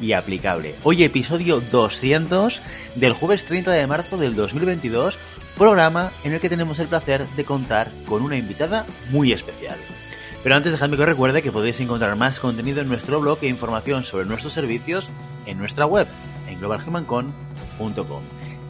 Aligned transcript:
y 0.00 0.12
aplicable. 0.12 0.74
Hoy 0.82 1.02
episodio 1.04 1.60
200 1.60 2.60
del 2.94 3.12
jueves 3.12 3.44
30 3.44 3.72
de 3.72 3.86
marzo 3.86 4.16
del 4.16 4.34
2022, 4.34 5.18
programa 5.56 6.12
en 6.24 6.32
el 6.32 6.40
que 6.40 6.48
tenemos 6.48 6.78
el 6.78 6.88
placer 6.88 7.26
de 7.36 7.44
contar 7.44 7.90
con 8.04 8.22
una 8.22 8.36
invitada 8.36 8.86
muy 9.10 9.32
especial. 9.32 9.78
Pero 10.42 10.54
antes 10.54 10.72
dejadme 10.72 10.96
que 10.96 11.02
os 11.02 11.08
recuerde 11.08 11.42
que 11.42 11.52
podéis 11.52 11.80
encontrar 11.80 12.14
más 12.16 12.38
contenido 12.38 12.80
en 12.80 12.88
nuestro 12.88 13.20
blog 13.20 13.38
e 13.42 13.48
información 13.48 14.04
sobre 14.04 14.26
nuestros 14.26 14.52
servicios 14.52 15.10
en 15.46 15.58
nuestra 15.58 15.86
web, 15.86 16.06
en 16.48 16.60
globalhumancon.com. 16.60 18.22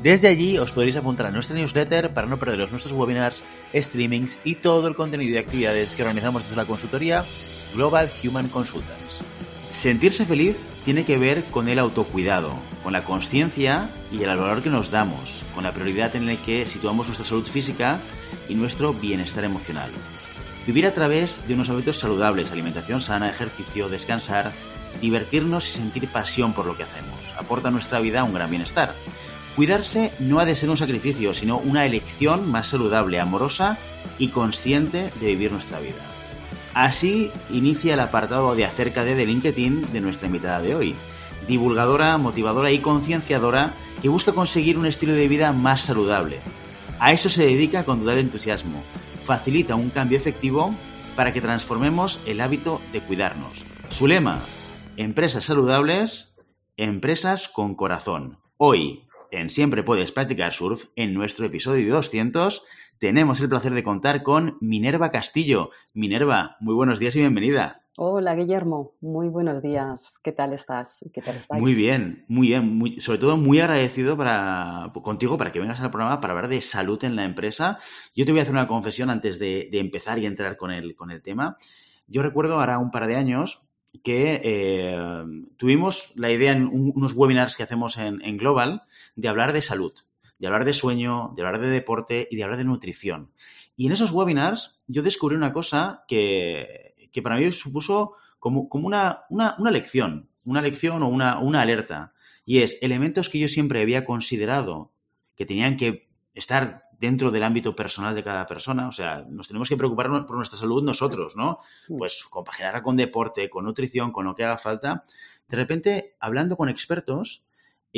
Desde 0.03 0.29
allí 0.29 0.59
os 0.59 0.73
podréis 0.73 0.97
apuntar 0.97 1.27
a 1.27 1.31
nuestra 1.31 1.57
newsletter 1.57 2.15
para 2.15 2.27
no 2.27 2.39
perderos 2.39 2.71
nuestros 2.71 2.95
webinars, 2.95 3.43
streamings 3.75 4.39
y 4.45 4.55
todo 4.55 4.89
el 4.89 4.95
contenido 4.95 5.35
y 5.35 5.39
actividades 5.39 5.97
que 5.97 6.03
organizamos 6.03 6.45
desde 6.45 6.57
la 6.57 6.65
consultoría 6.65 7.25
Global 7.75 8.11
Human 8.23 8.49
Consultants. 8.49 9.36
Sentirse 9.77 10.25
feliz 10.25 10.65
tiene 10.87 11.05
que 11.05 11.19
ver 11.19 11.45
con 11.45 11.69
el 11.69 11.79
autocuidado, 11.79 12.55
con 12.83 12.95
la 12.95 13.05
conciencia 13.05 13.91
y 14.11 14.23
el 14.23 14.29
valor 14.29 14.63
que 14.63 14.71
nos 14.71 14.91
damos, 14.91 15.45
con 15.55 15.65
la 15.65 15.75
prioridad 15.75 16.17
en 16.17 16.25
la 16.25 16.35
que 16.37 16.67
situamos 16.67 17.09
nuestra 17.09 17.27
salud 17.27 17.47
física 17.47 18.01
y 18.49 18.55
nuestro 18.55 18.95
bienestar 18.95 19.45
emocional. 19.45 19.91
Vivir 20.67 20.87
a 20.87 20.95
través 20.95 21.47
de 21.47 21.53
unos 21.53 21.69
hábitos 21.69 21.99
saludables, 21.99 22.51
alimentación 22.51 23.03
sana, 23.03 23.29
ejercicio, 23.29 23.91
descansar, 23.91 24.51
divertirnos 25.03 25.69
y 25.69 25.73
sentir 25.73 26.09
pasión 26.09 26.55
por 26.55 26.65
lo 26.65 26.75
que 26.75 26.85
hacemos, 26.85 27.35
aporta 27.37 27.69
a 27.69 27.71
nuestra 27.71 28.01
vida 28.01 28.25
un 28.25 28.33
gran 28.33 28.49
bienestar. 28.49 28.95
Cuidarse 29.57 30.11
no 30.19 30.41
ha 30.41 30.47
de 30.47 30.57
ser 30.57 30.71
un 30.71 30.79
sacrificio, 30.79 31.35
sino 31.35 31.59
una 31.59 31.85
elección 31.85 32.51
más 32.51 32.69
saludable, 32.69 33.21
amorosa 33.21 33.77
y 34.19 34.29
consciente 34.29 35.13
de 35.21 35.27
vivir 35.27 35.53
nuestra 35.53 35.81
vida. 35.81 36.16
Así 36.77 37.33
inicia 37.49 37.95
el 37.95 38.01
apartado 38.01 38.55
de 38.55 38.67
acerca 38.67 39.03
de, 39.03 39.15
de 39.15 39.25
LinkedIn 39.25 39.95
de 39.95 40.01
nuestra 40.03 40.27
invitada 40.27 40.61
de 40.61 40.75
hoy. 40.75 40.95
Divulgadora, 41.49 42.19
motivadora 42.19 42.71
y 42.71 42.81
concienciadora 42.81 43.73
que 44.03 44.11
busca 44.11 44.33
conseguir 44.33 44.77
un 44.77 44.85
estilo 44.85 45.15
de 45.15 45.27
vida 45.27 45.55
más 45.55 45.81
saludable. 45.81 46.39
A 46.99 47.15
eso 47.15 47.31
se 47.31 47.47
dedica 47.47 47.87
con 47.87 48.01
total 48.01 48.19
entusiasmo. 48.19 48.83
Facilita 49.23 49.75
un 49.75 49.89
cambio 49.89 50.19
efectivo 50.19 50.75
para 51.17 51.33
que 51.33 51.41
transformemos 51.41 52.21
el 52.27 52.43
hábito 52.43 52.83
de 52.93 53.01
cuidarnos. 53.01 53.65
Su 53.89 54.07
lema, 54.07 54.43
empresas 54.99 55.45
saludables, 55.45 56.37
empresas 56.77 57.49
con 57.49 57.75
corazón. 57.75 58.37
Hoy, 58.59 59.07
en 59.31 59.49
Siempre 59.49 59.83
Puedes 59.83 60.13
Practicar 60.13 60.53
Surf, 60.53 60.85
en 60.95 61.15
nuestro 61.15 61.47
episodio 61.47 61.95
200, 61.95 62.63
tenemos 62.99 63.41
el 63.41 63.49
placer 63.49 63.73
de 63.73 63.83
contar 63.83 64.23
con 64.23 64.57
Minerva 64.61 65.11
Castillo. 65.11 65.71
Minerva, 65.95 66.57
muy 66.61 66.75
buenos 66.75 66.99
días 66.99 67.17
y 67.17 67.21
bienvenida. 67.21 67.83
Hola 67.99 68.35
Guillermo, 68.35 68.93
muy 69.01 69.29
buenos 69.29 69.63
días. 69.63 70.19
¿Qué 70.23 70.33
tal 70.33 70.53
estás? 70.53 71.05
¿Qué 71.15 71.23
tal 71.23 71.37
estáis? 71.37 71.63
Muy 71.63 71.73
bien, 71.75 72.27
muy 72.29 72.49
bien. 72.49 73.01
sobre 73.01 73.19
todo 73.19 73.39
muy 73.39 73.59
agradecido 73.61 74.17
para, 74.19 74.93
contigo 75.03 75.39
para 75.39 75.51
que 75.51 75.61
vengas 75.61 75.81
al 75.81 75.91
programa 75.91 76.21
para 76.21 76.35
hablar 76.35 76.51
de 76.51 76.61
salud 76.61 77.03
en 77.05 77.17
la 77.17 77.25
empresa. 77.25 77.79
Yo 78.15 78.27
te 78.27 78.33
voy 78.33 78.41
a 78.41 78.43
hacer 78.43 78.55
una 78.55 78.69
confesión 78.69 79.09
antes 79.09 79.39
de, 79.39 79.71
empezar 79.73 80.19
y 80.19 80.27
entrar 80.27 80.59
con 80.59 80.71
el, 80.73 80.95
con 80.95 81.11
el 81.11 81.23
tema. 81.23 81.57
Yo 82.07 82.23
recuerdo 82.23 82.59
ahora 82.59 82.79
un 82.79 82.91
par 82.91 83.07
de 83.07 83.17
años 83.17 83.63
que 84.05 84.43
eh, 84.45 85.25
tuvimos 85.57 86.13
la 86.17 86.31
idea 86.31 86.53
en 86.53 86.67
unos 86.67 87.15
webinars 87.15 87.57
que 87.57 87.63
hacemos 87.63 87.97
en, 87.97 88.21
en 88.23 88.37
Global 88.37 88.83
de 89.15 89.29
hablar 89.29 89.55
de 89.55 89.63
salud 89.63 89.95
de 90.39 90.47
hablar 90.47 90.65
de 90.65 90.73
sueño, 90.73 91.33
de 91.37 91.43
hablar 91.43 91.61
de 91.61 91.69
deporte 91.69 92.29
y 92.31 92.37
de 92.37 92.45
hablar 92.45 92.59
de 92.59 92.65
nutrición. 92.65 93.31
Y 93.77 93.87
en 93.87 93.93
esos 93.93 94.13
webinars 94.13 94.81
yo 94.87 95.03
descubrí 95.03 95.37
una 95.37 95.53
cosa 95.53 96.05
que, 96.09 96.95
para 97.23 97.37
mí 97.37 97.51
supuso 97.53 98.13
como, 98.39 98.69
como 98.69 98.87
una, 98.87 99.25
una, 99.29 99.71
lección, 99.71 100.29
una 100.45 100.63
lección 100.63 101.03
o 101.03 101.09
una, 101.09 101.39
una 101.39 101.63
alerta. 101.63 102.13
Y 102.45 102.61
es 102.61 102.79
elementos 102.83 103.29
que 103.29 103.39
yo 103.39 103.49
siempre 103.49 103.83
había 103.83 104.05
considerado 104.05 104.93
que 105.35 105.47
tenían 105.47 105.77
que 105.77 106.09
estar 106.35 106.87
dentro 106.99 107.31
del 107.31 107.45
ámbito 107.45 107.77
personal 107.77 108.15
de 108.15 108.25
cada 108.25 108.47
persona. 108.47 108.89
O 108.89 108.93
sea, 108.93 109.25
nos 109.29 109.49
tenemos 109.49 109.69
que 109.69 109.77
preocupar 109.77 110.09
por 110.27 110.37
nuestra 110.37 110.59
salud 110.59 110.83
nosotros, 110.83 111.37
¿no? 111.37 111.59
Pues 111.89 112.25
compaginarla 112.25 112.83
con 112.83 112.97
deporte, 112.97 113.51
con 113.51 113.65
nutrición, 113.65 114.13
con 114.13 114.25
lo 114.25 114.35
que 114.35 114.45
haga 114.45 114.57
falta. 114.59 115.05
De 115.49 115.57
repente, 115.57 116.17
hablando 116.21 116.57
con 116.57 116.69
expertos, 116.69 117.45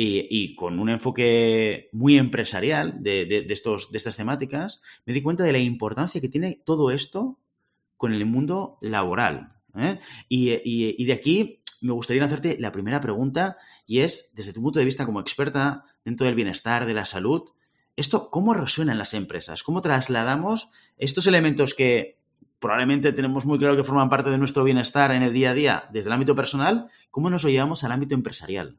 y, 0.01 0.55
con 0.55 0.79
un 0.79 0.89
enfoque 0.89 1.89
muy 1.91 2.17
empresarial 2.17 3.03
de, 3.03 3.45
estos, 3.49 3.91
de 3.91 3.97
estas 3.97 4.15
temáticas, 4.15 4.81
me 5.05 5.13
di 5.13 5.21
cuenta 5.21 5.43
de 5.43 5.51
la 5.51 5.57
importancia 5.57 6.21
que 6.21 6.29
tiene 6.29 6.61
todo 6.63 6.91
esto 6.91 7.37
con 7.97 8.13
el 8.13 8.25
mundo 8.25 8.77
laboral. 8.79 9.57
¿eh? 9.75 9.99
Y, 10.29 11.03
de 11.03 11.13
aquí 11.13 11.63
me 11.81 11.91
gustaría 11.91 12.23
hacerte 12.23 12.57
la 12.59 12.71
primera 12.71 13.01
pregunta 13.01 13.57
y 13.85 13.99
es, 13.99 14.31
desde 14.35 14.53
tu 14.53 14.61
punto 14.61 14.79
de 14.79 14.85
vista 14.85 15.05
como 15.05 15.19
experta 15.19 15.83
dentro 16.05 16.25
del 16.25 16.35
bienestar, 16.35 16.85
de 16.85 16.93
la 16.93 17.05
salud, 17.05 17.49
¿esto 17.97 18.29
cómo 18.29 18.53
resuena 18.53 18.93
en 18.93 18.99
las 18.99 19.13
empresas? 19.13 19.63
¿Cómo 19.63 19.81
trasladamos 19.81 20.69
estos 20.97 21.27
elementos 21.27 21.73
que 21.73 22.19
probablemente 22.59 23.11
tenemos 23.11 23.45
muy 23.45 23.57
claro 23.57 23.75
que 23.75 23.83
forman 23.83 24.09
parte 24.09 24.29
de 24.29 24.37
nuestro 24.37 24.63
bienestar 24.63 25.11
en 25.11 25.23
el 25.23 25.33
día 25.33 25.51
a 25.51 25.53
día 25.53 25.89
desde 25.91 26.07
el 26.07 26.13
ámbito 26.13 26.35
personal, 26.35 26.89
cómo 27.11 27.29
nos 27.29 27.43
lo 27.43 27.49
llevamos 27.49 27.83
al 27.83 27.91
ámbito 27.91 28.15
empresarial? 28.15 28.77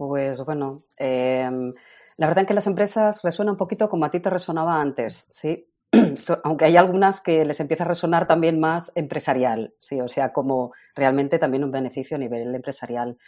Pues 0.00 0.42
bueno, 0.46 0.76
em, 0.96 1.74
la 2.16 2.26
verdad 2.26 2.44
es 2.44 2.48
que 2.48 2.54
las 2.54 2.66
empresas 2.66 3.20
resuenan 3.22 3.52
un 3.52 3.58
poquito 3.58 3.90
como 3.90 4.06
a 4.06 4.10
ti 4.10 4.18
te 4.18 4.30
resonaba 4.30 4.80
antes, 4.80 5.26
¿sí? 5.28 5.68
Aunque 6.42 6.64
hay 6.64 6.78
algunas 6.78 7.20
que 7.20 7.44
les 7.44 7.60
empieza 7.60 7.84
a 7.84 7.88
resonar 7.88 8.26
también 8.26 8.58
más 8.58 8.92
empresarial, 8.94 9.74
¿sí? 9.78 10.00
O 10.00 10.08
sea, 10.08 10.32
como 10.32 10.72
realmente 10.94 11.38
también 11.38 11.64
un 11.64 11.70
beneficio 11.70 12.16
a 12.16 12.18
nivel 12.18 12.54
empresarial. 12.54 13.18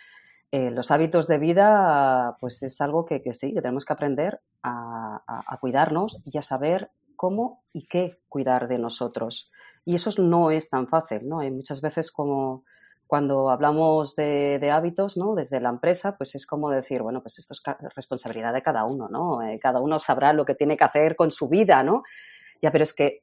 Eh, 0.50 0.70
los 0.70 0.90
hábitos 0.90 1.28
de 1.28 1.36
vida, 1.36 2.38
pues 2.40 2.62
es 2.62 2.80
algo 2.80 3.04
que, 3.04 3.20
sí, 3.34 3.52
que 3.52 3.60
tenemos 3.60 3.84
que 3.84 3.92
aprender 3.92 4.40
a, 4.62 5.22
a, 5.26 5.56
cuidarnos 5.58 6.22
y 6.24 6.38
a 6.38 6.42
saber 6.42 6.90
cómo 7.16 7.64
y 7.74 7.86
qué 7.86 8.22
cuidar 8.30 8.66
de 8.66 8.78
nosotros. 8.78 9.52
Y 9.84 9.96
eso 9.96 10.10
no 10.22 10.50
es 10.50 10.70
tan 10.70 10.88
fácil, 10.88 11.28
¿no? 11.28 11.40
Hay 11.40 11.50
muchas 11.50 11.82
veces 11.82 12.10
como 12.10 12.64
cuando 13.12 13.50
hablamos 13.50 14.16
de, 14.16 14.70
hábitos, 14.72 15.18
¿no? 15.18 15.34
Desde 15.34 15.60
la 15.60 15.68
empresa, 15.68 16.16
pues 16.16 16.34
es 16.34 16.46
como 16.46 16.70
decir, 16.70 17.02
bueno, 17.02 17.20
pues 17.20 17.38
esto 17.38 17.52
es 17.52 17.62
responsabilidad 17.94 18.54
de 18.54 18.62
cada 18.62 18.86
uno, 18.86 19.06
¿no? 19.06 19.42
Eh, 19.42 19.58
cada 19.60 19.80
uno 19.80 19.98
sabrá 19.98 20.32
lo 20.32 20.46
que 20.46 20.54
tiene 20.54 20.78
que 20.78 20.84
hacer 20.84 21.14
con 21.14 21.30
su 21.30 21.46
vida, 21.50 21.82
¿no? 21.82 22.04
Ya, 22.62 22.72
pero 22.72 22.84
es 22.84 22.94
que 22.94 23.20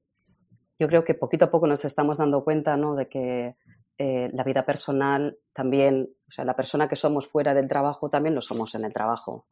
yo 0.77 0.87
creo 0.87 1.03
que 1.03 1.15
poquito 1.15 1.45
a 1.45 1.49
poco 1.49 1.65
nos 1.65 1.85
estamos 1.85 2.19
dando 2.19 2.43
cuenta, 2.43 2.77
¿no? 2.77 2.93
De 2.93 3.09
que 3.09 3.55
eh, 3.97 4.29
la 4.31 4.43
vida 4.43 4.63
personal 4.63 5.39
también, 5.53 6.07
o 6.27 6.31
sea, 6.31 6.45
la 6.45 6.55
persona 6.55 6.87
que 6.87 6.95
somos 6.95 7.25
fuera 7.25 7.55
del 7.55 7.67
trabajo 7.67 8.11
también 8.11 8.35
lo 8.35 8.41
somos 8.41 8.75
en 8.75 8.85
el 8.85 8.93
trabajo. 8.93 9.47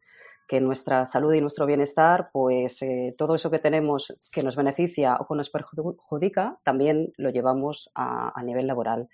Que 0.47 0.61
nuestra 0.61 1.07
salud 1.07 1.33
y 1.33 1.41
nuestro 1.41 1.65
bienestar, 1.65 2.29
pues 2.31 2.79
eh, 2.83 3.11
todo 3.17 3.33
eso 3.33 3.49
que 3.49 3.57
tenemos 3.57 4.13
que 4.31 4.43
nos 4.43 4.55
beneficia 4.55 5.17
o 5.19 5.25
que 5.25 5.35
nos 5.35 5.49
perjudica, 5.49 6.59
también 6.63 7.11
lo 7.17 7.31
llevamos 7.31 7.89
a, 7.95 8.39
a 8.39 8.43
nivel 8.43 8.67
laboral. 8.67 9.09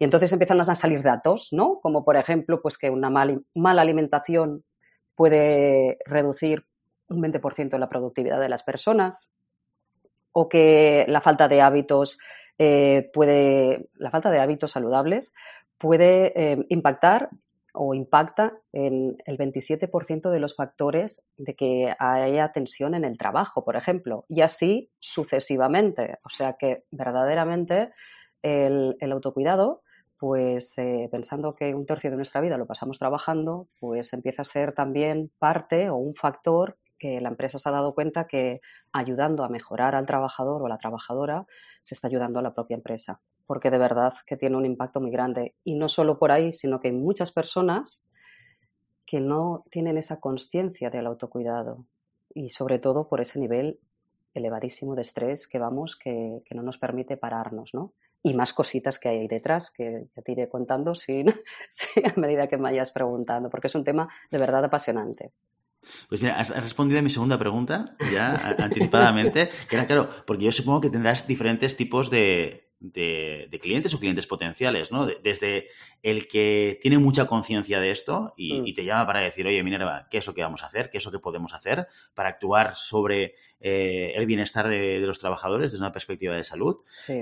Y 0.00 0.04
entonces 0.04 0.32
empiezan 0.32 0.58
a 0.58 0.74
salir 0.74 1.02
datos, 1.02 1.50
¿no? 1.52 1.78
Como 1.82 2.06
por 2.06 2.16
ejemplo, 2.16 2.62
pues 2.62 2.78
que 2.78 2.88
una 2.88 3.10
mala 3.10 3.82
alimentación 3.82 4.64
puede 5.14 5.98
reducir 6.06 6.64
un 7.08 7.22
20% 7.22 7.76
la 7.76 7.90
productividad 7.90 8.40
de 8.40 8.48
las 8.48 8.62
personas 8.62 9.30
o 10.32 10.48
que 10.48 11.04
la 11.06 11.20
falta 11.20 11.48
de 11.48 11.60
hábitos 11.60 12.18
eh, 12.56 13.10
puede, 13.12 13.90
la 13.96 14.10
falta 14.10 14.30
de 14.30 14.40
hábitos 14.40 14.70
saludables 14.70 15.34
puede 15.76 16.32
eh, 16.34 16.64
impactar 16.70 17.28
o 17.74 17.92
impacta 17.92 18.54
en 18.72 19.18
el 19.26 19.36
27% 19.36 20.30
de 20.30 20.40
los 20.40 20.56
factores 20.56 21.28
de 21.36 21.54
que 21.54 21.94
haya 21.98 22.48
tensión 22.48 22.94
en 22.94 23.04
el 23.04 23.18
trabajo, 23.18 23.66
por 23.66 23.76
ejemplo, 23.76 24.24
y 24.30 24.40
así 24.40 24.90
sucesivamente. 24.98 26.20
O 26.24 26.30
sea 26.30 26.54
que 26.54 26.84
verdaderamente 26.90 27.92
el 28.42 29.12
autocuidado 29.12 29.82
pues 30.20 30.76
eh, 30.76 31.08
pensando 31.10 31.54
que 31.54 31.74
un 31.74 31.86
tercio 31.86 32.10
de 32.10 32.16
nuestra 32.16 32.42
vida 32.42 32.58
lo 32.58 32.66
pasamos 32.66 32.98
trabajando, 32.98 33.68
pues 33.80 34.12
empieza 34.12 34.42
a 34.42 34.44
ser 34.44 34.74
también 34.74 35.30
parte 35.38 35.88
o 35.88 35.96
un 35.96 36.14
factor 36.14 36.76
que 36.98 37.22
la 37.22 37.30
empresa 37.30 37.58
se 37.58 37.66
ha 37.70 37.72
dado 37.72 37.94
cuenta 37.94 38.26
que 38.26 38.60
ayudando 38.92 39.44
a 39.44 39.48
mejorar 39.48 39.94
al 39.94 40.04
trabajador 40.04 40.60
o 40.60 40.66
a 40.66 40.68
la 40.68 40.76
trabajadora, 40.76 41.46
se 41.80 41.94
está 41.94 42.08
ayudando 42.08 42.38
a 42.38 42.42
la 42.42 42.52
propia 42.52 42.74
empresa, 42.74 43.22
porque 43.46 43.70
de 43.70 43.78
verdad 43.78 44.12
que 44.26 44.36
tiene 44.36 44.58
un 44.58 44.66
impacto 44.66 45.00
muy 45.00 45.10
grande. 45.10 45.54
Y 45.64 45.76
no 45.76 45.88
solo 45.88 46.18
por 46.18 46.32
ahí, 46.32 46.52
sino 46.52 46.80
que 46.80 46.88
hay 46.88 46.94
muchas 46.94 47.32
personas 47.32 48.04
que 49.06 49.20
no 49.20 49.64
tienen 49.70 49.96
esa 49.96 50.20
conciencia 50.20 50.90
del 50.90 51.06
autocuidado 51.06 51.78
y 52.34 52.50
sobre 52.50 52.78
todo 52.78 53.08
por 53.08 53.22
ese 53.22 53.38
nivel 53.40 53.80
elevadísimo 54.34 54.94
de 54.94 55.02
estrés 55.02 55.48
que 55.48 55.58
vamos, 55.58 55.96
que, 55.96 56.42
no 56.50 56.62
nos 56.62 56.76
permite 56.76 57.16
pararnos, 57.16 57.72
¿no? 57.72 57.94
Y 58.22 58.34
más 58.34 58.52
cositas 58.52 58.98
que 58.98 59.08
hay 59.08 59.18
ahí 59.18 59.28
detrás 59.28 59.70
que 59.70 60.06
te 60.24 60.32
iré 60.32 60.48
contando 60.48 60.94
si, 60.94 61.24
a 62.04 62.20
medida 62.20 62.48
que 62.48 62.56
me 62.56 62.64
vayas 62.64 62.92
preguntando, 62.92 63.50
porque 63.50 63.68
es 63.68 63.74
un 63.74 63.84
tema 63.84 64.08
de 64.30 64.38
verdad 64.38 64.64
apasionante. 64.64 65.32
Pues 66.08 66.20
mira, 66.20 66.38
has, 66.38 66.50
respondido 66.50 66.98
a 66.98 67.02
mi 67.02 67.08
segunda 67.08 67.38
pregunta 67.38 67.96
ya 68.12 68.54
anticipadamente, 68.58 69.48
que 69.68 69.76
era 69.76 69.86
claro, 69.86 70.10
porque 70.26 70.44
yo 70.44 70.52
supongo 70.52 70.82
que 70.82 70.90
tendrás 70.90 71.26
diferentes 71.26 71.76
tipos 71.76 72.10
de, 72.10 72.69
de, 72.80 73.58
clientes 73.60 73.92
o 73.94 74.00
clientes 74.00 74.26
potenciales, 74.26 74.90
¿no? 74.90 75.06
desde 75.06 75.68
el 76.02 76.26
que 76.26 76.78
tiene 76.80 76.98
mucha 76.98 77.26
conciencia 77.26 77.78
de 77.78 77.90
esto 77.90 78.34
mm. 78.38 78.66
y, 78.66 78.74
te 78.74 78.84
llama 78.84 79.06
para 79.06 79.20
decir, 79.20 79.46
oye, 79.46 79.62
Minerva, 79.62 80.06
¿qué 80.10 80.18
es 80.18 80.26
lo 80.26 80.32
que 80.32 80.42
vamos 80.42 80.62
a 80.62 80.66
hacer? 80.66 80.88
¿Qué 80.88 80.98
es 80.98 81.04
lo 81.04 81.10
que 81.10 81.18
podemos 81.18 81.52
hacer 81.52 81.86
para 82.14 82.30
actuar 82.30 82.74
sobre 82.74 83.34
eh, 83.60 84.12
el 84.16 84.24
bienestar 84.24 84.66
de, 84.68 84.98
los 85.00 85.18
trabajadores 85.18 85.72
desde 85.72 85.84
una 85.84 85.92
perspectiva 85.92 86.34
de 86.34 86.42
salud? 86.42 86.76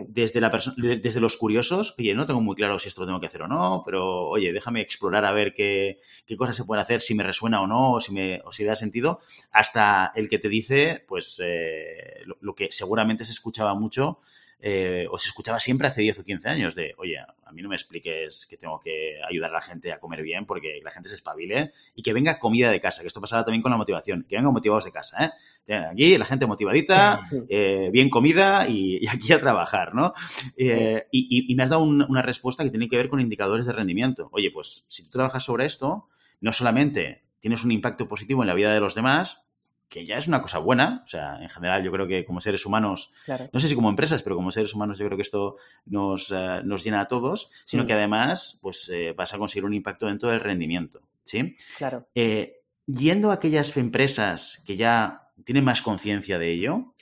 Desde, 0.06 0.40
la 0.40 0.50
desde 0.76 1.20
los 1.20 1.36
curiosos, 1.36 1.94
oye, 1.98 2.14
no 2.14 2.24
tengo 2.24 2.40
muy 2.40 2.54
claro 2.54 2.78
si 2.78 2.88
esto 2.88 3.00
lo 3.00 3.08
tengo 3.08 3.20
que 3.20 3.26
hacer 3.26 3.42
o 3.42 3.48
no, 3.48 3.82
pero 3.84 4.28
oye, 4.28 4.52
déjame 4.52 4.80
explorar 4.80 5.24
a 5.24 5.32
ver 5.32 5.52
qué, 5.52 5.98
cosas 6.36 6.54
se 6.54 6.64
pueden 6.64 6.82
hacer, 6.82 7.00
si 7.00 7.14
me 7.14 7.24
resuena 7.24 7.60
o 7.60 7.66
no, 7.66 7.94
o 7.94 8.00
si, 8.00 8.12
me, 8.12 8.40
o 8.44 8.52
si 8.52 8.62
da 8.62 8.76
sentido, 8.76 9.18
hasta 9.50 10.12
el 10.14 10.28
que 10.28 10.38
te 10.38 10.48
dice, 10.48 11.04
pues, 11.08 11.42
eh, 11.44 12.22
lo 12.40 12.54
que 12.54 12.70
seguramente 12.70 13.24
se 13.24 13.32
escuchaba 13.32 13.74
mucho 13.74 14.20
eh, 14.60 15.06
o 15.10 15.18
se 15.18 15.28
escuchaba 15.28 15.60
siempre 15.60 15.86
hace 15.86 16.02
10 16.02 16.18
o 16.18 16.24
15 16.24 16.48
años 16.48 16.74
de, 16.74 16.94
oye, 16.98 17.18
a 17.18 17.52
mí 17.52 17.62
no 17.62 17.68
me 17.68 17.76
expliques 17.76 18.46
que 18.46 18.56
tengo 18.56 18.80
que 18.80 19.20
ayudar 19.28 19.50
a 19.50 19.54
la 19.54 19.60
gente 19.60 19.92
a 19.92 20.00
comer 20.00 20.22
bien 20.22 20.46
porque 20.46 20.80
la 20.82 20.90
gente 20.90 21.08
se 21.08 21.14
espabile 21.14 21.72
y 21.94 22.02
que 22.02 22.12
venga 22.12 22.38
comida 22.38 22.70
de 22.70 22.80
casa, 22.80 23.02
que 23.02 23.08
esto 23.08 23.20
pasaba 23.20 23.44
también 23.44 23.62
con 23.62 23.70
la 23.70 23.76
motivación, 23.76 24.26
que 24.28 24.36
vengan 24.36 24.52
motivados 24.52 24.84
de 24.84 24.90
casa, 24.90 25.24
¿eh? 25.24 25.74
Aquí 25.74 26.16
la 26.16 26.24
gente 26.24 26.46
motivadita, 26.46 27.28
eh, 27.48 27.90
bien 27.92 28.08
comida 28.10 28.66
y, 28.68 29.06
aquí 29.06 29.32
a 29.32 29.40
trabajar, 29.40 29.94
¿no? 29.94 30.12
Eh, 30.56 31.06
y, 31.12 31.54
me 31.54 31.62
has 31.62 31.70
dado 31.70 31.82
una 31.82 32.22
respuesta 32.22 32.64
que 32.64 32.70
tiene 32.70 32.88
que 32.88 32.96
ver 32.96 33.08
con 33.08 33.20
indicadores 33.20 33.66
de 33.66 33.72
rendimiento. 33.72 34.28
Oye, 34.32 34.50
pues 34.50 34.84
si 34.88 35.04
tú 35.04 35.10
trabajas 35.10 35.44
sobre 35.44 35.66
esto, 35.66 36.08
no 36.40 36.52
solamente 36.52 37.24
tienes 37.38 37.64
un 37.64 37.70
impacto 37.70 38.08
positivo 38.08 38.42
en 38.42 38.48
la 38.48 38.54
vida 38.54 38.72
de 38.72 38.80
los 38.80 38.94
demás, 38.94 39.42
que 39.88 40.04
ya 40.04 40.18
es 40.18 40.28
una 40.28 40.42
cosa 40.42 40.58
buena. 40.58 41.02
O 41.04 41.08
sea, 41.08 41.40
en 41.40 41.48
general 41.48 41.82
yo 41.82 41.90
creo 41.90 42.06
que 42.06 42.24
como 42.24 42.40
seres 42.40 42.64
humanos, 42.66 43.12
no 43.52 43.60
sé 43.60 43.68
si 43.68 43.74
como 43.74 43.88
empresas, 43.88 44.22
pero 44.22 44.36
como 44.36 44.50
seres 44.50 44.74
humanos 44.74 44.98
yo 44.98 45.06
creo 45.06 45.16
que 45.16 45.22
esto 45.22 45.56
nos, 45.86 46.30
eh, 46.30 46.62
llena 46.84 47.00
a 47.00 47.08
todos, 47.08 47.50
sino 47.64 47.86
que 47.86 47.94
mm. 47.94 47.96
además 47.96 48.58
pues 48.60 48.88
eh, 48.92 49.14
vas 49.16 49.34
a 49.34 49.38
conseguir 49.38 49.64
un 49.64 49.74
impacto 49.74 50.06
dentro 50.06 50.28
del 50.28 50.40
rendimiento. 50.40 51.00
¿Sí? 51.22 51.56
Claro. 51.76 52.08
Eh, 52.14 52.62
yendo 52.86 53.30
a 53.30 53.34
aquellas 53.34 53.76
empresas 53.76 54.62
que 54.64 54.76
ya 54.76 55.30
tienen 55.44 55.64
más 55.64 55.82
conciencia 55.82 56.38
de 56.38 56.50
ello, 56.50 56.92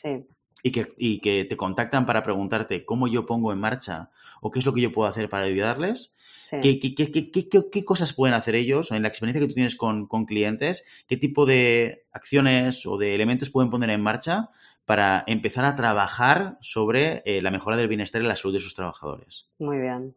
Y 0.66 0.72
que, 0.72 0.88
y 0.96 1.20
que, 1.20 1.44
te 1.44 1.56
contactan 1.56 2.06
para 2.06 2.22
preguntarte 2.22 2.84
cómo 2.84 3.06
yo 3.06 3.24
pongo 3.24 3.52
en 3.52 3.58
marcha 3.58 4.10
o 4.40 4.50
qué 4.50 4.58
es 4.58 4.66
lo 4.66 4.72
que 4.72 4.80
yo 4.80 4.90
puedo 4.90 5.08
hacer 5.08 5.28
para 5.28 5.44
ayudarles, 5.44 6.16
¿Qué, 6.50 7.84
cosas 7.84 8.12
pueden 8.12 8.34
hacer 8.34 8.54
ellos? 8.54 8.92
En 8.92 9.02
la 9.02 9.08
experiencia 9.08 9.40
que 9.40 9.48
tú 9.48 9.54
tienes 9.54 9.76
con, 9.76 10.06
clientes, 10.26 10.84
¿qué 11.08 11.16
tipo 11.16 11.46
de 11.46 12.06
acciones 12.12 12.86
o 12.86 12.98
de 12.98 13.14
elementos 13.14 13.50
pueden 13.50 13.70
poner 13.70 13.90
en 13.90 14.00
marcha 14.00 14.50
para 14.84 15.24
empezar 15.26 15.64
a 15.64 15.74
trabajar 15.74 16.56
sobre 16.60 17.22
eh, 17.26 17.42
la 17.42 17.50
mejora 17.50 17.76
del 17.76 17.88
bienestar 17.88 18.22
y 18.22 18.26
la 18.26 18.36
salud 18.36 18.54
de 18.54 18.60
sus 18.60 18.74
trabajadores? 18.74 19.48
Muy 19.58 19.78
bien. 19.78 20.14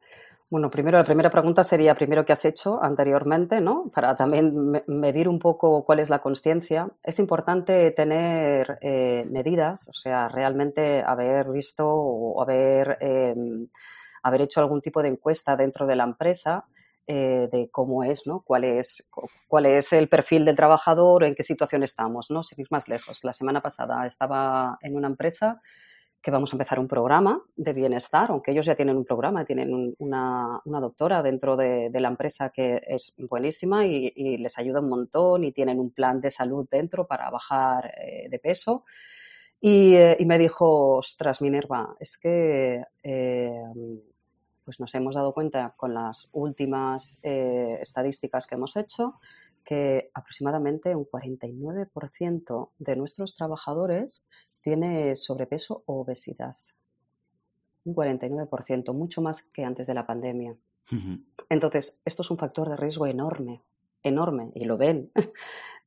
Bueno, 0.51 0.71
primero, 0.71 0.97
la 0.97 1.03
primera 1.03 1.29
pregunta 1.29 1.63
sería, 1.63 1.93
primero, 1.93 2.25
¿qué 2.25 2.33
has 2.33 2.43
hecho 2.43 2.81
anteriormente? 2.81 3.61
¿no? 3.61 3.91
Para 3.93 4.15
también 4.15 4.81
medir 4.87 5.29
un 5.29 5.37
poco 5.37 5.85
cuál 5.85 5.99
es 5.99 6.09
la 6.09 6.23
conciencia. 6.23 6.89
Es 7.03 7.19
importante 7.19 7.91
tener 7.91 8.79
eh, 8.81 9.27
medidas, 9.29 9.87
o 9.89 9.93
sea, 9.93 10.27
realmente 10.27 11.03
haber 11.03 11.51
visto 11.51 11.87
o 11.87 12.41
haber 12.41 12.97
em, 12.99 13.67
haber 14.23 14.41
hecho 14.41 14.59
algún 14.59 14.81
tipo 14.81 15.03
de 15.03 15.09
encuesta 15.09 15.55
dentro 15.55 15.85
de 15.85 15.95
la 15.95 16.03
empresa 16.03 16.65
eh, 17.05 17.47
de 17.51 17.69
cómo 17.71 18.03
es, 18.03 18.25
¿no? 18.25 18.41
Cuál 18.41 18.63
es, 18.63 19.07
cuál 19.47 19.67
es 19.67 19.93
el 19.93 20.09
perfil 20.09 20.45
del 20.45 20.55
trabajador, 20.55 21.23
en 21.25 21.35
qué 21.35 21.43
situación 21.43 21.83
estamos, 21.83 22.31
¿no? 22.31 22.41
Sin 22.41 22.59
ir 22.59 22.67
más 22.71 22.87
lejos. 22.87 23.23
La 23.23 23.33
semana 23.33 23.61
pasada 23.61 24.03
estaba 24.05 24.79
en 24.81 24.95
una 24.95 25.07
empresa 25.07 25.61
que 26.21 26.31
vamos 26.31 26.51
a 26.51 26.55
empezar 26.55 26.79
un 26.79 26.87
programa 26.87 27.41
de 27.55 27.73
bienestar, 27.73 28.31
aunque 28.31 28.51
ellos 28.51 28.65
ya 28.65 28.75
tienen 28.75 28.97
un 28.97 29.05
programa, 29.05 29.45
tienen 29.45 29.95
una, 29.99 30.61
doctora 30.65 31.23
dentro 31.23 31.55
de, 31.55 31.89
la 31.93 32.09
empresa 32.09 32.49
que 32.49 32.81
es 32.85 33.13
buenísima 33.17 33.85
y, 33.85 34.37
les 34.37 34.57
ayuda 34.57 34.81
un 34.81 34.89
montón 34.89 35.43
y 35.43 35.51
tienen 35.51 35.79
un 35.79 35.91
plan 35.91 36.19
de 36.19 36.29
salud 36.29 36.67
dentro 36.69 37.07
para 37.07 37.29
bajar 37.29 37.93
eh, 37.97 38.27
de 38.29 38.39
peso. 38.39 38.83
Eh, 39.61 40.17
y, 40.19 40.25
me 40.25 40.37
dijo, 40.37 40.97
ostras, 40.97 41.41
Minerva, 41.41 41.95
es 41.99 42.17
que 42.17 42.83
pues 44.69 44.79
nos 44.79 44.93
hemos 44.93 45.15
dado 45.15 45.33
cuenta 45.33 45.73
con 45.75 45.95
las 45.95 46.29
últimas 46.31 47.17
eh, 47.23 47.79
estadísticas 47.81 48.45
que 48.45 48.53
hemos 48.53 48.75
hecho 48.75 49.15
que 49.63 50.11
aproximadamente 50.13 50.95
un 50.95 51.05
49% 51.05 52.67
de 52.77 52.95
nuestros 52.95 53.35
trabajadores 53.35 54.27
tiene 54.61 55.15
sobrepeso 55.15 55.83
o 55.85 56.01
obesidad. 56.01 56.57
Un 57.85 57.95
49%, 57.95 58.93
mucho 58.93 59.21
más 59.21 59.43
que 59.43 59.63
antes 59.63 59.87
de 59.87 59.93
la 59.93 60.05
pandemia. 60.05 60.55
Entonces, 61.49 62.01
esto 62.03 62.23
es 62.23 62.31
un 62.31 62.37
factor 62.37 62.67
de 62.69 62.75
riesgo 62.75 63.05
enorme, 63.05 63.61
enorme, 64.01 64.51
y 64.55 64.65
lo 64.65 64.75
ven. 64.75 65.11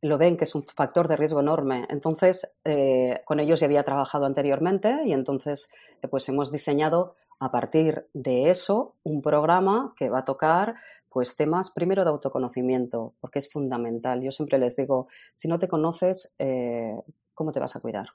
lo 0.03 0.19
ven 0.19 0.37
que 0.37 0.45
es 0.45 0.55
un 0.55 0.65
factor 0.65 1.09
de 1.09 1.17
riesgo 1.17 1.41
enorme. 1.41 1.87
Entonces, 1.89 2.53
eh, 2.65 3.23
con 3.25 3.41
ellos 3.41 3.61
ya 3.61 3.67
había 3.67 3.85
trabajado 3.85 4.27
anteriormente 4.27 5.03
y 5.07 5.13
entonces 5.13 5.73
eh, 6.03 6.09
pues 6.09 6.29
hemos 6.29 6.51
diseñado 6.51 7.17
a 7.39 7.51
partir 7.51 8.09
de 8.13 8.51
eso 8.51 8.97
un 9.05 9.23
programa 9.23 9.95
que 9.97 10.09
va 10.09 10.21
a 10.21 10.25
tocar 10.25 10.77
pues 11.09 11.37
temas 11.37 11.71
primero 11.71 12.05
de 12.05 12.11
autoconocimiento, 12.11 13.15
porque 13.21 13.39
es 13.39 13.51
fundamental. 13.51 14.23
Yo 14.23 14.33
siempre 14.33 14.59
les 14.59 14.77
digo, 14.77 15.09
si 15.35 15.47
no 15.47 15.59
te 15.59 15.69
conoces, 15.69 16.35
eh, 16.39 16.97
¿cómo 17.35 17.53
te 17.53 17.61
vas 17.61 17.77
a 17.77 17.81
cuidar? 17.81 18.09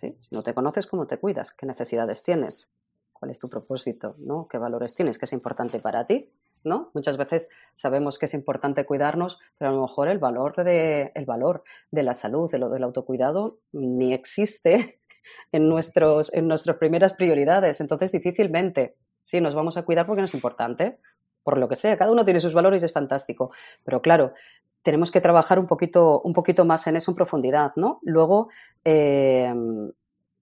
Si 0.00 0.34
no 0.34 0.42
te 0.42 0.54
conoces, 0.54 0.86
¿cómo 0.86 1.06
te 1.06 1.18
cuidas? 1.18 1.52
¿Qué 1.52 1.66
necesidades 1.66 2.22
tienes? 2.22 2.72
¿Cuál 3.12 3.30
es 3.30 3.38
tu 3.38 3.48
propósito? 3.48 4.16
¿no? 4.18 4.48
¿Qué 4.48 4.58
valores 4.58 4.94
tienes? 4.94 5.18
¿Qué 5.18 5.26
es 5.26 5.32
importante 5.32 5.78
para 5.78 6.06
ti? 6.06 6.30
¿no? 6.64 6.90
Muchas 6.94 7.16
veces 7.16 7.48
sabemos 7.74 8.18
que 8.18 8.26
es 8.26 8.34
importante 8.34 8.84
cuidarnos, 8.84 9.38
pero 9.58 9.70
a 9.70 9.74
lo 9.74 9.82
mejor 9.82 10.08
el 10.08 10.18
valor 10.18 10.54
de, 10.56 11.12
el 11.14 11.24
valor 11.24 11.62
de 11.90 12.02
la 12.02 12.14
salud, 12.14 12.50
de 12.50 12.58
lo 12.58 12.68
del 12.70 12.82
autocuidado, 12.82 13.58
ni 13.72 14.12
existe 14.12 15.00
en, 15.52 15.68
nuestros, 15.68 16.32
en 16.34 16.48
nuestras 16.48 16.76
primeras 16.76 17.14
prioridades. 17.14 17.80
Entonces, 17.80 18.12
difícilmente, 18.12 18.96
sí, 19.20 19.40
nos 19.40 19.54
vamos 19.54 19.76
a 19.76 19.82
cuidar 19.82 20.06
porque 20.06 20.20
no 20.20 20.26
es 20.26 20.34
importante, 20.34 20.98
por 21.42 21.58
lo 21.58 21.68
que 21.68 21.76
sea. 21.76 21.96
Cada 21.96 22.12
uno 22.12 22.24
tiene 22.24 22.40
sus 22.40 22.54
valores 22.54 22.82
y 22.82 22.84
es 22.84 22.92
fantástico. 22.92 23.50
Pero 23.84 24.02
claro, 24.02 24.34
tenemos 24.82 25.10
que 25.10 25.20
trabajar 25.20 25.58
un 25.58 25.66
poquito, 25.66 26.20
un 26.22 26.32
poquito 26.32 26.64
más 26.64 26.86
en 26.86 26.96
eso 26.96 27.10
en 27.10 27.16
profundidad, 27.16 27.72
¿no? 27.76 28.00
Luego, 28.02 28.48
eh, 28.84 29.52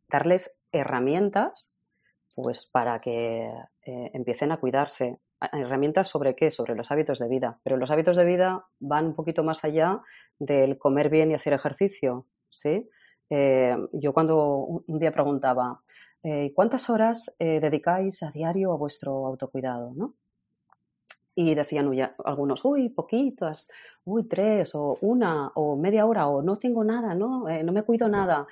darles 0.08 0.64
herramientas 0.72 1.78
pues 2.34 2.66
para 2.66 3.00
que 3.00 3.50
eh, 3.84 4.10
empiecen 4.14 4.52
a 4.52 4.60
cuidarse. 4.60 5.18
Herramientas 5.52 6.08
sobre 6.08 6.34
qué? 6.36 6.50
Sobre 6.50 6.74
los 6.74 6.90
hábitos 6.90 7.18
de 7.18 7.28
vida. 7.28 7.58
Pero 7.64 7.76
los 7.76 7.90
hábitos 7.90 8.16
de 8.16 8.24
vida 8.24 8.66
van 8.78 9.06
un 9.06 9.14
poquito 9.14 9.42
más 9.42 9.64
allá 9.64 10.00
del 10.38 10.78
comer 10.78 11.10
bien 11.10 11.30
y 11.30 11.34
hacer 11.34 11.52
ejercicio, 11.52 12.26
¿sí? 12.48 12.88
Eh, 13.30 13.76
yo 13.92 14.12
cuando 14.12 14.56
un 14.86 14.98
día 14.98 15.12
preguntaba, 15.12 15.80
eh, 16.22 16.52
¿cuántas 16.54 16.88
horas 16.90 17.36
dedicáis 17.38 18.22
a 18.22 18.30
diario 18.30 18.72
a 18.72 18.76
vuestro 18.76 19.26
autocuidado? 19.26 19.92
¿no? 19.94 20.14
Y 21.34 21.54
decían 21.54 21.90
algunos, 22.24 22.64
uy, 22.64 22.88
poquitas, 22.88 23.68
uy, 24.04 24.24
tres, 24.28 24.74
o 24.74 24.96
una, 25.02 25.52
o 25.54 25.76
media 25.76 26.06
hora, 26.06 26.28
o 26.28 26.42
no 26.42 26.58
tengo 26.58 26.82
nada, 26.84 27.14
no, 27.14 27.44
no 27.48 27.72
me 27.72 27.82
cuido 27.82 28.08
nada. 28.08 28.46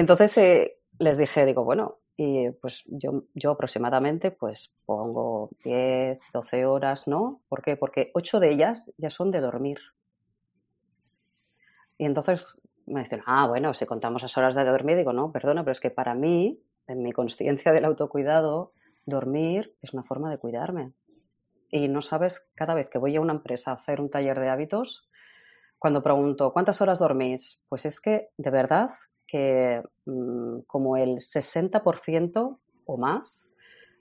Entonces 0.00 0.78
les 0.98 1.18
dije, 1.18 1.44
digo, 1.44 1.62
bueno, 1.62 1.98
y 2.16 2.48
pues 2.52 2.84
yo, 2.86 3.50
aproximadamente 3.50 4.30
pues 4.30 4.74
pongo 4.86 5.50
10, 5.62 6.18
12 6.32 6.64
horas, 6.64 7.06
¿no? 7.06 7.42
¿Por 7.50 7.60
qué? 7.60 7.76
Porque 7.76 8.10
ocho 8.14 8.40
de 8.40 8.50
ellas 8.50 8.90
ya 8.96 9.10
son 9.10 9.30
de 9.30 9.40
dormir. 9.40 9.78
Y 11.98 12.06
entonces 12.06 12.46
me 12.86 13.00
dicen, 13.00 13.20
ah, 13.26 13.46
bueno, 13.46 13.74
si 13.74 13.84
contamos 13.84 14.22
las 14.22 14.38
horas 14.38 14.54
de 14.54 14.64
dormir, 14.64 14.96
digo, 14.96 15.12
no, 15.12 15.32
perdona, 15.32 15.64
pero 15.64 15.72
es 15.72 15.80
que 15.80 15.90
para 15.90 16.14
mí, 16.14 16.64
en 16.86 17.02
mi 17.02 17.12
conciencia 17.12 17.70
del 17.70 17.84
autocuidado, 17.84 18.72
dormir 19.04 19.74
es 19.82 19.92
una 19.92 20.02
forma 20.02 20.30
de 20.30 20.38
cuidarme. 20.38 20.94
Y 21.68 21.88
no 21.88 22.00
sabes, 22.00 22.48
cada 22.54 22.72
vez 22.72 22.88
que 22.88 22.98
voy 22.98 23.16
a 23.16 23.20
una 23.20 23.34
empresa 23.34 23.70
a 23.70 23.74
hacer 23.74 24.00
un 24.00 24.08
taller 24.08 24.40
de 24.40 24.48
hábitos, 24.48 25.10
cuando 25.78 26.02
pregunto, 26.02 26.54
¿cuántas 26.54 26.80
horas 26.80 27.00
dormís? 27.00 27.64
Pues 27.68 27.84
es 27.84 28.00
que, 28.00 28.30
de 28.38 28.50
verdad, 28.50 28.88
que 29.30 29.82
mm, 30.06 30.60
como 30.66 30.96
el 30.96 31.16
60% 31.16 32.58
o 32.86 32.96
más 32.96 33.54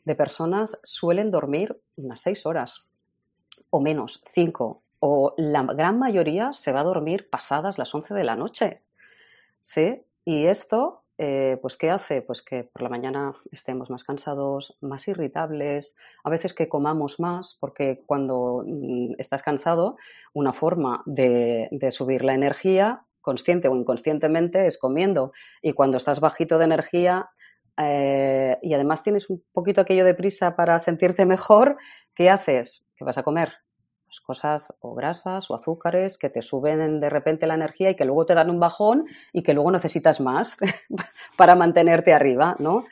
de 0.05 0.15
personas 0.15 0.79
suelen 0.83 1.29
dormir 1.29 1.79
unas 1.97 2.21
seis 2.21 2.45
horas 2.45 2.91
o 3.69 3.79
menos, 3.79 4.23
cinco. 4.27 4.83
o 4.99 5.33
la 5.37 5.63
gran 5.63 5.99
mayoría 5.99 6.51
se 6.51 6.71
va 6.71 6.81
a 6.81 6.83
dormir 6.83 7.29
pasadas 7.29 7.77
las 7.77 7.93
11 7.93 8.13
de 8.13 8.23
la 8.23 8.35
noche. 8.35 8.81
¿Sí? 9.61 10.01
Y 10.25 10.45
esto, 10.45 11.03
eh, 11.17 11.57
pues, 11.61 11.77
¿qué 11.77 11.89
hace? 11.89 12.21
Pues 12.21 12.41
que 12.41 12.63
por 12.63 12.81
la 12.81 12.89
mañana 12.89 13.33
estemos 13.51 13.89
más 13.89 14.03
cansados, 14.03 14.77
más 14.81 15.07
irritables, 15.07 15.97
a 16.23 16.29
veces 16.29 16.53
que 16.53 16.69
comamos 16.69 17.19
más, 17.19 17.57
porque 17.59 18.03
cuando 18.05 18.63
mm, 18.65 19.13
estás 19.17 19.43
cansado, 19.43 19.97
una 20.33 20.53
forma 20.53 21.03
de, 21.05 21.69
subir 21.91 22.23
la 22.23 22.33
energía, 22.33 23.03
consciente 23.21 23.67
o 23.67 23.75
inconscientemente, 23.75 24.65
es 24.67 24.77
comiendo. 24.77 25.31
Y 25.61 25.73
cuando 25.73 25.97
estás 25.97 26.19
bajito 26.19 26.57
de 26.57 26.65
energía, 26.65 27.29
eh, 27.77 28.57
y 28.61 28.73
además 28.73 29.03
tienes 29.03 29.29
un 29.29 29.43
poquito 29.53 29.81
aquello 29.81 30.05
de 30.05 30.15
prisa 30.15 30.55
para 30.55 30.79
sentirte 30.79 31.25
mejor, 31.25 31.77
¿qué 32.13 32.29
haces? 32.29 32.85
¿Qué 32.95 33.05
vas 33.05 33.17
a 33.17 33.23
comer? 33.23 33.53
Pues, 34.09 34.21
cosas 34.21 34.73
o 34.79 34.95
grasas 34.95 35.51
o 35.51 35.55
azúcares 35.55 36.17
que 36.17 36.31
te 36.31 36.41
suben 36.41 36.99
de 36.99 37.11
repente 37.11 37.45
la 37.45 37.53
energía 37.53 37.91
y 37.91 37.95
que 37.95 38.05
luego 38.05 38.25
te 38.25 38.33
dan 38.33 38.49
un 38.49 38.59
bajón 38.59 39.05
y 39.31 39.43
que 39.43 39.53
luego 39.53 39.71
necesitas 39.71 40.19
más 40.19 40.57
para 41.37 41.53
mantenerte 41.53 42.11
arriba, 42.11 42.55
¿no? 42.57 42.85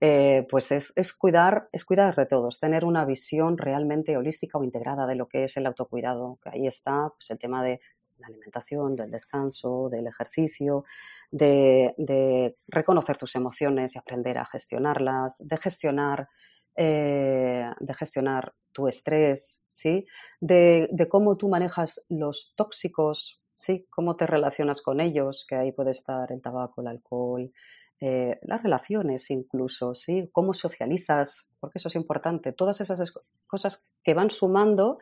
Eh, 0.00 0.46
pues 0.50 0.72
es, 0.72 1.12
cuidar, 1.16 1.68
es 1.72 1.84
cuidar 1.84 2.16
de 2.16 2.26
todos, 2.26 2.58
tener 2.58 2.84
una 2.84 3.04
visión 3.04 3.56
realmente 3.56 4.16
holística 4.16 4.58
o 4.58 4.64
integrada 4.64 5.06
de 5.06 5.14
lo 5.14 5.28
que 5.28 5.44
es 5.44 5.56
el 5.56 5.66
autocuidado. 5.66 6.40
Ahí 6.44 6.66
está 6.66 7.08
pues, 7.14 7.30
el 7.30 7.38
tema 7.38 7.62
de 7.62 7.78
la 8.24 8.34
alimentación, 8.34 8.96
del 8.96 9.10
descanso, 9.10 9.88
del 9.90 10.06
ejercicio, 10.06 10.84
de, 11.30 12.56
reconocer 12.68 13.18
tus 13.18 13.34
emociones 13.36 13.94
y 13.94 13.98
aprender 13.98 14.38
a 14.38 14.46
gestionarlas, 14.46 15.46
de 15.46 15.56
gestionar 15.56 16.28
eh, 16.76 17.70
de 17.78 17.94
gestionar 17.94 18.52
tu 18.72 18.88
estrés, 18.88 19.62
¿sí? 19.68 20.06
De, 20.40 20.88
cómo 21.08 21.36
tú 21.36 21.48
manejas 21.48 22.04
los 22.08 22.54
tóxicos, 22.56 23.40
¿sí? 23.54 23.86
Cómo 23.90 24.16
te 24.16 24.26
relacionas 24.26 24.82
con 24.82 25.00
ellos, 25.00 25.46
que 25.48 25.54
ahí 25.54 25.70
puede 25.70 25.92
estar 25.92 26.32
el 26.32 26.42
tabaco, 26.42 26.80
el 26.80 26.88
alcohol, 26.88 27.52
eh, 28.00 28.40
las 28.42 28.60
relaciones 28.60 29.30
incluso, 29.30 29.94
¿sí? 29.94 30.28
Cómo 30.32 30.52
socializas, 30.52 31.54
porque 31.60 31.78
eso 31.78 31.86
es 31.86 31.94
importante. 31.94 32.52
Todas 32.52 32.80
esas 32.80 33.14
cosas 33.46 33.86
que 34.02 34.14
van 34.14 34.30
sumando 34.30 34.98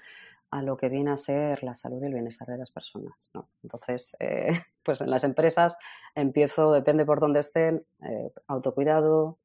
a 0.53 0.63
lo 0.63 0.77
que 0.77 0.89
viene 0.89 1.11
a 1.11 1.17
ser 1.17 1.65
la 1.65 1.75
salud 1.75 2.01
y 2.03 2.07
el 2.07 2.13
bienestar 2.13 2.47
de 2.47 2.59
las 2.59 2.71
personas. 2.71 3.33
Entonces, 3.63 4.15
eh, 4.21 4.61
pues 4.85 5.01
en 5.01 5.11
las 5.11 5.25
empresas 5.25 5.77
empiezo, 6.15 6.73
depende 6.73 7.05
por 7.05 7.19
dónde 7.21 7.41
estén, 7.41 7.85
autocuidado, 8.47 9.39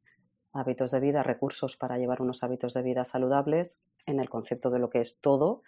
hábitos 0.54 0.92
de 0.92 1.00
vida, 1.00 1.24
recursos 1.24 1.78
para 1.78 1.98
llevar 1.98 2.22
unos 2.22 2.44
hábitos 2.44 2.74
de 2.74 2.82
vida 2.82 3.06
saludables 3.06 3.88
en 4.06 4.20
el 4.20 4.30
concepto 4.30 4.70
de 4.70 4.80
lo 4.80 4.90
que 4.90 5.00
es 5.00 5.20
todo. 5.22 5.62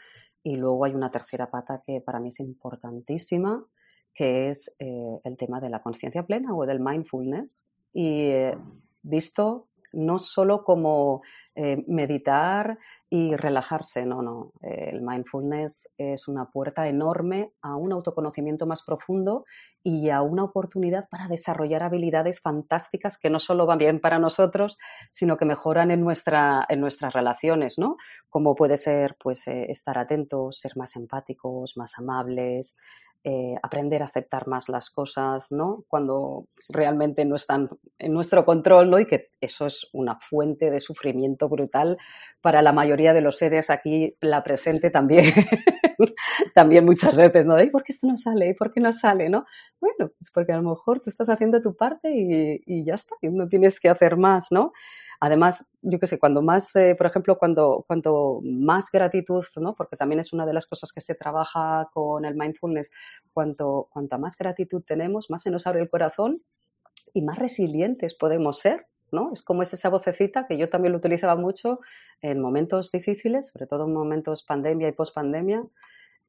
Y 0.44 0.58
luego 0.58 0.86
hay 0.86 0.94
una 0.94 1.10
tercera 1.10 1.50
pata 1.50 1.84
que 1.86 2.02
para 2.02 2.20
mí 2.20 2.30
es 2.30 2.40
importantísima, 2.40 3.66
que 4.14 4.50
es 4.50 4.76
eh, 4.80 5.20
el 5.24 5.38
tema 5.38 5.62
de 5.62 5.70
la 5.70 5.82
conciencia 5.82 6.24
plena 6.24 6.54
o 6.54 6.66
del 6.66 6.80
mindfulness. 6.80 7.64
Y 7.94 8.24
eh, 8.30 8.58
visto 9.04 9.64
no 9.94 10.20
solo 10.20 10.64
como 10.64 11.22
eh, 11.56 11.84
meditar 11.88 12.78
y 13.10 13.36
relajarse, 13.36 14.06
no, 14.06 14.22
no. 14.22 14.54
el 14.62 15.02
mindfulness 15.02 15.94
es 15.98 16.28
una 16.28 16.52
puerta 16.52 16.88
enorme 16.88 17.52
a 17.62 17.76
un 17.76 17.92
autoconocimiento 17.92 18.68
más 18.68 18.84
profundo 18.84 19.46
y 19.84 20.10
a 20.10 20.22
una 20.22 20.44
oportunidad 20.44 21.08
para 21.10 21.28
desarrollar 21.28 21.84
habilidades 21.84 22.42
fantásticas 22.42 23.18
que 23.18 23.30
no 23.30 23.40
solo 23.40 23.66
van 23.66 23.78
bien 23.78 24.00
para 24.00 24.20
nosotros, 24.20 24.78
sino 25.10 25.38
que 25.38 25.46
mejoran 25.46 25.92
en, 25.92 26.02
nuestra, 26.02 26.66
en 26.70 26.82
nuestras 26.82 27.14
relaciones, 27.14 27.80
¿no? 27.80 27.98
Como 28.30 28.56
puede 28.56 28.78
ser, 28.78 29.16
pues, 29.20 29.48
eh, 29.48 29.66
estar 29.70 29.98
atentos, 29.98 30.60
ser 30.60 30.76
más 30.76 30.96
empáticos, 30.96 31.78
más 31.78 31.98
amables, 31.98 32.78
eh, 33.24 33.56
aprender 33.62 34.02
a 34.02 34.06
aceptar 34.06 34.48
más 34.48 34.70
las 34.70 34.90
cosas, 34.90 35.52
¿no? 35.52 35.84
Cuando 35.90 36.46
realmente 36.70 37.26
no 37.26 37.36
están 37.36 37.68
en 37.98 38.14
nuestro 38.14 38.46
control, 38.46 38.90
¿no? 38.90 38.98
Y 38.98 39.06
que 39.08 39.32
eso 39.42 39.66
es 39.66 39.90
una 39.92 40.18
fuente 40.20 40.72
de 40.72 40.80
sufrimiento 40.80 41.50
brutal 41.50 41.98
para 42.42 42.62
la 42.62 42.72
mayoría 42.72 43.14
de 43.14 43.22
los 43.22 43.38
seres 43.38 43.70
aquí, 43.70 44.16
la 44.22 44.42
presente 44.44 44.90
también, 44.90 45.26
también 46.56 46.86
muchas 46.86 47.18
veces, 47.18 47.46
¿no? 47.46 47.62
¿Y 47.62 47.70
por 47.70 47.84
qué 47.84 47.92
esto 47.92 48.08
no 48.08 48.16
sale? 48.16 48.50
¿Y 48.50 48.54
por 48.54 48.72
qué 48.72 48.80
no 48.80 48.92
sale? 48.94 49.30
¿No? 49.30 49.46
Bueno, 49.82 50.12
pues 50.18 50.32
porque 50.34 50.54
a 50.54 50.58
lo 50.58 50.70
mejor 50.70 51.02
tú 51.02 51.10
estás 51.10 51.30
haciendo 51.30 51.60
tu 51.60 51.76
parte 51.76 52.10
y, 52.16 52.62
y 52.66 52.86
ya 52.86 52.94
está, 52.96 53.16
y 53.22 53.28
no 53.28 53.50
tienes 53.50 53.80
que 53.82 53.90
hacer 53.90 54.16
más, 54.16 54.48
¿no? 54.52 54.72
Además, 55.22 55.70
yo 55.82 56.00
qué 56.00 56.08
sé, 56.08 56.18
cuando 56.18 56.42
más, 56.42 56.74
eh, 56.78 56.96
por 56.98 57.08
ejemplo, 57.08 57.38
cuando, 57.38 57.84
cuando 57.88 58.40
más 58.44 58.90
gratitud, 58.92 59.44
¿no? 59.58 59.76
Porque 59.76 59.98
también 59.98 60.20
es 60.20 60.32
una 60.32 60.46
de 60.46 60.54
las 60.54 60.66
cosas 60.66 60.94
que 60.94 61.02
se 61.02 61.14
trabaja 61.14 61.90
con 61.94 62.24
el 62.24 62.36
mindfulness, 62.36 62.92
cuanto, 63.34 63.88
cuanta 63.92 64.18
más 64.18 64.38
gratitud 64.38 64.82
tenemos, 64.86 65.30
más 65.30 65.42
se 65.42 65.52
nos 65.52 65.68
abre 65.68 65.82
el 65.82 65.90
corazón 65.90 66.42
y 67.14 67.22
más 67.22 67.38
resilientes 67.38 68.14
podemos 68.14 68.60
ser, 68.60 68.88
¿no? 69.12 69.32
Es 69.34 69.42
como 69.42 69.62
es 69.62 69.74
esa 69.74 69.90
vocecita 69.90 70.48
que 70.48 70.58
yo 70.58 70.70
también 70.70 70.94
lo 70.94 71.00
utilizaba 71.00 71.36
mucho 71.36 71.80
en 72.22 72.40
momentos 72.40 72.92
difíciles, 72.92 73.48
sobre 73.48 73.68
todo 73.68 73.86
en 73.86 73.94
momentos 73.94 74.44
pandemia 74.44 74.88
y 74.88 74.94
pospandemia, 74.94 75.64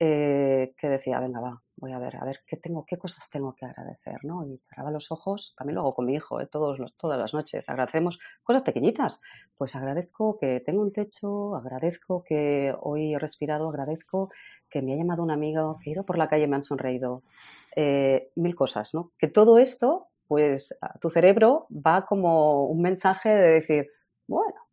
eh, 0.03 0.73
que 0.79 0.89
decía, 0.89 1.21
venga, 1.21 1.41
va, 1.41 1.63
voy 1.77 1.93
a 1.93 1.99
ver, 1.99 2.17
a 2.17 2.25
ver 2.25 2.41
qué 2.47 2.57
tengo, 2.57 2.87
qué 2.87 2.97
cosas 2.97 3.29
tengo 3.29 3.55
que 3.55 3.67
agradecer, 3.67 4.25
¿no? 4.25 4.47
Y 4.47 4.59
cerraba 4.67 4.91
los 4.91 5.13
ojos, 5.13 5.55
también 5.59 5.75
lo 5.75 5.83
hago 5.83 5.93
con 5.93 6.07
mi 6.07 6.15
hijo, 6.15 6.41
¿eh? 6.41 6.47
Todos 6.47 6.79
los, 6.79 6.97
todas 6.97 7.19
las 7.19 7.35
noches, 7.35 7.69
agradecemos 7.69 8.19
cosas 8.43 8.63
pequeñitas, 8.63 9.21
pues 9.59 9.77
agradezco 9.77 10.39
que 10.39 10.61
tengo 10.61 10.81
un 10.81 10.91
techo, 10.91 11.55
agradezco 11.55 12.25
que 12.25 12.75
hoy 12.81 13.13
he 13.13 13.19
respirado, 13.19 13.69
agradezco 13.69 14.31
que 14.71 14.81
me 14.81 14.95
ha 14.95 14.97
llamado 14.97 15.23
un 15.23 15.31
amigo, 15.31 15.79
que 15.85 15.91
he 15.91 15.93
ido 15.93 16.07
por 16.07 16.17
la 16.17 16.29
calle 16.29 16.45
y 16.45 16.49
me 16.49 16.57
han 16.57 16.63
sonreído, 16.63 17.23
eh, 17.77 18.31
mil 18.37 18.55
cosas, 18.55 18.95
¿no? 18.95 19.13
Que 19.19 19.29
todo 19.29 19.59
esto, 19.59 20.09
pues 20.27 20.75
a 20.81 20.99
tu 20.99 21.11
cerebro 21.11 21.67
va 21.71 22.07
como 22.07 22.65
un 22.65 22.81
mensaje 22.81 23.29
de 23.29 23.51
decir, 23.51 23.89
bueno, 24.27 24.67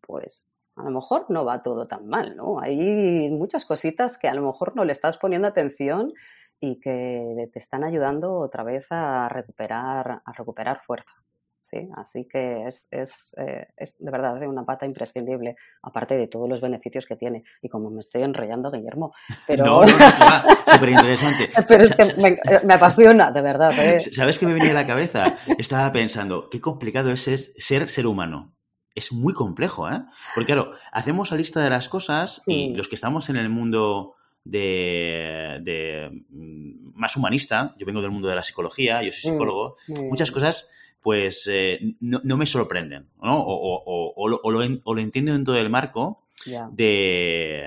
pues 0.00 0.46
a 0.76 0.82
lo 0.82 0.90
mejor 0.90 1.26
no 1.28 1.44
va 1.44 1.62
todo 1.62 1.86
tan 1.86 2.06
mal, 2.08 2.36
¿no? 2.36 2.60
Hay 2.60 3.30
muchas 3.30 3.64
cositas 3.64 4.18
que 4.18 4.28
a 4.28 4.34
lo 4.34 4.42
mejor 4.42 4.74
no 4.74 4.84
le 4.84 4.92
estás 4.92 5.18
poniendo 5.18 5.48
atención 5.48 6.12
y 6.60 6.80
que 6.80 7.48
te 7.52 7.58
están 7.58 7.84
ayudando 7.84 8.32
otra 8.32 8.64
vez 8.64 8.86
a 8.90 9.28
recuperar, 9.28 10.22
a 10.24 10.32
recuperar 10.32 10.80
fuerza. 10.84 11.14
¿sí? 11.58 11.88
Así 11.96 12.26
que 12.30 12.66
es, 12.66 12.88
es, 12.90 13.34
eh, 13.36 13.66
es 13.76 13.96
de 13.98 14.10
verdad 14.10 14.40
una 14.42 14.64
pata 14.64 14.84
imprescindible, 14.84 15.56
aparte 15.82 16.16
de 16.16 16.26
todos 16.26 16.48
los 16.48 16.60
beneficios 16.60 17.06
que 17.06 17.16
tiene. 17.16 17.44
Y 17.62 17.68
como 17.68 17.90
me 17.90 18.00
estoy 18.00 18.22
enrollando, 18.22 18.70
Guillermo, 18.70 19.14
pero... 19.46 19.64
No, 19.64 19.88
súper 19.88 20.88
interesante. 20.88 21.50
pero 21.66 21.84
es 21.84 21.94
que 21.94 22.64
me, 22.64 22.74
apasiona, 22.74 23.30
de 23.30 23.42
verdad. 23.42 23.72
¿eh? 23.78 24.00
¿Sabes 24.00 24.38
qué 24.38 24.46
me 24.46 24.54
venía 24.54 24.70
a 24.70 24.74
la 24.74 24.86
cabeza? 24.86 25.36
Estaba 25.58 25.90
pensando, 25.92 26.48
qué 26.50 26.60
complicado 26.60 27.10
es 27.10 27.52
ser 27.56 27.88
ser 27.88 28.06
humano 28.06 28.54
es 28.94 29.12
muy 29.12 29.32
complejo, 29.32 29.90
¿eh? 29.90 30.02
Porque 30.34 30.52
claro, 30.52 30.72
hacemos 30.92 31.30
la 31.30 31.36
lista 31.36 31.62
de 31.62 31.70
las 31.70 31.88
cosas 31.88 32.42
y 32.46 32.74
los 32.74 32.88
que 32.88 32.94
estamos 32.94 33.28
en 33.28 33.36
el 33.36 33.48
mundo 33.48 34.14
de, 34.44 36.10
mm, 36.30 36.98
más 36.98 37.16
humanista, 37.16 37.74
yo 37.78 37.86
vengo 37.86 38.02
del 38.02 38.10
mundo 38.10 38.28
de 38.28 38.36
la 38.36 38.44
psicología, 38.44 39.02
yo 39.02 39.12
soy 39.12 39.32
psicólogo, 39.32 39.76
muchas 40.10 40.30
cosas 40.30 40.70
pues 41.00 41.46
eh, 41.52 41.96
no, 42.00 42.36
me 42.36 42.46
sorprenden, 42.46 43.10
¿no? 43.22 43.42
O, 43.44 44.28
lo, 44.28 44.40
o, 44.42 44.98
entiendo 44.98 45.32
dentro 45.32 45.52
del 45.52 45.68
marco 45.68 46.24
de, 46.72 47.62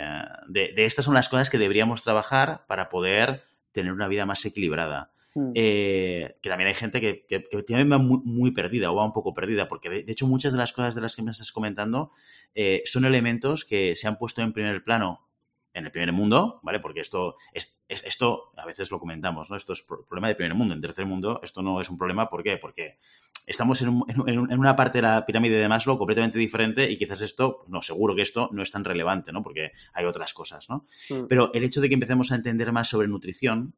de, 0.48 0.86
estas 0.86 1.06
son 1.06 1.14
las 1.14 1.30
cosas 1.30 1.50
que 1.50 1.60
deberíamos 1.60 2.02
trabajar 2.02 2.66
para 2.68 2.90
poder 2.90 3.44
tener 3.72 3.94
una 3.94 4.08
vida 4.08 4.26
más 4.26 4.44
equilibrada. 4.46 5.12
Mm. 5.38 5.52
Eh, 5.54 6.36
que 6.42 6.50
también 6.50 6.68
hay 6.68 6.74
gente 6.74 7.00
que, 7.00 7.24
que, 7.28 7.42
también 7.62 7.92
va 7.92 8.00
muy, 8.00 8.50
perdida 8.50 8.92
o 8.92 8.96
va 8.96 9.06
un 9.06 9.14
poco 9.14 9.36
perdida, 9.36 9.68
porque 9.68 9.88
de, 9.88 10.12
hecho 10.12 10.26
muchas 10.26 10.52
de 10.52 10.58
las 10.58 10.74
cosas 10.74 10.96
de 10.96 11.02
las 11.02 11.16
que 11.16 11.22
me 11.22 11.30
estás 11.30 11.52
comentando 11.52 12.10
eh, 12.56 12.82
son 12.86 13.06
elementos 13.06 13.64
que 13.64 13.96
se 13.96 14.08
han 14.08 14.18
puesto 14.18 14.42
en 14.42 14.52
primer 14.52 14.84
plano 14.84 15.28
en 15.76 15.86
el 15.86 15.92
primer 15.92 16.12
mundo, 16.12 16.60
¿vale? 16.64 16.80
Porque 16.80 17.02
esto, 17.02 17.36
es, 17.54 17.78
esto 17.88 18.52
a 18.58 18.66
veces 18.66 18.90
lo 18.90 19.00
comentamos, 19.00 19.52
¿no? 19.52 19.56
Esto 19.56 19.74
es 19.74 19.84
problema 19.84 20.28
de 20.28 20.34
primer 20.34 20.56
mundo. 20.56 20.74
En 20.74 20.82
tercer 20.82 21.06
mundo 21.06 21.40
esto 21.44 21.62
no 21.62 21.80
es 21.80 21.88
un 21.88 22.00
problema. 22.00 22.32
¿Por 22.32 22.42
qué? 22.42 22.58
Porque 22.58 22.98
estamos 23.46 23.84
en, 23.84 24.02
en, 24.26 24.60
una 24.60 24.76
parte 24.76 24.98
de 24.98 25.04
la 25.04 25.24
pirámide 25.24 25.60
de 25.60 25.68
Maslow 25.68 26.00
completamente 26.00 26.40
diferente 26.40 26.90
y 26.90 26.98
quizás 26.98 27.22
esto, 27.22 27.64
no, 27.68 27.84
seguro 27.84 28.16
que 28.16 28.24
esto 28.24 28.50
no 28.54 28.64
es 28.64 28.72
tan 28.72 28.84
relevante, 28.84 29.32
¿no? 29.32 29.44
Porque 29.44 29.72
hay 29.94 30.06
otras 30.06 30.34
cosas, 30.34 30.68
¿no? 30.68 30.88
Mm. 31.12 31.28
Pero 31.30 31.54
el 31.54 31.64
hecho 31.64 31.80
de 31.80 31.90
que 31.90 31.94
empecemos 31.94 32.32
a 32.32 32.36
entender 32.36 32.72
más 32.72 32.90
sobre 32.90 33.08
nutrición, 33.08 33.76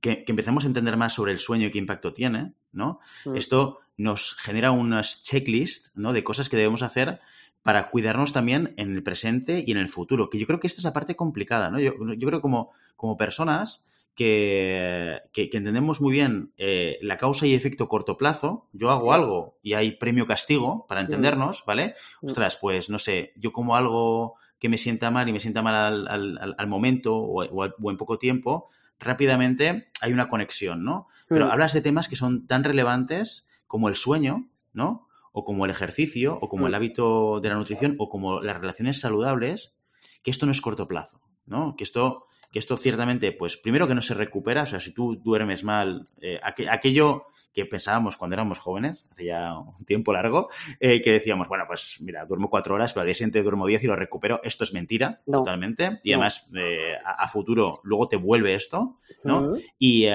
que, 0.00 0.24
empecemos 0.26 0.64
a 0.64 0.68
entender 0.68 0.96
más 0.96 1.14
sobre 1.14 1.32
el 1.32 1.38
sueño 1.38 1.66
y 1.66 1.70
qué 1.70 1.78
impacto 1.78 2.12
tiene, 2.12 2.54
¿no? 2.72 3.00
Mm. 3.24 3.36
Esto 3.36 3.80
nos 3.96 4.34
genera 4.34 4.70
unas 4.70 5.22
checklists, 5.22 5.92
¿no? 5.94 6.12
De 6.12 6.24
cosas 6.24 6.48
que 6.48 6.56
debemos 6.56 6.82
hacer 6.82 7.20
para 7.62 7.90
cuidarnos 7.90 8.32
también 8.32 8.74
en 8.76 8.94
el 8.94 9.02
presente 9.02 9.64
y 9.66 9.72
en 9.72 9.78
el 9.78 9.88
futuro, 9.88 10.30
que 10.30 10.38
yo 10.38 10.46
creo 10.46 10.60
que 10.60 10.68
esta 10.68 10.80
es 10.80 10.84
la 10.84 10.92
parte 10.92 11.16
complicada, 11.16 11.70
¿no? 11.70 11.80
Yo, 11.80 11.92
yo 12.16 12.28
creo 12.28 12.40
como, 12.40 12.70
como 12.96 13.16
personas 13.16 13.84
que, 14.14 15.20
que, 15.32 15.48
entendemos 15.52 16.00
muy 16.00 16.12
bien 16.12 16.52
eh, 16.56 16.98
la 17.02 17.16
causa 17.16 17.46
y 17.46 17.54
efecto 17.54 17.88
corto 17.88 18.16
plazo, 18.16 18.68
yo 18.72 18.90
hago 18.90 19.12
algo 19.12 19.58
y 19.62 19.74
hay 19.74 19.92
premio 19.92 20.26
castigo 20.26 20.86
para 20.88 21.02
mm. 21.02 21.04
entendernos, 21.04 21.64
¿vale? 21.66 21.94
Mm. 22.20 22.26
Ostras, 22.26 22.56
pues 22.56 22.90
no 22.90 22.98
sé, 22.98 23.32
yo 23.36 23.52
como 23.52 23.76
algo 23.76 24.34
que 24.58 24.68
me 24.68 24.76
sienta 24.76 25.12
mal 25.12 25.28
y 25.28 25.32
me 25.32 25.38
sienta 25.38 25.62
mal 25.62 26.08
al, 26.08 26.66
momento 26.66 27.16
o, 27.16 27.64
en 27.64 27.96
poco 27.96 28.18
tiempo, 28.18 28.68
rápidamente 28.98 29.90
hay 30.00 30.12
una 30.12 30.28
conexión, 30.28 30.84
¿no? 30.84 31.06
Pero 31.28 31.50
hablas 31.50 31.72
de 31.72 31.80
temas 31.80 32.08
que 32.08 32.16
son 32.16 32.46
tan 32.46 32.64
relevantes 32.64 33.46
como 33.66 33.88
el 33.88 33.96
sueño, 33.96 34.48
¿no? 34.72 35.08
O 35.32 35.44
como 35.44 35.64
el 35.64 35.70
ejercicio, 35.70 36.38
o 36.40 36.48
como 36.48 36.66
el 36.66 36.72
mm. 36.72 36.76
hábito 36.76 37.40
de 37.40 37.48
la 37.48 37.54
nutrición, 37.54 37.96
o 37.98 38.08
como 38.08 38.40
las 38.40 38.58
relaciones 38.58 39.00
saludables, 39.00 39.74
que 40.22 40.30
esto 40.30 40.46
no 40.46 40.52
es 40.52 40.60
corto 40.60 40.88
plazo, 40.88 41.20
¿no? 41.48 41.74
Que 41.76 41.84
esto, 41.84 42.26
que 42.52 42.58
esto 42.58 42.76
ciertamente, 42.76 43.32
pues 43.32 43.56
primero 43.56 43.86
que 43.86 43.94
no 43.94 44.02
se 44.02 44.14
recupera, 44.14 44.62
o 44.62 44.66
sea, 44.66 44.80
si 44.80 44.92
tú 44.92 45.16
duermes 45.16 45.64
mal, 45.64 46.04
eh, 46.20 46.40
aquello 46.42 47.26
que 47.52 47.66
pensábamos 47.66 48.16
cuando 48.16 48.34
éramos 48.34 48.58
jóvenes, 48.58 49.06
hace 49.10 49.24
ya 49.24 49.58
un 49.58 49.84
tiempo 49.84 50.12
largo, 50.12 50.48
eh, 50.78 51.00
que 51.02 51.12
decíamos, 51.12 51.48
bueno, 51.48 51.64
pues 51.66 51.96
mira, 52.00 52.24
duermo 52.24 52.50
cuatro 52.50 52.74
horas, 52.74 52.92
pero 52.92 53.02
al 53.02 53.06
día 53.06 53.14
siguiente 53.14 53.42
duermo 53.42 53.66
diez 53.66 53.82
y 53.82 53.88
lo 53.88 53.96
recupero. 53.96 54.40
Esto 54.44 54.62
es 54.62 54.72
mentira, 54.72 55.22
totalmente. 55.26 55.98
Y 56.04 56.12
además, 56.12 56.48
eh, 56.54 56.94
a, 57.04 57.26
futuro, 57.26 57.80
luego 57.82 58.06
te 58.06 58.16
vuelve 58.16 58.54
esto, 58.54 58.98
¿no? 59.24 59.56
y, 59.78 60.06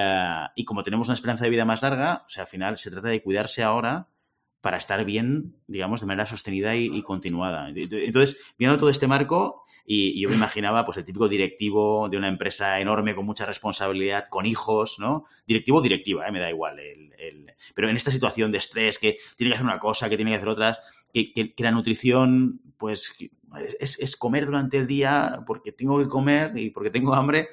y, 0.56 0.66
como 0.66 0.84
tenemos 0.84 1.08
una 1.08 1.16
esperanza 1.16 1.44
de 1.44 1.50
vida 1.50 1.66
más 1.66 1.82
larga, 1.82 2.24
o 2.26 2.30
sea, 2.30 2.44
al 2.44 2.48
final 2.48 2.78
se 2.78 2.92
trata 2.92 3.10
de 3.10 3.22
cuidarse 3.22 3.62
ahora 3.62 4.08
para 4.64 4.78
estar 4.78 5.04
bien, 5.04 5.58
digamos, 5.68 6.00
de 6.00 6.08
manera 6.08 6.26
sostenida 6.26 6.74
y, 6.74 7.02
continuada. 7.02 7.68
Entonces, 7.68 8.54
viendo 8.58 8.78
todo 8.78 8.90
este 8.90 9.08
marco, 9.08 9.66
y, 9.86 10.22
yo 10.22 10.30
me 10.30 10.36
imaginaba, 10.36 10.86
pues, 10.86 10.98
el 10.98 11.04
típico 11.04 11.28
directivo 11.28 12.08
de 12.08 12.16
una 12.16 12.30
empresa 12.30 12.80
enorme 12.80 13.14
con 13.14 13.26
mucha 13.26 13.46
responsabilidad, 13.46 14.30
con 14.30 14.46
hijos, 14.46 15.00
¿no? 15.00 15.26
Directivo 15.46 15.82
directiva, 15.82 16.26
¿eh? 16.26 16.32
me 16.32 16.40
da 16.40 16.50
igual. 16.50 16.80
Pero 17.76 17.90
en 17.90 17.98
esta 17.98 18.10
situación 18.10 18.54
de 18.54 18.60
estrés, 18.60 19.00
que 19.00 19.18
tiene 19.36 19.52
que 19.52 19.56
hacer 19.56 19.68
una 19.68 19.80
cosa, 19.80 20.08
que 20.08 20.16
tiene 20.16 20.32
que 20.32 20.38
hacer 20.38 20.48
otras, 20.48 20.80
que, 21.12 21.54
la 21.58 21.72
nutrición, 21.72 22.62
pues, 22.78 23.14
es, 23.82 24.00
es 24.00 24.16
comer 24.16 24.46
durante 24.46 24.78
el 24.78 24.88
día 24.88 25.42
porque 25.46 25.74
tengo 25.74 26.00
que 26.00 26.08
comer 26.08 26.58
y 26.58 26.70
porque 26.70 26.90
tengo 26.90 27.14
hambre 27.16 27.50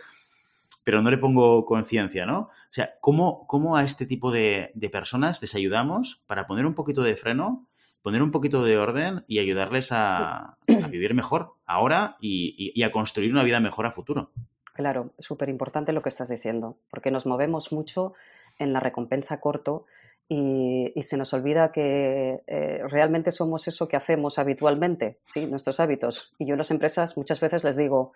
pero 0.91 1.03
no 1.03 1.11
le 1.13 1.19
pongo 1.19 1.65
conciencia, 1.67 2.27
¿no? 2.27 2.41
O 2.41 2.73
sea, 2.73 2.95
¿cómo, 3.01 3.47
¿cómo, 3.47 3.77
a 3.77 3.85
este 3.85 4.07
tipo 4.07 4.33
de, 4.33 4.73
personas 4.91 5.41
les 5.41 5.55
ayudamos 5.55 6.25
para 6.27 6.49
poner 6.49 6.67
un 6.67 6.75
poquito 6.75 7.05
de 7.05 7.15
freno, 7.15 7.69
poner 8.03 8.25
un 8.25 8.33
poquito 8.33 8.65
de 8.65 8.77
orden 8.77 9.25
y 9.29 9.39
ayudarles 9.39 9.91
a, 9.93 10.59
vivir 10.91 11.15
mejor 11.15 11.53
ahora 11.65 12.17
y, 12.21 12.83
a 12.83 12.91
construir 12.91 13.31
una 13.31 13.45
vida 13.45 13.61
mejor 13.61 13.87
a 13.87 13.93
futuro? 13.93 14.33
Claro, 14.75 15.13
súper 15.21 15.49
importante 15.49 15.93
lo 15.93 16.03
que 16.03 16.09
estás 16.09 16.29
diciendo, 16.29 16.77
porque 16.91 17.13
nos 17.13 17.25
movemos 17.25 17.71
mucho 17.71 18.15
en 18.59 18.73
la 18.73 18.81
recompensa 18.81 19.39
corto 19.39 19.87
y, 20.29 20.93
se 21.03 21.17
nos 21.17 21.33
olvida 21.35 21.71
que 21.71 22.43
eh, 22.49 22.83
realmente 22.89 23.31
somos 23.31 23.69
eso 23.69 23.87
que 23.87 23.97
hacemos 23.97 24.41
habitualmente, 24.41 25.21
¿sí? 25.23 25.47
nuestros 25.47 25.79
hábitos. 25.79 26.35
Y 26.37 26.47
yo 26.47 26.55
en 26.55 26.59
las 26.59 26.73
empresas 26.73 27.17
muchas 27.17 27.39
veces 27.39 27.63
les 27.63 27.77
digo, 27.77 28.13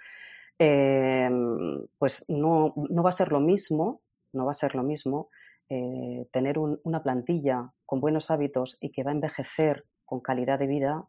Em, 0.58 1.84
pues 2.04 2.26
no, 2.28 2.74
va 2.76 3.08
a 3.08 3.12
ser 3.12 3.32
lo 3.32 3.40
mismo, 3.40 4.02
no 4.34 4.44
va 4.44 4.50
a 4.50 4.60
ser 4.62 4.74
lo 4.74 4.82
mismo 4.82 5.30
eh, 5.70 6.28
tener 6.32 6.58
una 6.58 7.02
plantilla 7.02 7.72
con 7.86 8.02
buenos 8.02 8.30
hábitos 8.30 8.76
y 8.78 8.90
que 8.90 9.02
va 9.02 9.10
a 9.10 9.14
envejecer 9.14 9.86
con 10.04 10.20
calidad 10.20 10.58
de 10.58 10.66
vida 10.66 11.06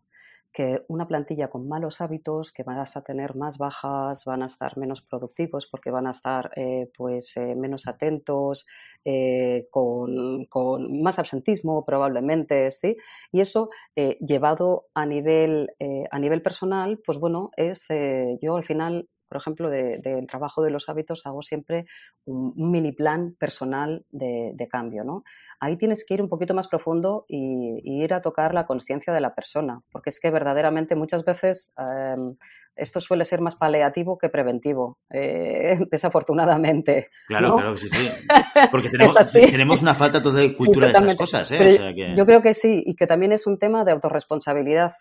que 0.54 0.86
una 0.88 1.06
plantilla 1.06 1.50
con 1.50 1.68
malos 1.68 2.00
hábitos, 2.00 2.54
que 2.54 2.64
van 2.64 2.80
a 2.80 2.86
tener 3.02 3.36
más 3.36 3.58
bajas, 3.58 4.24
van 4.24 4.42
a 4.42 4.46
estar 4.46 4.78
menos 4.78 5.02
productivos 5.02 5.68
porque 5.68 5.92
van 5.92 6.08
a 6.08 6.12
estar 6.12 6.50
eh, 6.56 6.90
pues, 6.96 7.36
eh, 7.36 7.56
menos 7.56 7.88
atentos, 7.88 8.66
con, 9.70 10.46
con, 10.46 11.02
más 11.02 11.20
absentismo 11.20 11.84
probablemente, 11.84 12.72
¿sí? 12.72 12.96
Y 13.34 13.42
eso 13.42 13.68
llevado 13.96 14.86
a 14.96 15.06
nivel, 15.06 15.70
a 16.10 16.18
nivel 16.18 16.42
personal, 16.42 17.00
pues 17.06 17.20
bueno, 17.20 17.52
es 17.56 17.88
yo 18.42 18.56
al 18.56 18.64
final 18.64 19.08
por 19.28 19.38
ejemplo, 19.38 19.70
del 19.70 20.28
trabajo 20.28 20.62
de 20.62 20.70
los 20.70 20.90
hábitos, 20.90 21.26
hago 21.26 21.42
siempre 21.42 21.86
un, 22.26 22.54
mini 22.56 22.92
plan 22.92 23.36
personal 23.40 24.06
de, 24.12 24.68
cambio. 24.70 25.04
¿no? 25.04 25.24
Ahí 25.60 25.78
tienes 25.78 26.06
que 26.06 26.16
ir 26.16 26.22
un 26.22 26.30
poquito 26.30 26.54
más 26.54 26.68
profundo 26.68 27.26
y, 27.28 27.82
ir 27.84 28.14
a 28.14 28.22
tocar 28.22 28.54
la 28.54 28.66
conciencia 28.66 29.14
de 29.14 29.22
la 29.22 29.34
persona, 29.34 29.82
porque 29.92 30.10
es 30.10 30.20
que 30.20 30.30
verdaderamente 30.30 30.96
muchas 30.96 31.24
veces 31.24 31.74
em, 31.78 32.36
esto 32.76 33.00
suele 33.00 33.24
ser 33.26 33.42
más 33.42 33.56
paliativo 33.56 34.18
que 34.18 34.30
preventivo, 34.30 35.00
eh, 35.10 35.78
desafortunadamente. 35.92 37.10
Claro, 37.28 37.54
claro, 37.54 37.78
sí, 37.78 37.90
sí. 37.90 38.10
Porque 38.72 38.90
tenemos, 38.90 39.82
una 39.82 39.96
falta 39.96 40.22
toda 40.22 40.42
de 40.42 40.56
cultura 40.56 40.88
de 40.88 40.94
estas 40.94 41.16
cosas. 41.16 41.52
¿eh? 41.52 42.14
Yo 42.16 42.26
creo 42.26 42.42
que 42.42 42.54
sí, 42.54 42.84
y 42.86 42.96
que 42.96 43.08
también 43.08 43.32
es 43.32 43.48
un 43.48 43.58
tema 43.58 43.86
de 43.86 43.92
autorresponsabilidad, 43.92 44.92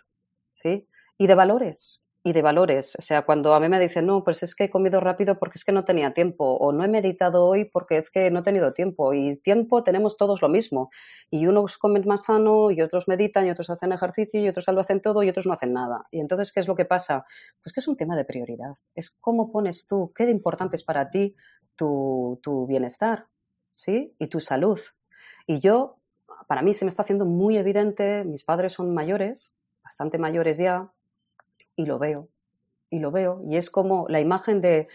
¿sí? 0.52 0.88
Y 1.18 1.26
de 1.26 1.34
valores 1.34 2.03
y 2.26 2.32
de 2.32 2.40
valores. 2.40 2.96
O 2.98 3.02
sea, 3.02 3.22
cuando 3.26 3.54
a 3.54 3.60
mí 3.60 3.68
me 3.68 3.78
dicen, 3.78 4.06
no, 4.06 4.24
pues 4.24 4.42
es 4.42 4.56
que 4.56 4.64
he 4.64 4.70
comido 4.70 4.98
rápido 4.98 5.38
porque 5.38 5.58
es 5.58 5.64
que 5.64 5.72
no 5.72 5.84
tenía 5.84 6.14
tiempo, 6.14 6.56
o 6.56 6.72
no 6.72 6.82
he 6.82 6.88
meditado 6.88 7.44
hoy 7.44 7.66
porque 7.66 7.98
es 7.98 8.10
que 8.10 8.30
no 8.30 8.40
he 8.40 8.42
tenido 8.42 8.72
tiempo, 8.72 9.12
y 9.12 9.36
tiempo 9.36 9.84
tenemos 9.84 10.16
todos 10.16 10.40
lo 10.40 10.48
mismo. 10.48 10.90
Y 11.30 11.46
unos 11.46 11.76
comen 11.76 12.04
más 12.06 12.24
sano, 12.24 12.70
y 12.70 12.80
otros 12.80 13.08
meditan, 13.08 13.46
y 13.46 13.50
otros 13.50 13.68
hacen 13.68 13.92
ejercicio, 13.92 14.40
y 14.40 14.48
otros 14.48 14.66
lo 14.68 14.80
hacen 14.80 15.02
todo, 15.02 15.22
y 15.22 15.28
otros 15.28 15.46
no 15.46 15.52
hacen 15.52 15.74
nada. 15.74 16.06
Y 16.10 16.20
entonces, 16.20 16.50
¿qué 16.50 16.60
es 16.60 16.66
lo 16.66 16.74
que 16.74 16.86
pasa? 16.86 17.26
Pues 17.62 17.74
que 17.74 17.80
es 17.80 17.88
un 17.88 17.96
tema 17.96 18.16
de 18.16 18.24
prioridad. 18.24 18.72
Es 18.94 19.10
cómo 19.10 19.52
pones 19.52 19.86
tú, 19.86 20.10
qué 20.16 20.24
de 20.24 20.32
importante 20.32 20.76
es 20.76 20.84
para 20.84 21.10
ti 21.10 21.36
tu, 21.76 22.40
tu 22.42 22.66
bienestar, 22.66 23.26
¿sí? 23.70 24.16
Y 24.18 24.28
tu 24.28 24.40
salud. 24.40 24.80
Y 25.46 25.60
yo, 25.60 25.98
para 26.48 26.62
mí 26.62 26.72
se 26.72 26.86
me 26.86 26.88
está 26.88 27.02
haciendo 27.02 27.26
muy 27.26 27.58
evidente, 27.58 28.24
mis 28.24 28.44
padres 28.44 28.72
son 28.72 28.94
mayores, 28.94 29.58
bastante 29.82 30.16
mayores 30.16 30.56
ya, 30.56 30.90
y 31.76 31.86
lo 31.86 31.98
veo, 31.98 32.28
y 32.90 32.98
lo 32.98 33.10
veo, 33.10 33.42
y 33.48 33.56
es 33.56 33.70
como 33.70 34.06
la 34.08 34.20
imagen 34.20 34.60
de 34.60 34.88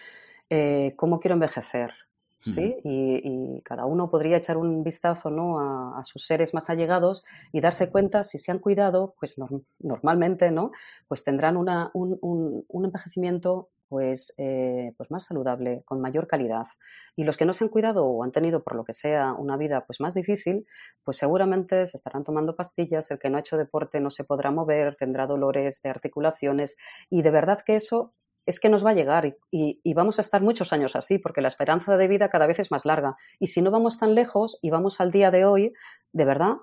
eh, 0.49 0.93
cómo 0.95 1.19
quiero 1.19 1.33
envejecer, 1.33 1.93
¿sí? 2.39 2.77
Y, 2.83 3.61
cada 3.63 3.85
uno 3.85 4.09
podría 4.09 4.37
echar 4.37 4.57
un 4.57 4.83
vistazo 4.83 5.29
¿no? 5.29 5.59
a, 5.59 6.03
sus 6.03 6.25
seres 6.25 6.53
más 6.53 6.69
allegados 6.69 7.23
y 7.51 7.61
darse 7.61 7.91
cuenta 7.91 8.23
si 8.23 8.39
se 8.39 8.51
han 8.51 8.59
cuidado, 8.59 9.13
pues 9.19 9.35
normalmente, 9.79 10.49
¿no? 10.49 10.71
Pues 11.07 11.23
tendrán 11.23 11.57
una, 11.57 11.91
un, 11.93 12.17
un, 12.21 12.85
envejecimiento 12.85 13.69
pues, 13.89 14.33
eh, 14.37 14.93
pues 14.95 15.11
más 15.11 15.25
saludable, 15.25 15.81
con 15.85 15.99
mayor 15.99 16.27
calidad. 16.27 16.67
Y 17.15 17.23
los 17.23 17.35
que 17.35 17.45
no 17.45 17.53
se 17.53 17.63
han 17.63 17.69
cuidado 17.69 18.05
o 18.05 18.23
han 18.23 18.31
tenido, 18.31 18.63
por 18.63 18.75
lo 18.75 18.85
que 18.85 18.93
sea, 18.93 19.33
una 19.33 19.57
vida 19.57 19.83
pues 19.85 19.99
más 19.99 20.13
difícil, 20.13 20.65
pues 21.03 21.17
seguramente 21.17 21.85
se 21.87 21.97
estarán 21.97 22.23
tomando 22.23 22.55
pastillas, 22.55 23.09
el 23.11 23.19
que 23.19 23.29
no 23.29 23.37
ha 23.37 23.41
hecho 23.41 23.57
deporte 23.57 23.99
no 23.99 24.11
se 24.11 24.23
podrá 24.23 24.51
mover, 24.51 24.95
tendrá 24.95 25.25
dolores 25.25 25.81
de 25.81 25.89
articulaciones 25.89 26.77
y 27.09 27.23
de 27.23 27.31
verdad 27.31 27.59
que 27.65 27.75
eso 27.75 28.13
es 28.45 28.59
que 28.59 28.69
nos 28.69 28.85
va 28.85 28.91
a 28.91 28.93
llegar 28.93 29.37
y, 29.51 29.93
vamos 29.93 30.17
a 30.17 30.21
estar 30.21 30.41
muchos 30.41 30.73
años 30.73 30.95
así, 30.95 31.19
porque 31.19 31.41
la 31.41 31.49
esperanza 31.49 31.97
de 31.97 32.07
vida 32.07 32.29
cada 32.29 32.47
vez 32.47 32.59
es 32.59 32.71
más 32.71 32.85
larga. 32.85 33.15
Y 33.39 33.47
si 33.47 33.61
no 33.61 33.69
vamos 33.69 33.99
tan 33.99 34.15
lejos 34.15 34.57
y 34.61 34.71
vamos 34.71 34.99
al 35.01 35.11
día 35.11 35.29
de 35.29 35.45
hoy, 35.45 35.73
de 36.13 36.25
verdad 36.25 36.55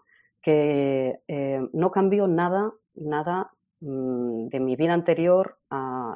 que 0.43 1.21
eh, 1.29 1.61
no 1.73 1.91
cambio 1.91 2.27
nada, 2.27 2.73
nada 2.95 3.53
de 3.81 4.61
mi 4.61 4.75
vida 4.75 4.95
anterior 4.95 5.59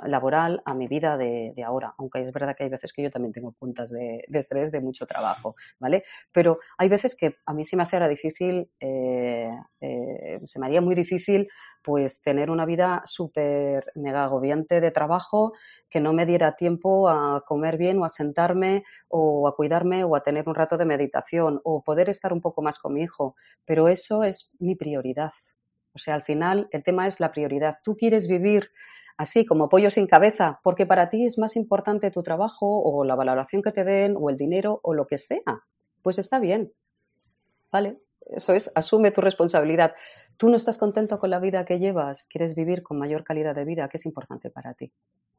laboral 0.07 0.63
a 0.65 0.75
mi 0.75 0.87
vida 0.89 1.17
de, 1.17 1.53
ahora, 1.65 1.95
aunque 1.99 2.23
es 2.23 2.33
verdad 2.33 2.57
que 2.57 2.65
hay 2.65 2.71
veces 2.71 2.93
que 2.93 3.03
yo 3.03 3.11
también 3.11 3.33
tengo 3.33 3.53
puntas 3.53 3.91
de, 3.91 4.25
estrés 4.33 4.73
de 4.73 4.81
mucho 4.81 5.07
trabajo, 5.07 5.57
¿vale? 5.79 6.05
Pero 6.33 6.59
hay 6.79 6.89
veces 6.89 7.17
que 7.17 7.37
a 7.45 7.53
mí 7.53 7.65
se 7.65 7.77
me 7.77 7.83
hace 7.83 8.09
difícil, 8.09 8.71
eh, 8.81 9.51
eh, 9.81 10.41
se 10.45 10.59
me 10.59 10.67
haría 10.67 10.81
muy 10.81 10.95
difícil 10.95 11.49
pues 11.83 12.23
tener 12.23 12.51
una 12.51 12.67
vida 12.67 13.03
súper 13.05 13.93
mega 13.95 14.25
agobiante 14.25 14.81
de 14.81 14.91
trabajo 14.91 15.53
que 15.89 16.01
no 16.01 16.13
me 16.13 16.27
diera 16.27 16.57
tiempo 16.57 17.09
a 17.09 17.45
comer 17.47 17.77
bien 17.77 17.99
o 17.99 18.05
a 18.05 18.09
sentarme 18.09 18.85
o 19.09 19.49
a 19.49 19.57
cuidarme 19.57 20.05
o 20.05 20.15
a 20.17 20.23
tener 20.23 20.49
un 20.49 20.55
rato 20.55 20.77
de 20.77 20.85
meditación 20.87 21.61
o 21.65 21.83
poder 21.83 22.09
estar 22.09 22.33
un 22.33 22.41
poco 22.41 22.63
más 22.63 22.79
con 22.79 22.95
mi 22.95 23.03
hijo, 23.03 23.35
pero 23.65 23.89
eso 23.89 24.25
es 24.25 24.53
mi 24.59 24.77
prioridad, 24.77 25.33
o 25.95 25.99
sea, 25.99 26.15
al 26.15 26.23
final 26.23 26.69
el 26.71 26.83
tema 26.83 27.07
es 27.07 27.21
la 27.21 27.33
prioridad. 27.33 27.79
Tú 27.83 27.97
quieres 27.97 28.29
vivir 28.29 28.71
así 29.17 29.45
como 29.45 29.69
pollo 29.69 29.91
sin 29.91 30.07
cabeza 30.07 30.61
porque 30.63 30.87
para 30.87 31.09
ti 31.09 31.25
es 31.25 31.39
más 31.39 31.57
importante 31.57 32.11
tu 32.11 32.23
trabajo 32.23 32.83
o 32.83 33.05
la 33.05 33.17
valoración 33.17 33.63
que 33.63 33.73
te 33.73 33.85
den 33.85 34.17
o 34.19 34.31
el 34.31 34.37
dinero 34.37 34.81
o 34.83 34.95
lo 34.95 35.07
que 35.07 35.19
sea. 35.19 35.65
Pues 36.03 36.19
está 36.19 36.39
bien. 36.39 36.73
¿Vale? 37.71 37.99
Eso 38.27 38.53
es, 38.55 38.71
asume 38.75 39.11
tu 39.11 39.21
responsabilidad. 39.21 39.95
Tú 40.37 40.49
no 40.49 40.57
estás 40.57 40.79
contento 40.79 41.19
con 41.19 41.31
la 41.31 41.41
vida 41.41 41.65
que 41.65 41.79
llevas, 41.79 42.25
quieres 42.25 42.55
vivir 42.55 42.83
con 42.83 42.99
mayor 42.99 43.25
calidad 43.25 43.55
de 43.55 43.65
vida, 43.65 43.89
que 43.89 43.97
es 43.97 44.07
importante 44.07 44.51
para 44.51 44.75
ti. 44.75 44.93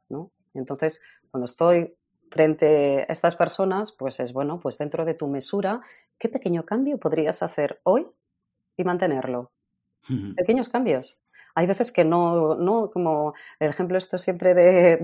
¿no? 0.09 0.31
Entonces, 0.53 1.01
cuando 1.31 1.45
estoy 1.45 1.95
frente 2.29 3.01
a 3.01 3.11
estas 3.11 3.35
personas, 3.35 3.91
pues 3.91 4.19
es 4.19 4.33
bueno, 4.33 4.59
pues 4.59 4.77
dentro 4.77 5.05
de 5.05 5.13
tu 5.13 5.27
mesura, 5.27 5.81
¿qué 6.19 6.29
pequeño 6.29 6.65
cambio 6.65 6.97
podrías 6.97 7.41
hacer 7.43 7.79
hoy 7.83 8.07
y 8.77 8.83
mantenerlo? 8.83 9.51
Pequeños 10.35 10.69
cambios. 10.69 11.17
Hay 11.53 11.67
veces 11.67 11.91
que 11.91 12.05
no, 12.05 12.55
no, 12.55 12.89
como 12.91 13.33
el 13.59 13.69
ejemplo 13.69 13.97
esto 13.97 14.17
siempre 14.17 14.53
de, 14.53 14.99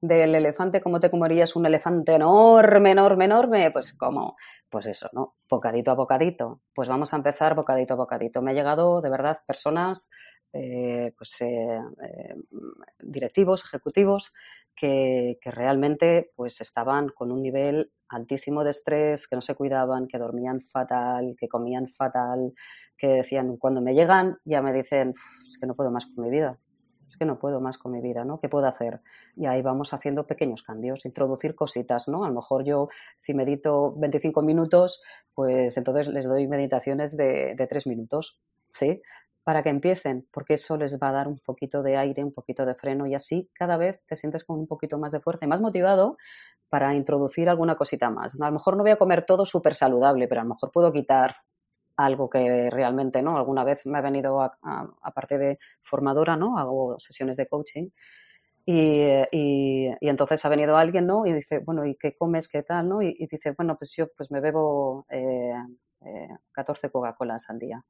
del 0.00 0.34
elefante, 0.34 0.80
¿cómo 0.80 0.98
te 1.00 1.10
comerías 1.10 1.54
un 1.54 1.66
elefante 1.66 2.14
enorme, 2.14 2.90
enorme, 2.90 3.26
enorme? 3.26 3.70
Pues 3.70 3.92
como, 3.92 4.36
pues 4.68 4.86
eso, 4.86 5.08
¿no? 5.12 5.36
Bocadito 5.48 5.92
a 5.92 5.94
bocadito. 5.94 6.60
Pues 6.74 6.88
vamos 6.88 7.12
a 7.12 7.16
empezar 7.16 7.54
bocadito 7.54 7.94
a 7.94 7.96
bocadito. 7.96 8.42
Me 8.42 8.50
ha 8.50 8.54
llegado, 8.54 9.00
de 9.02 9.10
verdad, 9.10 9.38
personas 9.46 10.08
pues, 11.16 11.38
directivos, 13.00 13.64
ejecutivos, 13.64 14.32
que, 14.74 15.38
realmente 15.44 16.32
pues 16.36 16.60
estaban 16.60 17.08
con 17.08 17.32
un 17.32 17.42
nivel 17.42 17.92
altísimo 18.08 18.64
de 18.64 18.70
estrés, 18.70 19.26
que 19.26 19.36
no 19.36 19.42
se 19.42 19.54
cuidaban, 19.54 20.06
que 20.08 20.18
dormían 20.18 20.60
fatal, 20.60 21.36
que 21.38 21.48
comían 21.48 21.88
fatal, 21.88 22.54
que 22.96 23.08
decían, 23.08 23.56
cuando 23.56 23.80
me 23.80 23.94
llegan 23.94 24.38
ya 24.44 24.62
me 24.62 24.72
dicen, 24.72 25.14
es 25.48 25.58
que 25.58 25.66
no 25.66 25.74
puedo 25.74 25.90
más 25.90 26.06
con 26.06 26.24
mi 26.24 26.30
vida, 26.30 26.58
es 27.08 27.16
que 27.16 27.24
no 27.24 27.38
puedo 27.38 27.60
más 27.60 27.78
con 27.78 27.92
mi 27.92 28.00
vida, 28.00 28.24
¿no? 28.24 28.40
¿Qué 28.40 28.48
puedo 28.48 28.66
hacer? 28.66 29.00
Y 29.36 29.46
ahí 29.46 29.62
vamos 29.62 29.92
haciendo 29.94 30.26
pequeños 30.26 30.62
cambios, 30.62 31.06
introducir 31.06 31.54
cositas, 31.54 32.08
¿no? 32.08 32.24
A 32.24 32.28
lo 32.28 32.34
mejor 32.34 32.64
yo, 32.64 32.88
si 33.16 33.34
medito 33.34 33.94
25 33.96 34.42
minutos, 34.42 35.02
pues 35.34 35.76
entonces 35.76 36.08
les 36.08 36.26
doy 36.26 36.46
meditaciones 36.48 37.16
de, 37.16 37.54
de 37.56 37.66
3 37.66 37.86
minutos, 37.86 38.38
¿sí? 38.68 39.02
Para 39.44 39.62
que 39.62 39.68
empiecen, 39.68 40.26
porque 40.32 40.54
eso 40.54 40.76
les 40.76 40.98
va 40.98 41.10
a 41.10 41.12
dar 41.12 41.28
un 41.28 41.38
poquito 41.38 41.82
de 41.82 41.96
aire, 41.96 42.24
un 42.24 42.32
poquito 42.32 42.64
de 42.64 42.74
freno 42.74 43.06
y 43.06 43.14
así 43.14 43.50
cada 43.54 43.76
vez 43.76 44.02
te 44.06 44.16
sientes 44.16 44.44
con 44.44 44.58
un 44.58 44.66
poquito 44.66 44.98
más 44.98 45.12
de 45.12 45.20
fuerza 45.20 45.44
y 45.44 45.48
más 45.48 45.60
motivado 45.60 46.16
para 46.70 46.94
introducir 46.94 47.48
alguna 47.48 47.76
cosita 47.76 48.10
más. 48.10 48.40
A 48.40 48.46
lo 48.46 48.52
mejor 48.52 48.76
no 48.76 48.82
voy 48.82 48.92
a 48.92 48.96
comer 48.96 49.24
todo 49.26 49.44
súper 49.46 49.74
saludable, 49.74 50.26
pero 50.28 50.40
a 50.40 50.44
lo 50.44 50.50
mejor 50.50 50.72
puedo 50.72 50.92
quitar 50.92 51.36
algo 51.96 52.28
que 52.28 52.70
realmente, 52.70 53.22
¿no? 53.22 53.36
Alguna 53.36 53.64
vez 53.64 53.86
me 53.86 53.98
ha 53.98 54.00
venido, 54.00 54.40
aparte 54.40 55.38
de 55.38 55.58
formadora, 55.78 56.36
¿no? 56.36 56.58
Hago 56.58 56.98
sesiones 56.98 57.36
de 57.36 57.46
coaching 57.46 57.90
y, 58.66 59.88
entonces 60.00 60.44
ha 60.44 60.48
venido 60.48 60.76
alguien, 60.76 61.06
¿no? 61.06 61.26
Y 61.26 61.32
dice, 61.32 61.58
bueno, 61.58 61.84
¿y 61.84 61.96
qué 61.96 62.16
comes? 62.16 62.48
¿Qué 62.48 62.62
tal? 62.62 62.88
¿no? 62.88 63.02
Y, 63.02 63.26
dice, 63.30 63.52
bueno, 63.56 63.76
pues 63.76 63.94
yo 63.96 64.06
pues 64.16 64.30
me 64.30 64.40
bebo 64.40 65.06
eh, 65.10 65.52
14 66.52 66.86
eh, 66.86 66.90
Coca-Colas 66.90 67.50
al 67.50 67.58
día. 67.58 67.84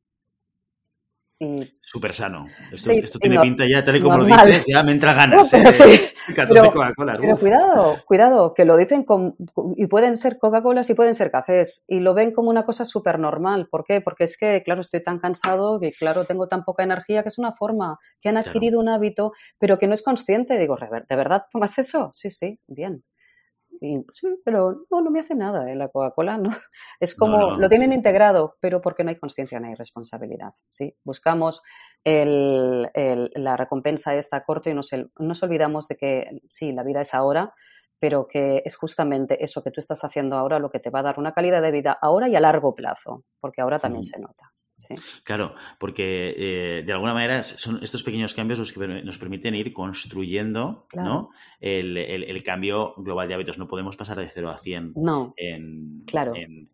Súper 1.82 2.14
sano. 2.14 2.46
Esto, 2.72 3.18
tiene 3.18 3.40
pinta 3.40 3.64
ya, 3.66 3.82
tal 3.82 3.96
y 3.96 4.00
como 4.00 4.18
lo 4.18 4.24
dices, 4.24 4.64
ya 4.66 4.82
me 4.82 4.92
entra 4.92 5.12
ganas. 5.14 5.50
pero, 6.36 6.64
¿eh? 6.64 7.36
cuidado, 7.38 7.96
cuidado, 8.06 8.54
que 8.54 8.64
lo 8.64 8.76
dicen 8.76 9.04
con, 9.04 9.36
y 9.76 9.86
pueden 9.86 10.16
ser 10.16 10.38
Coca-Colas 10.38 10.88
y 10.90 10.94
pueden 10.94 11.14
ser 11.14 11.30
cafés. 11.30 11.84
Y 11.88 12.00
lo 12.00 12.14
ven 12.14 12.32
como 12.32 12.50
una 12.50 12.64
cosa 12.64 12.84
súper 12.84 13.18
normal. 13.18 13.68
¿Por 13.70 13.84
qué? 13.84 14.00
Porque 14.00 14.24
es 14.24 14.38
que, 14.38 14.62
claro, 14.62 14.80
estoy 14.80 15.02
tan 15.02 15.18
cansado 15.18 15.80
que, 15.80 15.92
claro, 15.92 16.24
tengo 16.24 16.48
tan 16.48 16.64
poca 16.64 16.84
energía 16.84 17.22
que 17.22 17.28
es 17.28 17.38
una 17.38 17.52
forma 17.52 17.98
que 18.20 18.28
han 18.28 18.38
adquirido 18.38 18.78
un 18.78 18.88
hábito, 18.88 19.32
pero 19.58 19.78
que 19.78 19.86
no 19.86 19.94
es 19.94 20.02
consciente. 20.02 20.58
Digo, 20.58 20.76
¿de 20.76 21.16
verdad 21.16 21.42
tomas 21.50 21.78
eso? 21.78 22.10
Sí, 22.12 22.30
sí, 22.30 22.60
bien 22.66 23.04
sí, 23.80 24.28
pero 24.44 24.86
no, 24.90 25.00
no 25.00 25.10
me 25.10 25.20
hace 25.20 25.34
nada 25.34 25.70
¿eh? 25.70 25.74
la 25.74 25.88
Coca-Cola, 25.88 26.38
¿no? 26.38 26.50
Es 27.00 27.14
como, 27.14 27.56
lo 27.56 27.68
tienen 27.68 27.92
integrado, 27.92 28.56
pero 28.60 28.80
porque 28.80 29.04
no 29.04 29.10
hay 29.10 29.16
conciencia 29.16 29.60
no 29.60 29.68
hay 29.68 29.74
responsabilidad, 29.74 30.52
¿sí? 30.68 30.96
Buscamos 31.04 31.62
el, 32.04 32.90
la 33.34 33.56
recompensa 33.56 34.14
esta 34.14 34.38
a 34.38 34.44
corto 34.44 34.70
y 34.70 34.74
nos, 34.74 34.90
nos 35.18 35.42
olvidamos 35.42 35.88
de 35.88 35.96
que, 35.96 36.40
sí, 36.48 36.72
la 36.72 36.82
vida 36.82 37.00
es 37.00 37.14
ahora, 37.14 37.54
pero 37.98 38.26
que 38.26 38.62
es 38.64 38.76
justamente 38.76 39.42
eso 39.42 39.62
que 39.62 39.70
tú 39.70 39.80
estás 39.80 40.04
haciendo 40.04 40.36
ahora 40.36 40.58
lo 40.58 40.70
que 40.70 40.80
te 40.80 40.90
va 40.90 41.00
a 41.00 41.04
dar 41.04 41.18
una 41.18 41.32
calidad 41.32 41.62
de 41.62 41.70
vida 41.70 41.98
ahora 42.00 42.28
y 42.28 42.36
a 42.36 42.40
largo 42.40 42.74
plazo, 42.74 43.24
porque 43.40 43.62
ahora 43.62 43.78
también 43.78 44.04
se 44.04 44.18
nota. 44.18 44.52
Claro, 45.22 45.54
porque 45.78 46.34
eh, 46.36 46.82
de 46.84 46.92
alguna 46.92 47.14
manera 47.14 47.42
son 47.42 47.82
estos 47.82 48.02
pequeños 48.02 48.34
cambios 48.34 48.58
los 48.58 48.72
que 48.72 48.86
nos 48.86 49.18
permiten 49.18 49.54
ir 49.54 49.72
construyendo 49.72 50.86
¿no? 50.94 51.30
el, 51.60 52.42
cambio 52.42 52.94
global 52.96 53.28
de 53.28 53.34
hábitos. 53.34 53.58
No 53.58 53.68
podemos 53.68 53.96
pasar 53.96 54.18
de 54.18 54.28
0 54.28 54.50
a 54.50 54.58
100 54.58 54.92
en, 55.36 56.04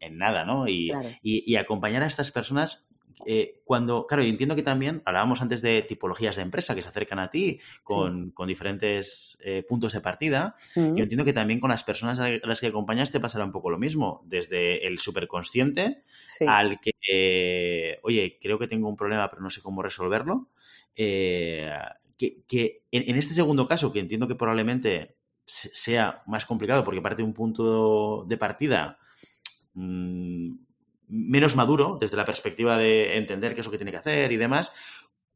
en, 0.00 0.18
nada, 0.18 0.44
¿no? 0.44 0.66
Y, 0.66 0.90
y, 1.22 1.56
acompañar 1.56 2.02
a 2.02 2.06
estas 2.06 2.32
personas 2.32 2.88
eh, 3.26 3.60
cuando, 3.64 4.06
claro, 4.06 4.22
yo 4.22 4.28
entiendo 4.28 4.56
que 4.56 4.62
también 4.62 5.02
hablábamos 5.04 5.42
antes 5.42 5.62
de 5.62 5.82
tipologías 5.82 6.36
de 6.36 6.42
empresa 6.42 6.74
que 6.74 6.82
se 6.82 6.88
acercan 6.88 7.18
a 7.18 7.30
ti 7.30 7.60
con, 7.82 8.32
diferentes 8.46 9.38
eh, 9.40 9.64
puntos 9.68 9.92
de 9.92 10.00
partida. 10.00 10.56
Yo 10.74 11.02
entiendo 11.02 11.24
que 11.24 11.32
también 11.32 11.60
con 11.60 11.70
las 11.70 11.84
personas 11.84 12.18
a 12.20 12.28
las 12.28 12.60
que 12.60 12.68
acompañas 12.68 13.10
te 13.10 13.20
pasará 13.20 13.44
un 13.44 13.52
poco 13.52 13.70
lo 13.70 13.78
mismo, 13.78 14.22
desde 14.26 14.86
el 14.86 14.98
superconsciente 14.98 16.02
al 16.46 16.78
que, 16.80 17.98
oye, 18.02 18.38
creo 18.40 18.58
que 18.58 18.68
tengo 18.68 18.88
un 18.88 18.96
problema 18.96 19.30
pero 19.30 19.42
no 19.42 19.50
sé 19.50 19.62
cómo 19.62 19.82
resolverlo. 19.82 20.46
Eh, 20.96 21.70
que, 22.46 22.82
en, 22.90 23.16
este 23.16 23.34
segundo 23.34 23.66
caso, 23.66 23.92
que 23.92 24.00
entiendo 24.00 24.28
que 24.28 24.34
probablemente 24.34 25.16
sea 25.44 26.22
más 26.26 26.44
complicado 26.46 26.84
porque 26.84 27.00
parte 27.00 27.22
de 27.22 27.26
un 27.26 27.32
punto 27.32 28.24
de 28.28 28.36
partida 28.36 28.98
mm, 29.74 30.52
menos 31.10 31.56
maduro 31.56 31.98
desde 32.00 32.16
la 32.16 32.24
perspectiva 32.24 32.78
de 32.78 33.16
entender 33.16 33.54
qué 33.54 33.60
es 33.60 33.66
lo 33.66 33.72
que 33.72 33.78
tiene 33.78 33.90
que 33.90 33.98
hacer 33.98 34.32
y 34.32 34.36
demás, 34.36 34.72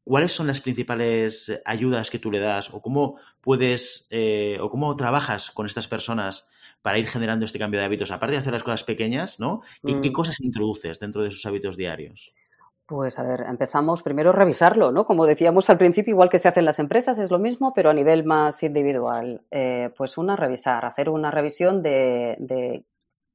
¿cuáles 0.03 0.31
son 0.31 0.47
las 0.47 0.61
principales 0.61 1.61
ayudas 1.65 2.09
que 2.09 2.19
tú 2.19 2.31
le 2.31 2.39
das 2.39 2.73
o 2.73 2.81
cómo 2.81 3.19
puedes 3.41 4.07
eh, 4.11 4.57
o 4.61 4.69
cómo 4.69 4.95
trabajas 4.95 5.51
con 5.51 5.65
estas 5.65 5.87
personas 5.87 6.47
para 6.81 6.99
ir 6.99 7.07
generando 7.07 7.45
este 7.45 7.59
cambio 7.59 7.79
de 7.79 7.85
hábitos? 7.85 8.11
Aparte 8.11 8.33
de 8.33 8.39
hacer 8.39 8.53
las 8.53 8.63
cosas 8.63 8.83
pequeñas, 8.83 9.39
¿no? 9.39 9.61
¿Qué, 9.83 9.95
mm. 9.95 10.11
cosas 10.11 10.39
introduces 10.39 10.99
dentro 10.99 11.23
de 11.23 11.31
sus 11.31 11.45
hábitos 11.45 11.75
diarios? 11.75 12.33
Pues 12.85 13.17
a 13.17 13.23
ver, 13.23 13.41
empezamos 13.49 14.03
primero 14.03 14.29
a 14.29 14.33
revisarlo, 14.33 14.91
¿no? 14.91 15.05
Como 15.05 15.25
decíamos 15.25 15.71
al 15.71 15.79
principio, 15.79 16.11
igual 16.11 16.29
que 16.29 16.37
se 16.37 16.47
hace 16.47 16.59
en 16.59 16.67
las 16.67 16.77
empresas, 16.77 17.17
es 17.17 17.31
lo 17.31 17.39
mismo, 17.39 17.73
pero 17.73 17.89
a 17.89 17.93
nivel 17.95 18.23
más 18.23 18.61
individual. 18.61 19.41
Eh, 19.49 19.89
pues 19.97 20.19
una, 20.19 20.35
revisar, 20.35 20.85
hacer 20.85 21.09
una 21.09 21.31
revisión 21.31 21.81
de, 21.81 22.35
de 22.37 22.83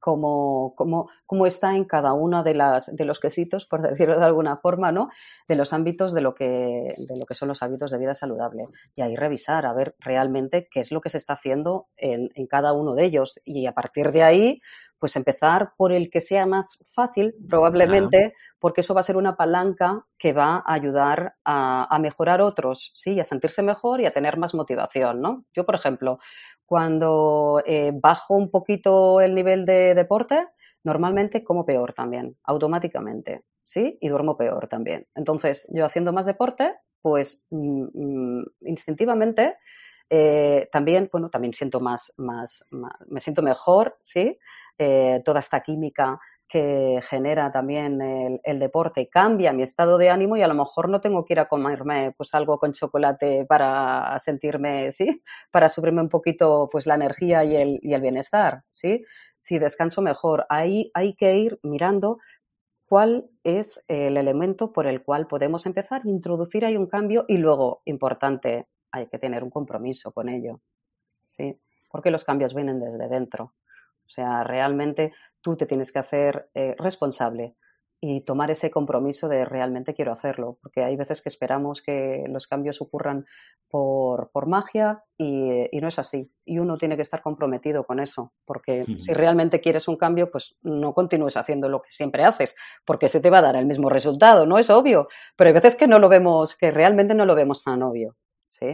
cómo, 0.00 0.74
cómo, 0.74 1.46
está 1.46 1.76
en 1.76 1.84
cada 1.84 2.12
uno 2.14 2.42
de, 2.42 2.54
las, 2.54 2.94
de 2.94 3.04
los 3.04 3.20
quesitos, 3.20 3.66
por 3.66 3.82
decirlo 3.90 4.18
de 4.18 4.24
alguna 4.24 4.56
forma, 4.56 4.90
¿no? 4.90 5.10
De 5.46 5.54
los 5.54 5.72
ámbitos 5.72 6.12
de 6.12 6.22
lo, 6.22 6.34
que, 6.34 6.44
de 6.44 7.18
lo 7.18 7.26
que 7.26 7.34
son 7.34 7.48
los 7.48 7.62
hábitos 7.62 7.90
de 7.90 7.98
vida 7.98 8.14
saludable. 8.14 8.64
Y 8.96 9.02
ahí 9.02 9.14
revisar, 9.14 9.66
a 9.66 9.74
ver 9.74 9.94
realmente 10.00 10.66
qué 10.70 10.80
es 10.80 10.90
lo 10.90 11.00
que 11.00 11.10
se 11.10 11.18
está 11.18 11.34
haciendo 11.34 11.88
en, 11.96 12.30
en 12.34 12.46
cada 12.46 12.72
uno 12.72 12.94
de 12.94 13.04
ellos. 13.04 13.40
Y 13.44 13.66
a 13.66 13.72
partir 13.72 14.10
de 14.10 14.22
ahí, 14.22 14.60
pues 15.00 15.16
empezar 15.16 15.72
por 15.76 15.92
el 15.92 16.10
que 16.10 16.20
sea 16.20 16.44
más 16.44 16.84
fácil, 16.94 17.34
probablemente, 17.48 18.34
porque 18.58 18.82
eso 18.82 18.92
va 18.92 19.00
a 19.00 19.02
ser 19.02 19.16
una 19.16 19.34
palanca 19.34 20.04
que 20.18 20.34
va 20.34 20.62
a 20.64 20.74
ayudar 20.74 21.36
a, 21.42 21.92
a, 21.92 21.98
mejorar 21.98 22.42
otros, 22.42 22.92
¿sí? 22.94 23.18
a 23.18 23.24
sentirse 23.24 23.62
mejor 23.62 24.02
y 24.02 24.06
a 24.06 24.12
tener 24.12 24.36
más 24.36 24.54
motivación, 24.54 25.22
¿no? 25.22 25.46
Yo, 25.54 25.64
por 25.64 25.74
ejemplo, 25.74 26.18
cuando 26.70 27.60
eh, 27.66 27.90
bajo 27.92 28.34
un 28.34 28.48
poquito 28.48 29.20
el 29.20 29.34
nivel 29.34 29.64
de 29.66 29.92
deporte, 29.96 30.46
normalmente 30.84 31.42
como 31.42 31.66
peor 31.66 31.94
también, 31.94 32.36
automáticamente, 32.44 33.42
¿sí? 33.64 33.98
Y 34.00 34.08
duermo 34.08 34.36
peor 34.36 34.68
también. 34.68 35.04
Entonces, 35.16 35.66
yo 35.74 35.84
haciendo 35.84 36.12
más 36.12 36.26
deporte, 36.26 36.76
pues 37.02 37.44
mm, 37.50 37.86
mm, 38.38 38.44
instintivamente 38.66 39.56
eh, 40.10 40.68
también, 40.70 41.08
bueno, 41.10 41.28
también 41.28 41.54
siento 41.54 41.80
más, 41.80 42.14
más, 42.18 42.64
me 43.08 43.18
siento 43.18 43.42
mejor, 43.42 43.96
¿sí? 43.98 44.38
Eh, 44.78 45.20
toda 45.24 45.40
esta 45.40 45.62
química 45.64 46.20
que 46.50 47.00
genera 47.08 47.52
también 47.52 48.40
el, 48.42 48.58
deporte 48.58 49.08
cambia 49.08 49.52
mi 49.52 49.62
estado 49.62 49.98
de 49.98 50.10
ánimo 50.10 50.36
y 50.36 50.42
a 50.42 50.48
lo 50.48 50.54
mejor 50.54 50.88
no 50.88 51.00
tengo 51.00 51.24
que 51.24 51.34
ir 51.34 51.38
a 51.38 51.46
comerme 51.46 52.12
pues 52.16 52.34
algo 52.34 52.58
con 52.58 52.72
chocolate 52.72 53.46
para 53.48 54.18
sentirme, 54.18 54.90
¿sí? 54.90 55.22
Para 55.52 55.68
subirme 55.68 56.02
un 56.02 56.08
poquito 56.08 56.68
pues 56.70 56.86
la 56.86 56.96
energía 56.96 57.44
y 57.44 57.54
el, 57.54 57.78
y 57.82 57.94
el 57.94 58.00
bienestar, 58.00 58.64
¿sí? 58.68 59.04
Si 59.36 59.60
descanso 59.60 60.02
mejor, 60.02 60.44
ahí 60.48 60.90
hay 60.92 61.14
que 61.14 61.36
ir 61.36 61.60
mirando 61.62 62.18
cuál 62.84 63.30
es 63.44 63.84
el 63.86 64.16
elemento 64.16 64.72
por 64.72 64.88
el 64.88 65.04
cual 65.04 65.28
podemos 65.28 65.66
empezar, 65.66 66.02
introducir 66.04 66.64
ahí 66.64 66.76
un 66.76 66.88
cambio 66.88 67.26
y 67.28 67.36
luego, 67.36 67.82
importante, 67.84 68.66
hay 68.90 69.06
que 69.06 69.20
tener 69.20 69.44
un 69.44 69.50
compromiso 69.50 70.10
con 70.10 70.28
ello, 70.28 70.60
¿sí? 71.26 71.60
Porque 71.88 72.10
los 72.10 72.24
cambios 72.24 72.54
vienen 72.54 72.80
desde 72.80 73.06
dentro. 73.08 73.52
O 74.10 74.12
sea, 74.12 74.42
realmente 74.42 75.12
tú 75.40 75.56
te 75.56 75.66
tienes 75.66 75.92
que 75.92 76.00
hacer 76.00 76.50
eh, 76.54 76.74
responsable 76.76 77.54
y 78.02 78.22
tomar 78.22 78.50
ese 78.50 78.70
compromiso 78.70 79.28
de 79.28 79.44
realmente 79.44 79.94
quiero 79.94 80.12
hacerlo, 80.12 80.58
porque 80.62 80.82
hay 80.82 80.96
veces 80.96 81.22
que 81.22 81.28
esperamos 81.28 81.80
que 81.82 82.24
los 82.28 82.48
cambios 82.48 82.80
ocurran 82.80 83.26
por, 83.68 84.30
magia 84.48 85.04
y, 85.16 85.68
no 85.80 85.86
es 85.86 85.98
así. 85.98 86.32
Y 86.44 86.58
uno 86.58 86.76
tiene 86.76 86.96
que 86.96 87.02
estar 87.02 87.22
comprometido 87.22 87.84
con 87.84 88.00
eso, 88.00 88.32
porque 88.46 88.84
si 88.98 89.12
realmente 89.12 89.60
quieres 89.60 89.86
un 89.86 89.96
cambio, 89.96 90.30
pues 90.30 90.56
no 90.62 90.92
continúes 90.92 91.36
haciendo 91.36 91.68
lo 91.68 91.82
que 91.82 91.90
siempre 91.90 92.24
haces, 92.24 92.56
porque 92.84 93.08
se 93.08 93.20
te 93.20 93.30
va 93.30 93.38
a 93.38 93.42
dar 93.42 93.56
el 93.56 93.66
mismo 93.66 93.90
resultado, 93.90 94.46
¿no? 94.46 94.58
Es 94.58 94.70
obvio, 94.70 95.06
pero 95.36 95.48
hay 95.48 95.54
veces 95.54 95.76
que 95.76 95.86
no 95.86 96.00
lo 96.00 96.08
vemos, 96.08 96.56
que 96.56 96.70
realmente 96.70 97.14
no 97.14 97.26
lo 97.26 97.36
vemos 97.36 97.62
tan 97.62 97.82
obvio. 97.82 98.16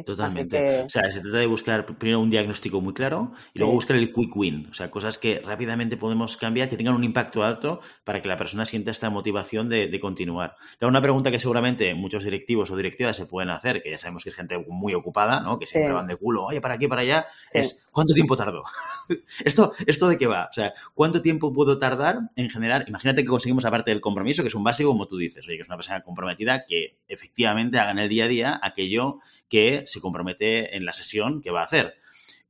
Totalmente. 0.05 0.83
O 0.83 0.89
sea, 0.89 1.13
se 1.13 1.21
trata 1.21 1.39
de 1.39 1.47
buscar 1.47 1.87
primero 1.87 2.19
un 2.19 2.29
diagnóstico 2.29 2.81
muy 2.81 2.93
claro 2.93 3.33
y 3.55 3.61
luego 3.61 3.75
buscar 3.75 3.97
el 3.97 4.13
quick 4.13 4.35
win. 4.35 4.67
O 4.69 4.75
sea, 4.75 4.91
cosas 4.91 5.17
que 5.17 5.41
rápidamente 5.45 5.97
podemos 5.97 6.37
cambiar, 6.37 6.69
que 6.69 6.77
tengan 6.77 6.97
un 6.97 7.05
impacto 7.05 7.45
alto 7.45 7.81
para 8.03 8.21
que 8.21 8.27
la 8.27 8.37
persona 8.37 8.65
sienta 8.65 8.91
esta 8.91 9.11
motivación 9.11 9.69
de, 9.69 9.97
continuar. 10.01 10.57
una 10.81 11.01
pregunta 11.01 11.31
que 11.31 11.39
seguramente 11.39 11.95
muchos 11.95 12.25
directivos 12.25 12.69
o 12.73 12.77
directivas 12.77 13.17
se 13.17 13.27
pueden 13.27 13.51
hacer, 13.51 13.81
que 13.81 13.93
ya 13.93 13.99
sabemos 13.99 14.25
que 14.25 14.31
es 14.31 14.35
gente 14.35 14.59
muy 14.69 14.93
ocupada, 14.93 15.41
¿no? 15.41 15.59
Que 15.61 15.67
siempre 15.69 15.93
van 15.93 16.09
de 16.09 16.17
culo, 16.17 16.47
oye, 16.47 16.61
para 16.61 16.75
aquí, 16.75 16.89
para 16.89 17.03
allá, 17.03 17.27
es 17.53 17.87
¿cuánto 17.93 18.13
tiempo 18.13 18.37
tardó? 18.37 18.65
¿Esto, 19.45 19.73
¿Esto 19.87 20.09
de 20.09 20.19
qué 20.19 20.27
va? 20.27 20.49
O 20.51 20.53
sea, 20.53 20.75
¿cuánto 20.95 21.23
tiempo 21.23 21.53
puedo 21.53 21.79
tardar 21.79 22.31
en 22.35 22.51
generar? 22.51 22.85
Imagínate 22.89 23.23
que 23.23 23.29
conseguimos, 23.29 23.65
aparte 23.65 23.93
del 23.93 24.01
compromiso, 24.01 24.43
que 24.43 24.49
es 24.49 24.55
un 24.57 24.65
básico, 24.65 24.91
como 24.91 25.07
tú 25.07 25.17
dices, 25.17 25.47
oye, 25.47 25.57
que 25.57 25.63
es 25.63 25.69
una 25.69 25.77
persona 25.77 26.03
comprometida 26.03 26.67
que 26.67 26.99
efectivamente 27.07 27.79
haga 27.79 27.93
en 27.93 28.01
el 28.01 28.09
día 28.09 28.25
a 28.25 28.29
día 28.29 28.61
aquello 28.61 29.21
que 29.49 29.76
se 29.87 30.01
compromete 30.01 30.77
en 30.77 30.85
la 30.85 30.93
sesión 30.93 31.43
que 31.43 31.51
va 31.51 31.61
a 31.61 31.65
hacer. 31.65 31.95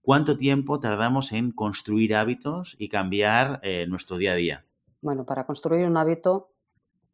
¿Cuánto 0.03 0.37
tiempo 0.37 0.79
tardamos 0.79 1.33
en 1.33 1.51
construir 1.51 2.15
hábitos 2.15 2.77
y 2.79 2.89
cambiar 2.89 3.61
eh, 3.63 3.87
nuestro 3.89 4.19
día 4.19 4.33
a 4.33 4.37
día? 4.37 4.65
Bueno, 5.01 5.25
para 5.25 5.47
construir 5.47 5.87
un 5.87 5.97
hábito, 5.97 6.51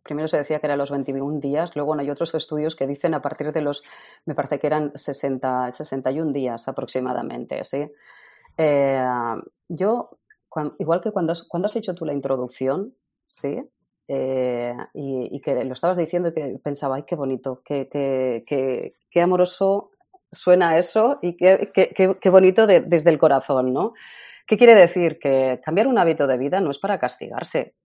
primero 0.02 0.28
se 0.28 0.36
decía 0.36 0.58
que 0.58 0.66
eran 0.66 0.78
los 0.78 0.90
21 0.90 1.40
días, 1.40 1.74
luego 1.74 1.98
hay 1.98 2.10
otros 2.10 2.34
estudios 2.34 2.76
que 2.76 2.86
dicen 2.86 3.14
a 3.14 3.22
partir 3.22 3.52
de 3.52 3.62
los, 3.62 3.82
me 4.26 4.34
parece 4.34 4.58
que 4.58 4.66
eran 4.66 4.92
60, 4.94 5.70
61 5.70 6.32
días 6.32 6.68
aproximadamente, 6.68 7.64
¿sí? 7.64 7.90
Eh, 8.58 9.04
yo, 9.68 10.18
igual 10.78 11.00
que 11.00 11.12
cuando 11.12 11.32
has, 11.32 11.44
cuando 11.44 11.66
has 11.66 11.76
hecho 11.76 11.94
tú 11.94 12.04
la 12.04 12.12
introducción, 12.12 12.94
¿sí? 13.26 13.62
Eh, 14.08 14.76
y, 14.92 15.40
que 15.40 15.64
lo 15.64 15.72
estabas 15.72 15.96
diciendo 15.96 16.28
y 16.28 16.34
que 16.34 16.58
pensaba, 16.62 16.96
ay, 16.96 17.04
qué 17.06 17.14
bonito, 17.14 17.62
qué, 17.64 17.88
qué, 17.88 19.22
amoroso 19.22 19.90
suena 20.32 20.78
eso 20.78 21.18
y 21.22 21.36
qué, 21.36 22.30
bonito 22.30 22.66
desde 22.66 23.10
el 23.10 23.18
corazón, 23.18 23.72
¿no? 23.72 23.92
¿Qué 24.46 24.56
quiere 24.56 24.74
decir? 24.74 25.18
Que 25.18 25.60
cambiar 25.64 25.86
un 25.86 25.98
hábito 25.98 26.26
de 26.26 26.38
vida 26.38 26.60
no 26.60 26.70
es 26.70 26.78
para 26.78 26.98
castigarse, 26.98 27.76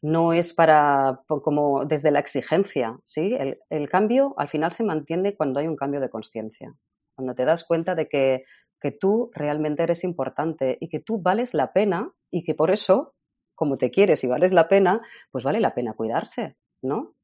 no 0.00 0.32
es 0.32 0.54
para, 0.54 1.20
como 1.26 1.84
desde 1.84 2.10
la 2.10 2.20
exigencia, 2.20 2.98
¿sí? 3.04 3.36
El, 3.38 3.58
el 3.68 3.90
cambio 3.90 4.34
al 4.38 4.48
final 4.48 4.72
se 4.72 4.84
mantiene 4.84 5.34
cuando 5.34 5.60
hay 5.60 5.66
un 5.66 5.76
cambio 5.76 6.00
de 6.00 6.08
conciencia, 6.08 6.72
cuando 7.14 7.34
te 7.34 7.44
das 7.44 7.64
cuenta 7.64 7.94
de 7.94 8.08
que, 8.08 8.44
que 8.80 8.92
tú 8.92 9.30
realmente 9.34 9.82
eres 9.82 10.04
importante 10.04 10.78
y 10.80 10.88
que 10.88 11.00
tú 11.00 11.20
vales 11.20 11.52
la 11.52 11.72
pena 11.72 12.12
y 12.30 12.44
que 12.44 12.54
por 12.54 12.70
eso 12.70 13.14
como 13.60 13.76
te 13.76 13.90
quieres 13.90 14.24
y 14.24 14.26
vales 14.26 14.54
la 14.54 14.68
pena, 14.68 15.02
pues 15.30 15.44
vale 15.44 15.60
la 15.60 15.74
pena 15.74 15.92
cuidarse, 15.92 16.56
¿no? 16.80 17.14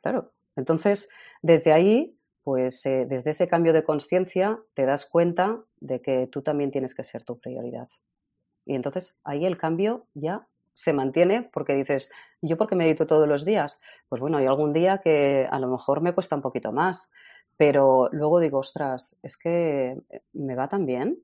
Claro. 0.00 0.32
Entonces, 0.56 1.10
desde 1.42 1.74
ahí, 1.74 2.15
pues 2.46 2.86
eh, 2.86 3.06
desde 3.08 3.32
ese 3.32 3.48
cambio 3.48 3.72
de 3.72 3.82
conciencia, 3.82 4.60
te 4.74 4.86
das 4.86 5.04
cuenta 5.04 5.64
de 5.80 6.00
que 6.00 6.28
tú 6.28 6.42
también 6.42 6.70
tienes 6.70 6.94
que 6.94 7.02
ser 7.02 7.24
tu 7.24 7.40
prioridad. 7.40 7.88
Y 8.64 8.76
entonces 8.76 9.18
ahí 9.24 9.44
el 9.44 9.58
cambio 9.58 10.06
ya 10.14 10.46
se 10.72 10.92
mantiene 10.92 11.42
porque 11.42 11.74
dices, 11.74 12.08
¿yo 12.40 12.56
por 12.56 12.68
qué 12.68 12.76
medito 12.76 13.08
todos 13.08 13.26
los 13.26 13.44
días? 13.44 13.80
Pues 14.08 14.20
bueno, 14.20 14.38
hay 14.38 14.46
algún 14.46 14.72
día 14.72 14.98
que 14.98 15.48
a 15.50 15.58
lo 15.58 15.66
mejor 15.66 16.02
me 16.02 16.14
cuesta 16.14 16.36
un 16.36 16.42
poquito 16.42 16.70
más, 16.70 17.10
pero 17.56 18.10
luego 18.12 18.38
digo, 18.38 18.58
ostras, 18.60 19.18
es 19.24 19.36
que 19.36 20.00
me 20.32 20.54
va 20.54 20.68
tan 20.68 20.86
bien 20.86 21.18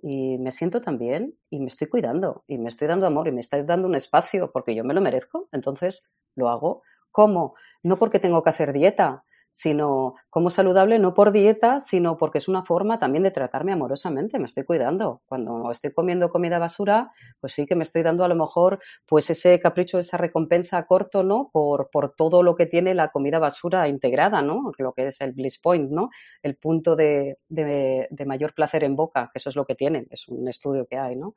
y 0.00 0.38
me 0.38 0.50
siento 0.50 0.80
tan 0.80 0.96
bien 0.96 1.36
y 1.50 1.60
me 1.60 1.66
estoy 1.66 1.88
cuidando 1.88 2.42
y 2.46 2.56
me 2.56 2.70
estoy 2.70 2.88
dando 2.88 3.06
amor 3.06 3.28
y 3.28 3.32
me 3.32 3.42
estoy 3.42 3.64
dando 3.64 3.86
un 3.86 3.96
espacio 3.96 4.50
porque 4.50 4.74
yo 4.74 4.82
me 4.82 4.94
lo 4.94 5.02
merezco, 5.02 5.46
entonces 5.52 6.10
lo 6.36 6.48
hago. 6.48 6.80
¿Cómo? 7.10 7.54
No 7.82 7.98
porque 7.98 8.18
tengo 8.18 8.42
que 8.42 8.48
hacer 8.48 8.72
dieta, 8.72 9.24
sino 9.56 10.16
como 10.30 10.50
saludable 10.50 10.98
no 10.98 11.14
por 11.14 11.30
dieta, 11.30 11.78
sino 11.78 12.16
porque 12.16 12.38
es 12.38 12.48
una 12.48 12.64
forma 12.64 12.98
también 12.98 13.22
de 13.22 13.30
tratarme 13.30 13.72
amorosamente, 13.72 14.40
me 14.40 14.46
estoy 14.46 14.64
cuidando. 14.64 15.22
Cuando 15.26 15.70
estoy 15.70 15.92
comiendo 15.92 16.28
comida 16.30 16.58
basura, 16.58 17.12
pues 17.38 17.52
sí 17.52 17.64
que 17.64 17.76
me 17.76 17.84
estoy 17.84 18.02
dando 18.02 18.24
a 18.24 18.28
lo 18.28 18.34
mejor 18.34 18.80
pues 19.06 19.30
ese 19.30 19.60
capricho, 19.60 20.00
esa 20.00 20.16
recompensa 20.16 20.84
corto, 20.88 21.22
¿no? 21.22 21.50
Por, 21.52 21.88
por 21.92 22.16
todo 22.16 22.42
lo 22.42 22.56
que 22.56 22.66
tiene 22.66 22.94
la 22.94 23.12
comida 23.12 23.38
basura 23.38 23.86
integrada, 23.86 24.42
¿no? 24.42 24.72
Lo 24.76 24.92
que 24.92 25.06
es 25.06 25.20
el 25.20 25.30
bliss 25.30 25.60
point, 25.60 25.88
¿no? 25.88 26.10
El 26.42 26.56
punto 26.56 26.96
de, 26.96 27.38
de, 27.48 28.08
mayor 28.26 28.54
placer 28.54 28.82
en 28.82 28.96
boca, 28.96 29.30
que 29.32 29.38
eso 29.38 29.50
es 29.50 29.56
lo 29.56 29.66
que 29.66 29.76
tiene, 29.76 30.08
es 30.10 30.26
un 30.26 30.48
estudio 30.48 30.84
que 30.86 30.98
hay, 30.98 31.14
¿no? 31.14 31.36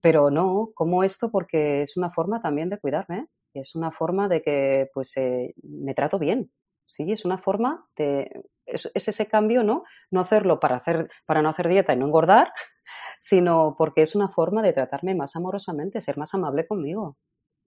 Pero 0.00 0.30
no, 0.30 0.70
como 0.72 1.02
esto 1.02 1.32
porque 1.32 1.82
es 1.82 1.96
una 1.96 2.10
forma 2.10 2.40
también 2.40 2.70
de 2.70 2.78
cuidarme, 2.78 3.26
es 3.54 3.74
una 3.74 3.90
forma 3.90 4.28
de 4.28 4.40
que 4.40 4.88
pues 4.94 5.16
eh, 5.16 5.52
me 5.64 5.94
trato 5.94 6.20
bien, 6.20 6.52
¿sí? 6.90 7.10
Es 7.10 7.24
una 7.24 7.38
forma 7.38 7.86
de... 7.96 8.42
Es, 8.66 8.90
ese 8.94 9.26
cambio, 9.26 9.62
¿no? 9.62 9.84
No 10.10 10.20
hacerlo 10.20 10.60
para, 10.60 10.76
hacer, 10.76 11.08
para 11.24 11.40
no 11.40 11.48
hacer 11.48 11.68
dieta 11.68 11.92
y 11.92 11.96
no 11.96 12.06
engordar, 12.06 12.52
sino 13.18 13.76
porque 13.78 14.02
es 14.02 14.14
una 14.14 14.28
forma 14.28 14.62
de 14.62 14.72
tratarme 14.72 15.14
más 15.14 15.36
amorosamente, 15.36 16.00
ser 16.00 16.18
más 16.18 16.34
amable 16.34 16.66
conmigo. 16.66 17.16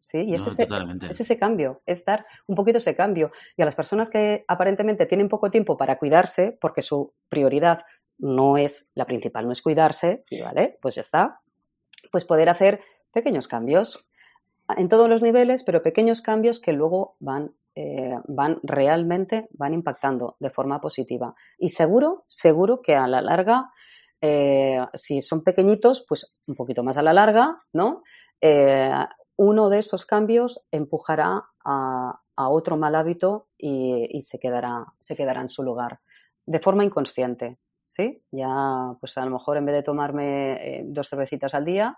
¿Sí? 0.01 0.17
Y 0.17 0.33
es, 0.35 0.45
ese, 0.45 0.67
es, 1.09 1.21
ese, 1.21 1.39
cambio, 1.39 1.81
es 1.85 2.03
dar 2.03 2.25
un 2.45 2.57
poquito 2.57 2.77
ese 2.77 2.93
cambio. 2.93 3.31
Y 3.55 3.61
a 3.61 3.65
las 3.65 3.73
personas 3.75 4.09
que 4.09 4.43
aparentemente 4.49 5.05
tienen 5.05 5.29
poco 5.29 5.49
tiempo 5.49 5.77
para 5.77 5.97
cuidarse, 5.97 6.57
porque 6.59 6.81
su 6.81 7.13
prioridad 7.29 7.81
no 8.19 8.57
es 8.57 8.91
la 8.95 9.05
principal, 9.05 9.45
no 9.45 9.53
es 9.53 9.61
cuidarse, 9.61 10.25
¿vale? 10.43 10.77
Pues 10.81 10.95
ya 10.95 11.01
está. 11.01 11.39
Pues 12.11 12.25
poder 12.25 12.49
hacer 12.49 12.81
pequeños 13.13 13.47
cambios 13.47 14.05
en 14.69 14.87
todos 14.87 15.09
los 15.09 15.21
niveles, 15.21 15.63
pero 15.63 15.81
pequeños 15.81 16.21
cambios 16.21 16.59
que 16.59 16.73
luego 16.73 17.15
van, 17.19 17.51
eh, 17.75 18.15
van 18.25 18.59
realmente, 18.63 19.47
van 19.51 19.73
impactando 19.73 20.35
de 20.39 20.49
forma 20.49 20.79
positiva. 20.79 21.35
Y 21.57 21.69
seguro, 21.69 22.23
seguro 22.27 22.81
que 22.81 22.95
a 22.95 23.07
la 23.07 23.21
larga, 23.21 23.71
eh, 24.21 24.79
si 24.93 25.21
son 25.21 25.43
pequeñitos, 25.43 26.05
pues 26.07 26.35
un 26.47 26.55
poquito 26.55 26.83
más 26.83 26.97
a 26.97 27.01
la 27.01 27.13
larga, 27.13 27.57
¿no? 27.73 28.03
Eh, 28.39 28.91
uno 29.35 29.69
de 29.69 29.79
esos 29.79 30.05
cambios 30.05 30.65
empujará 30.71 31.43
a, 31.65 32.19
otro 32.35 32.77
mal 32.77 32.95
hábito 32.95 33.47
y, 33.57 34.21
se, 34.21 34.39
quedará, 34.39 34.85
se 34.99 35.15
quedará 35.15 35.41
en 35.41 35.47
su 35.47 35.63
lugar, 35.63 35.99
de 36.45 36.59
forma 36.59 36.83
inconsciente. 36.83 37.59
¿Sí? 37.89 38.23
Ya, 38.31 38.95
pues 38.99 39.15
a 39.19 39.25
lo 39.25 39.29
mejor 39.29 39.57
en 39.57 39.65
vez 39.67 39.75
de 39.75 39.83
tomarme 39.83 40.81
dos 40.87 41.09
cervecitas 41.09 41.53
al 41.53 41.63
día, 41.63 41.95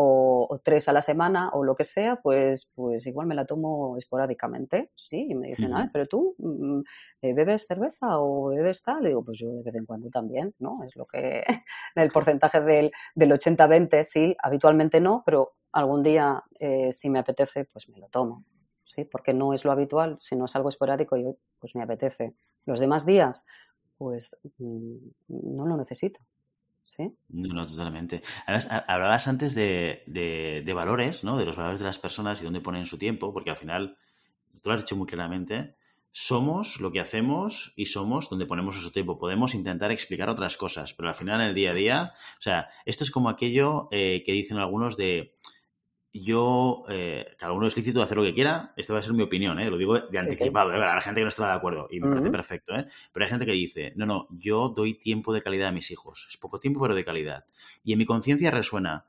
o, 0.00 0.60
tres 0.62 0.88
a 0.88 0.92
la 0.92 1.02
semana 1.02 1.50
o 1.52 1.64
lo 1.64 1.74
que 1.74 1.82
sea, 1.82 2.16
pues, 2.22 2.70
pues 2.76 3.04
igual 3.08 3.26
me 3.26 3.34
la 3.34 3.46
tomo 3.46 3.96
esporádicamente, 3.96 4.92
¿sí? 4.94 5.26
Y 5.28 5.34
me 5.34 5.48
dicen, 5.48 5.72
pero 5.92 6.06
tú 6.06 6.36
mm, 6.38 6.80
eh, 7.22 7.34
bebes 7.34 7.66
cerveza 7.66 8.20
o 8.20 8.50
bebes 8.50 8.80
tal. 8.84 9.02
Le 9.02 9.08
digo, 9.08 9.24
pues 9.24 9.38
yo 9.40 9.50
de 9.50 9.62
vez 9.64 9.74
en 9.74 9.86
cuando 9.86 10.08
también, 10.08 10.54
¿no? 10.60 10.84
Es 10.84 10.94
lo 10.94 11.04
que, 11.04 11.42
el 11.96 12.10
porcentaje 12.10 12.60
del, 12.60 12.92
del 13.16 13.32
80-20, 13.32 14.04
sí, 14.04 14.36
habitualmente 14.40 15.00
no, 15.00 15.24
pero 15.26 15.54
algún 15.72 16.04
día, 16.04 16.44
eh, 16.60 16.92
si 16.92 17.10
me 17.10 17.18
apetece, 17.18 17.64
pues 17.64 17.88
me 17.88 17.98
lo 17.98 18.06
tomo, 18.08 18.44
¿sí? 18.84 19.04
Porque 19.04 19.34
no 19.34 19.52
es 19.52 19.64
lo 19.64 19.72
habitual, 19.72 20.16
si 20.20 20.36
no 20.36 20.44
es 20.44 20.54
algo 20.54 20.68
esporádico, 20.68 21.16
yo, 21.16 21.36
pues 21.58 21.74
me 21.74 21.82
apetece. 21.82 22.36
Los 22.66 22.78
demás 22.78 23.04
días, 23.04 23.46
pues 23.96 24.36
mm, 24.58 24.96
no 25.26 25.66
lo 25.66 25.76
necesito. 25.76 26.20
¿Sí? 26.88 27.14
No, 27.28 27.54
no, 27.54 27.66
totalmente. 27.66 28.22
Hablabas 28.46 29.28
antes 29.28 29.54
de, 29.54 30.02
de, 30.06 30.72
valores, 30.72 31.22
¿no? 31.22 31.36
De 31.38 31.44
los 31.44 31.56
valores 31.56 31.80
de 31.80 31.86
las 31.86 31.98
personas 31.98 32.40
y 32.40 32.44
dónde 32.44 32.60
ponen 32.60 32.86
su 32.86 32.98
tiempo, 32.98 33.32
porque 33.32 33.50
al 33.50 33.56
final, 33.56 33.98
tú 34.62 34.70
lo 34.70 34.74
has 34.74 34.82
dicho 34.82 34.96
muy 34.96 35.06
claramente, 35.06 35.76
somos 36.10 36.80
lo 36.80 36.90
que 36.90 37.00
hacemos 37.00 37.74
y 37.76 37.86
somos 37.86 38.30
donde 38.30 38.46
ponemos 38.46 38.74
nuestro 38.74 38.92
tiempo. 38.92 39.18
Podemos 39.18 39.54
intentar 39.54 39.92
explicar 39.92 40.30
otras 40.30 40.56
cosas, 40.56 40.94
pero 40.94 41.08
al 41.08 41.14
final, 41.14 41.42
en 41.42 41.48
el 41.48 41.54
día 41.54 41.70
a 41.72 41.74
día, 41.74 42.12
o 42.38 42.40
sea, 42.40 42.68
esto 42.86 43.04
es 43.04 43.10
como 43.10 43.28
aquello 43.28 43.88
eh, 43.90 44.22
que 44.24 44.32
dicen 44.32 44.56
algunos 44.56 44.96
de 44.96 45.37
yo, 46.12 46.84
eh, 46.88 47.26
cada 47.38 47.52
uno 47.52 47.66
es 47.66 47.76
lícito 47.76 47.98
de 47.98 48.04
hacer 48.04 48.16
lo 48.16 48.24
que 48.24 48.34
quiera, 48.34 48.72
esta 48.76 48.92
va 48.92 48.98
a 48.98 49.02
ser 49.02 49.12
mi 49.12 49.22
opinión, 49.22 49.60
¿eh? 49.60 49.70
lo 49.70 49.76
digo 49.76 49.98
de 49.98 50.18
anticipado, 50.18 50.72
¿eh? 50.72 50.78
la 50.78 51.00
gente 51.00 51.20
que 51.20 51.24
no 51.24 51.28
está 51.28 51.48
de 51.48 51.52
acuerdo, 51.52 51.88
y 51.90 52.00
me 52.00 52.08
parece 52.08 52.30
perfecto, 52.30 52.74
¿eh? 52.74 52.86
pero 53.12 53.24
hay 53.24 53.30
gente 53.30 53.44
que 53.44 53.52
dice, 53.52 53.92
no, 53.96 54.06
no, 54.06 54.28
yo 54.30 54.70
doy 54.70 54.94
tiempo 54.94 55.32
de 55.32 55.42
calidad 55.42 55.68
a 55.68 55.72
mis 55.72 55.90
hijos, 55.90 56.26
es 56.30 56.36
poco 56.36 56.58
tiempo 56.58 56.80
pero 56.80 56.94
de 56.94 57.04
calidad, 57.04 57.44
y 57.84 57.92
en 57.92 57.98
mi 57.98 58.06
conciencia 58.06 58.50
resuena, 58.50 59.06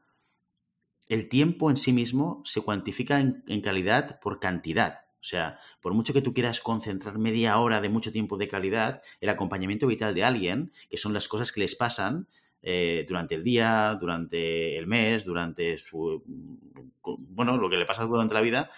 el 1.07 1.29
tiempo 1.29 1.69
en 1.69 1.77
sí 1.77 1.93
mismo 1.93 2.41
se 2.45 2.61
cuantifica 2.61 3.19
en, 3.19 3.43
en 3.47 3.61
calidad 3.61 4.19
por 4.19 4.39
cantidad, 4.39 5.05
o 5.21 5.23
sea, 5.23 5.59
por 5.81 5.93
mucho 5.93 6.13
que 6.13 6.21
tú 6.21 6.33
quieras 6.33 6.61
concentrar 6.61 7.17
media 7.17 7.57
hora 7.59 7.81
de 7.81 7.89
mucho 7.89 8.11
tiempo 8.11 8.37
de 8.37 8.47
calidad, 8.47 9.01
el 9.19 9.29
acompañamiento 9.29 9.87
vital 9.87 10.13
de 10.13 10.23
alguien, 10.23 10.71
que 10.89 10.97
son 10.97 11.13
las 11.13 11.27
cosas 11.27 11.51
que 11.51 11.61
les 11.61 11.75
pasan, 11.75 12.27
eh, 12.61 13.05
durante 13.07 13.35
el 13.35 13.43
día, 13.43 13.97
durante 13.99 14.77
el 14.77 14.87
mes, 14.87 15.25
durante 15.25 15.77
su. 15.77 16.23
Bueno, 17.03 17.57
lo 17.57 17.69
que 17.69 17.77
le 17.77 17.85
pasa 17.85 18.05
durante 18.05 18.33
la 18.33 18.41
vida, 18.41 18.69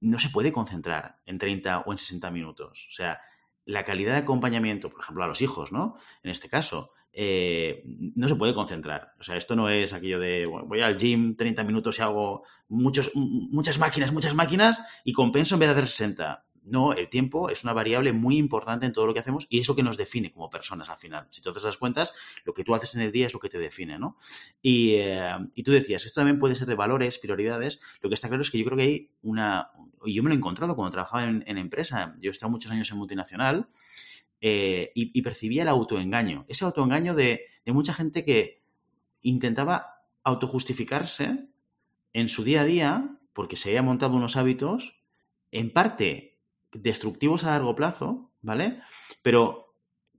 no 0.00 0.18
se 0.18 0.30
puede 0.30 0.52
concentrar 0.52 1.18
en 1.26 1.38
30 1.38 1.80
o 1.80 1.92
en 1.92 1.98
60 1.98 2.30
minutos. 2.30 2.86
O 2.88 2.92
sea, 2.92 3.20
la 3.64 3.84
calidad 3.84 4.12
de 4.12 4.20
acompañamiento, 4.20 4.90
por 4.90 5.00
ejemplo, 5.00 5.24
a 5.24 5.26
los 5.26 5.42
hijos, 5.42 5.72
¿no? 5.72 5.96
En 6.22 6.30
este 6.30 6.48
caso, 6.48 6.92
eh, 7.12 7.82
no 7.84 8.28
se 8.28 8.36
puede 8.36 8.54
concentrar. 8.54 9.14
O 9.18 9.22
sea, 9.22 9.36
esto 9.36 9.56
no 9.56 9.68
es 9.68 9.92
aquello 9.92 10.20
de 10.20 10.46
voy 10.46 10.80
al 10.80 10.96
gym 10.96 11.34
30 11.34 11.64
minutos 11.64 11.98
y 11.98 12.02
hago 12.02 12.44
muchos, 12.68 13.10
muchas 13.14 13.78
máquinas, 13.78 14.12
muchas 14.12 14.34
máquinas 14.34 14.82
y 15.04 15.12
compenso 15.12 15.56
en 15.56 15.60
vez 15.60 15.68
de 15.68 15.72
hacer 15.72 15.86
60. 15.88 16.44
No, 16.70 16.92
el 16.92 17.08
tiempo 17.08 17.50
es 17.50 17.64
una 17.64 17.72
variable 17.72 18.12
muy 18.12 18.36
importante 18.36 18.86
en 18.86 18.92
todo 18.92 19.06
lo 19.06 19.14
que 19.14 19.20
hacemos 19.20 19.46
y 19.48 19.60
es 19.60 19.68
lo 19.68 19.74
que 19.74 19.82
nos 19.82 19.96
define 19.96 20.32
como 20.32 20.50
personas 20.50 20.88
al 20.88 20.98
final. 20.98 21.26
Si 21.30 21.40
tú 21.40 21.52
te 21.52 21.60
das 21.60 21.76
cuentas, 21.76 22.14
lo 22.44 22.54
que 22.54 22.64
tú 22.64 22.74
haces 22.74 22.94
en 22.94 23.02
el 23.02 23.12
día 23.12 23.26
es 23.26 23.32
lo 23.32 23.40
que 23.40 23.48
te 23.48 23.58
define, 23.58 23.98
¿no? 23.98 24.16
Y, 24.62 24.94
eh, 24.94 25.32
tú 25.64 25.72
decías, 25.72 26.04
esto 26.04 26.20
también 26.20 26.38
puede 26.38 26.54
ser 26.54 26.66
de 26.68 26.74
valores, 26.74 27.18
prioridades. 27.18 27.80
Lo 28.00 28.08
que 28.08 28.14
está 28.14 28.28
claro 28.28 28.42
es 28.42 28.50
que 28.50 28.58
yo 28.58 28.64
creo 28.64 28.76
que 28.76 28.84
hay 28.84 29.10
una... 29.22 29.70
Y 30.04 30.14
yo 30.14 30.22
me 30.22 30.28
lo 30.28 30.34
he 30.34 30.38
encontrado 30.38 30.76
cuando 30.76 30.92
trabajaba 30.92 31.24
en, 31.24 31.42
en 31.46 31.58
empresa. 31.58 32.14
Yo 32.20 32.30
he 32.30 32.32
estado 32.32 32.50
muchos 32.50 32.70
años 32.70 32.90
en 32.90 32.98
multinacional 32.98 33.68
eh, 34.40 34.92
y, 34.94 35.20
percibía 35.22 35.62
el 35.62 35.68
autoengaño. 35.68 36.44
Ese 36.48 36.64
autoengaño 36.64 37.14
de, 37.14 37.46
de 37.64 37.72
mucha 37.72 37.92
gente 37.92 38.24
que 38.24 38.62
intentaba 39.22 40.04
autojustificarse 40.22 41.48
en 42.12 42.28
su 42.28 42.44
día 42.44 42.60
a 42.60 42.64
día 42.64 43.18
porque 43.32 43.56
se 43.56 43.70
había 43.70 43.82
montado 43.82 44.16
unos 44.16 44.36
hábitos 44.36 45.02
en 45.50 45.72
parte 45.72 46.27
destructivos 46.72 47.44
a 47.44 47.50
largo 47.50 47.74
plazo, 47.74 48.30
¿vale? 48.42 48.80
Pero 49.22 49.68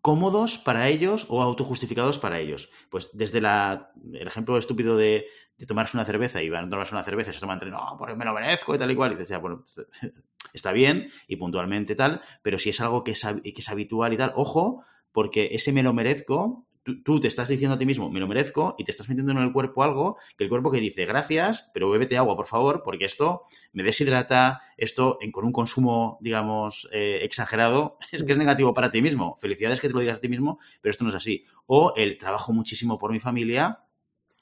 cómodos 0.01 0.57
para 0.57 0.87
ellos 0.87 1.25
o 1.29 1.41
autojustificados 1.41 2.19
para 2.19 2.39
ellos. 2.39 2.69
Pues 2.89 3.09
desde 3.13 3.41
la, 3.41 3.91
el 4.13 4.27
ejemplo 4.27 4.57
estúpido 4.57 4.97
de, 4.97 5.25
tomarse 5.67 5.97
una 5.97 6.05
cerveza 6.05 6.41
y 6.41 6.49
van 6.49 6.65
a 6.65 6.69
tomarse 6.69 6.95
una 6.95 7.03
cerveza 7.03 7.31
y 7.31 7.33
se 7.33 7.39
toman 7.39 7.59
no, 7.69 7.95
porque 7.97 8.15
me 8.15 8.25
lo 8.25 8.33
merezco 8.33 8.73
y 8.75 8.77
tal 8.77 8.91
y 8.91 8.95
cual. 8.95 9.13
Y 9.13 9.15
dices, 9.15 9.39
bueno, 9.41 9.63
está 10.53 10.71
bien 10.71 11.11
y 11.27 11.35
puntualmente 11.35 11.95
tal, 11.95 12.21
pero 12.41 12.59
si 12.59 12.69
es 12.69 12.79
algo 12.81 13.03
que 13.03 13.11
es, 13.11 13.25
que 13.43 13.53
es 13.55 13.69
habitual 13.69 14.13
y 14.13 14.17
tal, 14.17 14.31
ojo, 14.35 14.83
porque 15.11 15.49
ese 15.51 15.73
me 15.73 15.83
lo 15.83 15.93
merezco 15.93 16.65
tú, 16.83 17.19
te 17.19 17.27
estás 17.27 17.49
diciendo 17.49 17.75
a 17.75 17.77
ti 17.77 17.85
mismo, 17.85 18.09
me 18.09 18.19
lo 18.19 18.27
merezco, 18.27 18.75
y 18.77 18.83
te 18.83 18.91
estás 18.91 19.09
metiendo 19.09 19.31
en 19.31 19.39
el 19.39 19.51
cuerpo 19.51 19.83
algo 19.83 20.17
que 20.37 20.43
el 20.43 20.49
cuerpo 20.49 20.71
que 20.71 20.79
dice, 20.79 21.05
gracias, 21.05 21.69
pero 21.73 21.89
bébete 21.89 22.17
agua, 22.17 22.35
por 22.35 22.47
favor, 22.47 22.81
porque 22.83 23.05
esto 23.05 23.43
me 23.73 23.83
deshidrata, 23.83 24.61
esto 24.77 25.19
con 25.31 25.45
un 25.45 25.51
consumo, 25.51 26.17
digamos, 26.21 26.89
eh, 26.91 27.19
exagerado, 27.23 27.97
es 28.11 28.23
que 28.23 28.31
es 28.31 28.37
negativo 28.37 28.73
para 28.73 28.91
ti 28.91 29.01
mismo. 29.01 29.35
Felicidades 29.37 29.79
que 29.79 29.87
te 29.87 29.93
lo 29.93 29.99
digas 29.99 30.17
a 30.17 30.21
ti 30.21 30.29
mismo, 30.29 30.59
pero 30.81 30.91
esto 30.91 31.03
no 31.03 31.09
es 31.09 31.15
así. 31.15 31.45
O 31.65 31.93
el 31.95 32.17
trabajo 32.17 32.53
muchísimo 32.53 32.97
por 32.97 33.11
mi 33.11 33.19
familia, 33.19 33.83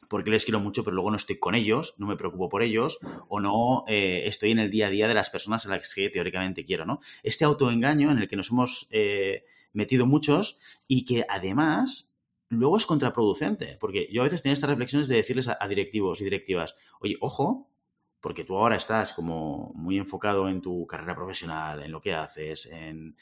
porque 0.10 0.32
les 0.32 0.46
quiero 0.46 0.60
mucho, 0.60 0.84
pero 0.84 0.96
luego 0.96 1.12
no 1.12 1.18
estoy 1.18 1.38
con 1.38 1.56
ellos, 1.56 1.96
no 1.98 2.08
me 2.08 2.16
preocupo 2.16 2.50
por 2.50 2.64
ellos, 2.64 3.00
o 3.28 3.40
no 3.40 3.84
eh, 3.88 4.24
estoy 4.26 4.52
en 4.52 4.60
el 4.60 4.72
día 4.72 4.88
a 4.88 4.90
día 4.90 5.08
de 5.08 5.14
las 5.14 5.30
personas 5.30 5.66
a 5.66 5.70
las 5.70 5.94
que 5.94 6.10
teóricamente 6.10 6.64
quiero, 6.64 6.86
¿no? 6.86 7.00
Este 7.24 7.46
autoengaño 7.46 8.12
en 8.12 8.20
el 8.20 8.28
que 8.28 8.36
nos 8.36 8.52
hemos 8.52 8.88
eh, 8.92 9.44
metido 9.74 10.06
muchos 10.06 10.60
y 10.88 11.06
que 11.06 11.26
además 11.28 12.07
luego 12.50 12.78
es 12.78 12.86
contraproducente, 12.86 13.78
porque 13.80 14.08
yo 14.12 14.22
a 14.22 14.26
veces 14.26 14.44
tenía 14.44 14.54
estas 14.54 14.70
reflexiones 14.70 15.08
de 15.08 15.16
decirles 15.16 15.48
a, 15.48 15.68
directivos 15.68 16.22
y 16.22 16.24
directivas, 16.24 16.76
oye, 17.00 17.18
ojo, 17.20 17.70
porque 18.22 18.44
tú 18.44 18.58
ahora 18.58 18.76
estás 18.76 19.14
como 19.14 19.72
muy 19.76 19.98
enfocado 19.98 20.50
en 20.50 20.62
tu 20.62 20.88
carrera 20.88 21.16
profesional, 21.16 21.84
en 21.84 21.92
lo 21.92 22.02
que 22.02 22.14
haces, 22.14 22.66
en, 22.66 23.16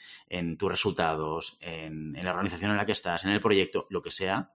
tus 0.56 0.70
resultados, 0.70 1.58
en, 1.60 2.16
en, 2.16 2.24
la 2.24 2.30
organización 2.30 2.70
en 2.70 2.76
la 2.76 2.86
que 2.86 2.92
estás, 2.92 3.24
en 3.24 3.30
el 3.30 3.40
proyecto, 3.40 3.86
lo 3.90 4.00
que 4.02 4.10
sea, 4.10 4.52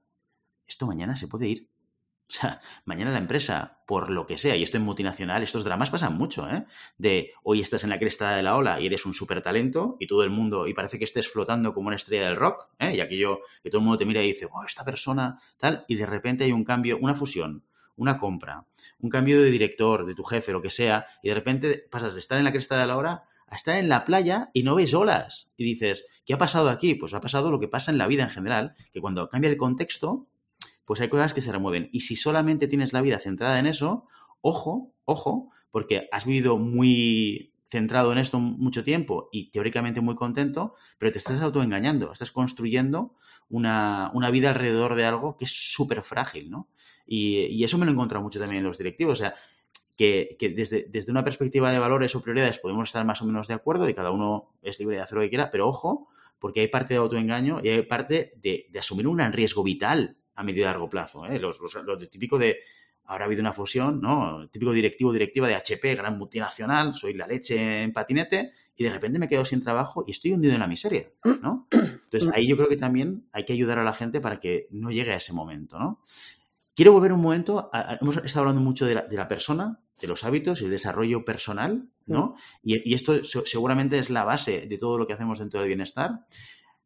esto 0.68 0.88
mañana 0.88 1.16
se 1.16 1.28
puede 1.28 1.48
ir. 1.48 1.70
O 2.32 2.34
sea, 2.34 2.62
mañana 2.86 3.12
la 3.12 3.18
empresa, 3.18 3.82
por 3.86 4.10
lo 4.10 4.26
que 4.26 4.38
sea, 4.38 4.56
y 4.56 4.64
esto 4.64 4.78
en 4.78 4.84
multinacional, 4.84 5.44
estos 5.44 5.66
dramas 5.66 5.90
pasan 5.90 6.16
mucho, 6.16 6.50
¿eh? 6.50 6.66
De 6.98 7.34
hoy 7.44 7.60
estás 7.60 7.84
en 7.84 7.90
la 7.90 8.00
cresta 8.00 8.38
de 8.38 8.42
la 8.42 8.56
ola 8.56 8.80
y 8.80 8.86
eres 8.86 9.06
un 9.06 9.14
súper 9.14 9.42
talento 9.42 9.98
y 10.00 10.08
todo 10.08 10.24
el 10.24 10.30
mundo, 10.30 10.66
y 10.66 10.74
parece 10.74 10.98
que 10.98 11.04
estés 11.04 11.30
flotando 11.30 11.74
como 11.74 11.88
una 11.88 11.98
estrella 11.98 12.24
del 12.24 12.38
rock, 12.38 12.70
¿eh? 12.80 12.96
Y 12.96 13.02
aquello 13.02 13.42
que 13.62 13.70
todo 13.70 13.80
el 13.80 13.84
mundo 13.84 13.98
te 13.98 14.06
mira 14.06 14.24
y 14.24 14.28
dice, 14.28 14.48
oh, 14.50 14.64
esta 14.64 14.86
persona, 14.86 15.42
tal, 15.58 15.84
y 15.90 15.96
de 15.96 16.06
repente 16.06 16.46
hay 16.46 16.54
un 16.54 16.64
cambio, 16.64 16.98
una 17.02 17.16
fusión, 17.16 17.66
una 17.98 18.18
compra, 18.18 18.66
un 19.00 19.10
cambio 19.10 19.42
de 19.42 19.52
director, 19.52 20.06
de 20.06 20.16
tu 20.16 20.24
jefe, 20.24 20.54
lo 20.54 20.62
que 20.62 20.70
sea, 20.70 21.08
y 21.22 21.28
de 21.28 21.36
repente 21.36 21.86
pasas 21.92 22.14
de 22.14 22.22
estar 22.22 22.38
en 22.38 22.46
la 22.46 22.54
cresta 22.54 22.80
de 22.80 22.88
la 22.88 22.96
ola 22.96 23.26
a 23.48 23.56
estar 23.58 23.76
en 23.76 23.90
la 23.90 24.06
playa 24.06 24.52
y 24.54 24.64
no 24.64 24.76
ves 24.76 24.94
olas. 24.94 25.52
Y 25.58 25.66
dices, 25.66 26.06
¿qué 26.26 26.34
ha 26.34 26.38
pasado 26.38 26.70
aquí? 26.70 26.96
Pues 26.96 27.14
ha 27.14 27.20
pasado 27.20 27.52
lo 27.52 27.60
que 27.60 27.68
pasa 27.68 27.92
en 27.92 27.98
la 27.98 28.08
vida 28.08 28.24
en 28.24 28.30
general, 28.30 28.74
que 28.94 29.02
cuando 29.02 29.28
cambia 29.28 29.50
el 29.50 29.58
contexto, 29.58 30.30
pues 30.86 31.02
hay 31.02 31.10
cosas 31.10 31.34
que 31.34 31.42
se 31.42 31.52
remueven. 31.52 31.90
Y 31.92 32.02
si 32.02 32.16
solamente 32.16 32.68
tienes 32.68 32.94
la 32.94 33.02
vida 33.02 33.20
centrada 33.20 33.60
en 33.60 33.68
eso, 33.68 34.06
ojo, 34.42 34.94
ojo, 35.06 35.52
porque 35.72 36.08
has 36.12 36.26
vivido 36.26 36.58
muy 36.58 37.54
centrado 37.64 38.12
en 38.12 38.18
esto 38.18 38.38
mucho 38.40 38.84
tiempo 38.84 39.30
y 39.32 39.50
teóricamente 39.50 40.02
muy 40.02 40.16
contento, 40.16 40.76
pero 40.98 41.12
te 41.12 41.20
estás 41.20 41.42
autoengañando, 41.42 42.12
estás 42.12 42.30
construyendo 42.30 43.16
una, 43.50 44.12
vida 44.32 44.50
alrededor 44.50 44.96
de 44.96 45.06
algo 45.06 45.38
que 45.38 45.46
es 45.46 45.74
súper 45.74 46.02
frágil, 46.02 46.52
¿no? 46.52 46.68
Y, 47.08 47.64
eso 47.64 47.78
me 47.78 47.86
lo 47.86 47.92
he 47.92 47.94
encontrado 47.94 48.24
mucho 48.24 48.40
también 48.40 48.60
en 48.60 48.68
los 48.68 48.78
directivos, 48.78 49.14
o 49.14 49.24
sea, 49.24 49.36
que, 49.98 50.36
desde, 50.40 50.86
desde, 50.90 51.12
una 51.12 51.24
perspectiva 51.24 51.72
de 51.72 51.80
valores 51.80 52.14
o 52.16 52.22
prioridades 52.22 52.60
podemos 52.60 52.90
estar 52.90 53.06
más 53.06 53.22
o 53.22 53.26
menos 53.26 53.48
de 53.48 53.54
acuerdo 53.54 53.88
y 53.88 53.94
cada 53.94 54.12
uno 54.12 54.50
es 54.62 54.78
libre 54.80 54.98
de 54.98 55.04
hacer 55.04 55.16
lo 55.16 55.22
que 55.22 55.30
quiera, 55.30 55.50
pero 55.50 55.70
ojo, 55.70 56.10
porque 56.40 56.60
hay 56.62 56.68
parte 56.68 56.96
de 56.96 57.00
autoengaño 57.00 57.60
y 57.64 57.70
hay 57.70 57.84
parte 57.84 58.34
de 58.42 58.68
asumir 58.78 59.08
un 59.08 59.20
riesgo 59.32 59.64
vital 59.64 60.18
a 60.36 60.44
medio 60.44 60.62
y 60.62 60.66
largo 60.66 60.90
plazo. 60.90 61.26
¿eh? 61.26 61.40
Los, 61.40 61.60
los, 61.60 62.10
típico 62.10 62.38
de, 62.38 62.58
ahora 63.06 63.26
ha 63.26 63.28
habido 63.28 63.42
una 63.42 63.54
fusión, 63.54 64.02
¿no? 64.02 64.48
típico 64.50 64.72
directivo, 64.72 65.12
directiva 65.12 65.48
de 65.48 65.56
HP, 65.56 65.96
gran 65.96 66.18
multinacional, 66.18 66.96
soy 66.96 67.14
la 67.14 67.28
leche 67.28 67.84
en 67.84 67.94
patinete 67.94 68.54
y 68.76 68.84
de 68.84 68.90
repente 68.90 69.20
me 69.20 69.28
quedo 69.28 69.46
sin 69.46 69.62
trabajo 69.62 70.04
y 70.08 70.12
estoy 70.12 70.34
hundido 70.34 70.54
en 70.54 70.60
la 70.60 70.68
miseria, 70.68 71.12
¿no? 71.42 71.68
Entonces 71.72 72.30
ahí 72.34 72.48
yo 72.48 72.56
creo 72.58 72.70
que 72.70 72.78
también 72.78 73.28
hay 73.32 73.46
que 73.46 73.54
ayudar 73.54 73.80
a 73.80 73.84
la 73.84 73.94
gente 73.94 74.22
para 74.22 74.40
que 74.40 74.68
no 74.72 74.92
llegue 74.92 75.12
a 75.12 75.18
ese 75.18 75.34
momento, 75.34 75.78
¿no? 75.78 76.02
Quiero 76.74 76.94
volver 76.94 77.12
un 77.12 77.20
momento, 77.20 77.70
hemos 78.00 78.16
estado 78.18 78.42
hablando 78.42 78.62
mucho 78.62 78.86
de 78.86 78.96
la, 78.96 79.28
persona, 79.28 79.82
de 80.02 80.08
los 80.08 80.24
hábitos 80.24 80.62
el 80.62 80.72
desarrollo 80.72 81.26
personal, 81.26 81.90
¿no? 82.06 82.36
Y, 82.64 82.90
y, 82.90 82.94
esto 82.94 83.24
seguramente 83.24 84.00
es 84.00 84.10
la 84.10 84.24
base 84.24 84.68
de 84.68 84.78
todo 84.78 84.98
lo 84.98 85.06
que 85.06 85.14
hacemos 85.14 85.40
dentro 85.40 85.60
del 85.60 85.68
bienestar 85.68 86.26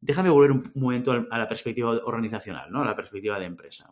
déjame 0.01 0.29
volver 0.29 0.51
un 0.51 0.71
momento 0.75 1.11
a 1.11 1.37
la 1.37 1.47
perspectiva 1.47 1.91
organizacional, 2.03 2.71
¿no? 2.71 2.81
A 2.81 2.85
la 2.85 2.95
perspectiva 2.95 3.39
de 3.39 3.45
empresa. 3.45 3.91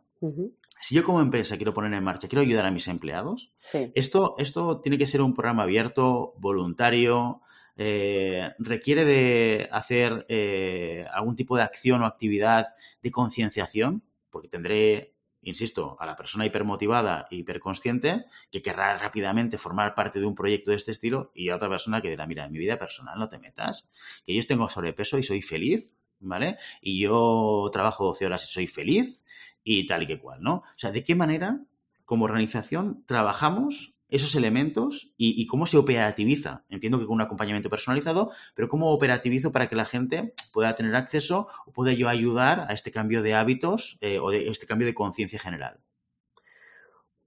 Si 0.80 0.96
yo 0.96 1.04
como 1.04 1.22
empresa 1.22 1.58
quiero 1.58 1.74
poner 1.74 1.94
en 1.94 2.04
marcha, 2.04 2.28
quiero 2.28 2.42
ayudar 2.42 2.66
a 2.66 2.72
mis 2.72 2.88
empleados, 2.88 3.54
esto, 3.96 4.36
esto 4.38 4.82
tiene 4.82 4.98
que 4.98 5.08
ser 5.08 5.22
un 5.22 5.34
programa 5.34 5.64
abierto, 5.64 6.34
voluntario, 6.38 7.42
eh, 7.78 8.52
requiere 8.60 9.04
de 9.06 9.68
hacer 9.72 10.26
eh, 10.30 11.06
algún 11.12 11.36
tipo 11.36 11.58
de 11.58 11.64
acción 11.64 12.02
o 12.02 12.06
actividad 12.06 12.68
de 13.02 13.12
concienciación, 13.12 14.04
porque 14.30 14.48
tendré, 14.48 15.13
insisto, 15.44 15.98
a 16.00 16.06
la 16.06 16.16
persona 16.16 16.46
hipermotivada 16.46 17.28
e 17.30 17.38
hiperconsciente 17.38 18.26
que 18.52 18.62
querrá 18.62 18.98
rápidamente 18.98 19.58
formar 19.58 19.94
parte 19.94 20.20
de 20.20 20.26
un 20.26 20.36
proyecto 20.36 20.72
de 20.72 20.78
este 20.78 20.92
estilo 20.92 21.32
y 21.34 21.50
a 21.50 21.56
otra 21.56 21.70
persona 21.70 22.02
que 22.02 22.10
dirá, 22.10 22.26
mira, 22.28 22.48
mi 22.50 22.60
vida 22.60 22.78
personal 22.78 23.20
no 23.20 23.30
te 23.30 23.40
metas, 23.40 23.88
que 24.26 24.34
yo 24.34 24.42
tengo 24.48 24.70
sobrepeso 24.70 25.18
y 25.18 25.24
soy 25.24 25.42
feliz, 25.42 25.96
¿vale? 26.20 26.58
Y 26.82 27.00
yo 27.00 27.70
trabajo 27.72 28.06
12 28.06 28.26
horas 28.26 28.44
y 28.44 28.54
soy 28.54 28.68
feliz 28.68 29.26
y 29.64 29.86
tal 29.86 30.04
y 30.04 30.08
que 30.08 30.20
cual, 30.20 30.42
¿no? 30.42 30.56
O 30.56 30.78
sea, 30.78 30.92
¿de 30.92 31.04
qué 31.04 31.16
manera 31.16 31.62
como 32.06 32.26
organización 32.26 33.04
trabajamos 33.06 33.96
esos 34.16 34.36
elementos 34.36 35.14
y, 35.18 35.46
cómo 35.48 35.66
se 35.66 35.78
operativiza? 35.78 36.64
Entiendo 36.70 37.00
que 37.00 37.06
con 37.06 37.16
un 37.16 37.22
acompañamiento 37.22 37.70
personalizado, 37.70 38.32
pero 38.56 38.70
¿cómo 38.70 38.92
operativizo 38.92 39.52
para 39.52 39.68
que 39.68 39.76
la 39.76 39.86
gente 39.86 40.34
pueda 40.54 40.76
tener 40.76 40.96
acceso 40.96 41.48
o 41.66 41.72
pueda 41.72 41.94
yo 41.94 42.10
ayudar 42.10 42.66
a 42.70 42.74
este 42.74 42.92
cambio 42.92 43.22
de 43.22 43.34
hábitos 43.34 43.98
eh, 44.02 44.20
o 44.20 44.30
de 44.30 44.50
este 44.50 44.66
cambio 44.66 44.88
de 44.88 44.94
conciencia 44.94 45.40
general? 45.40 45.80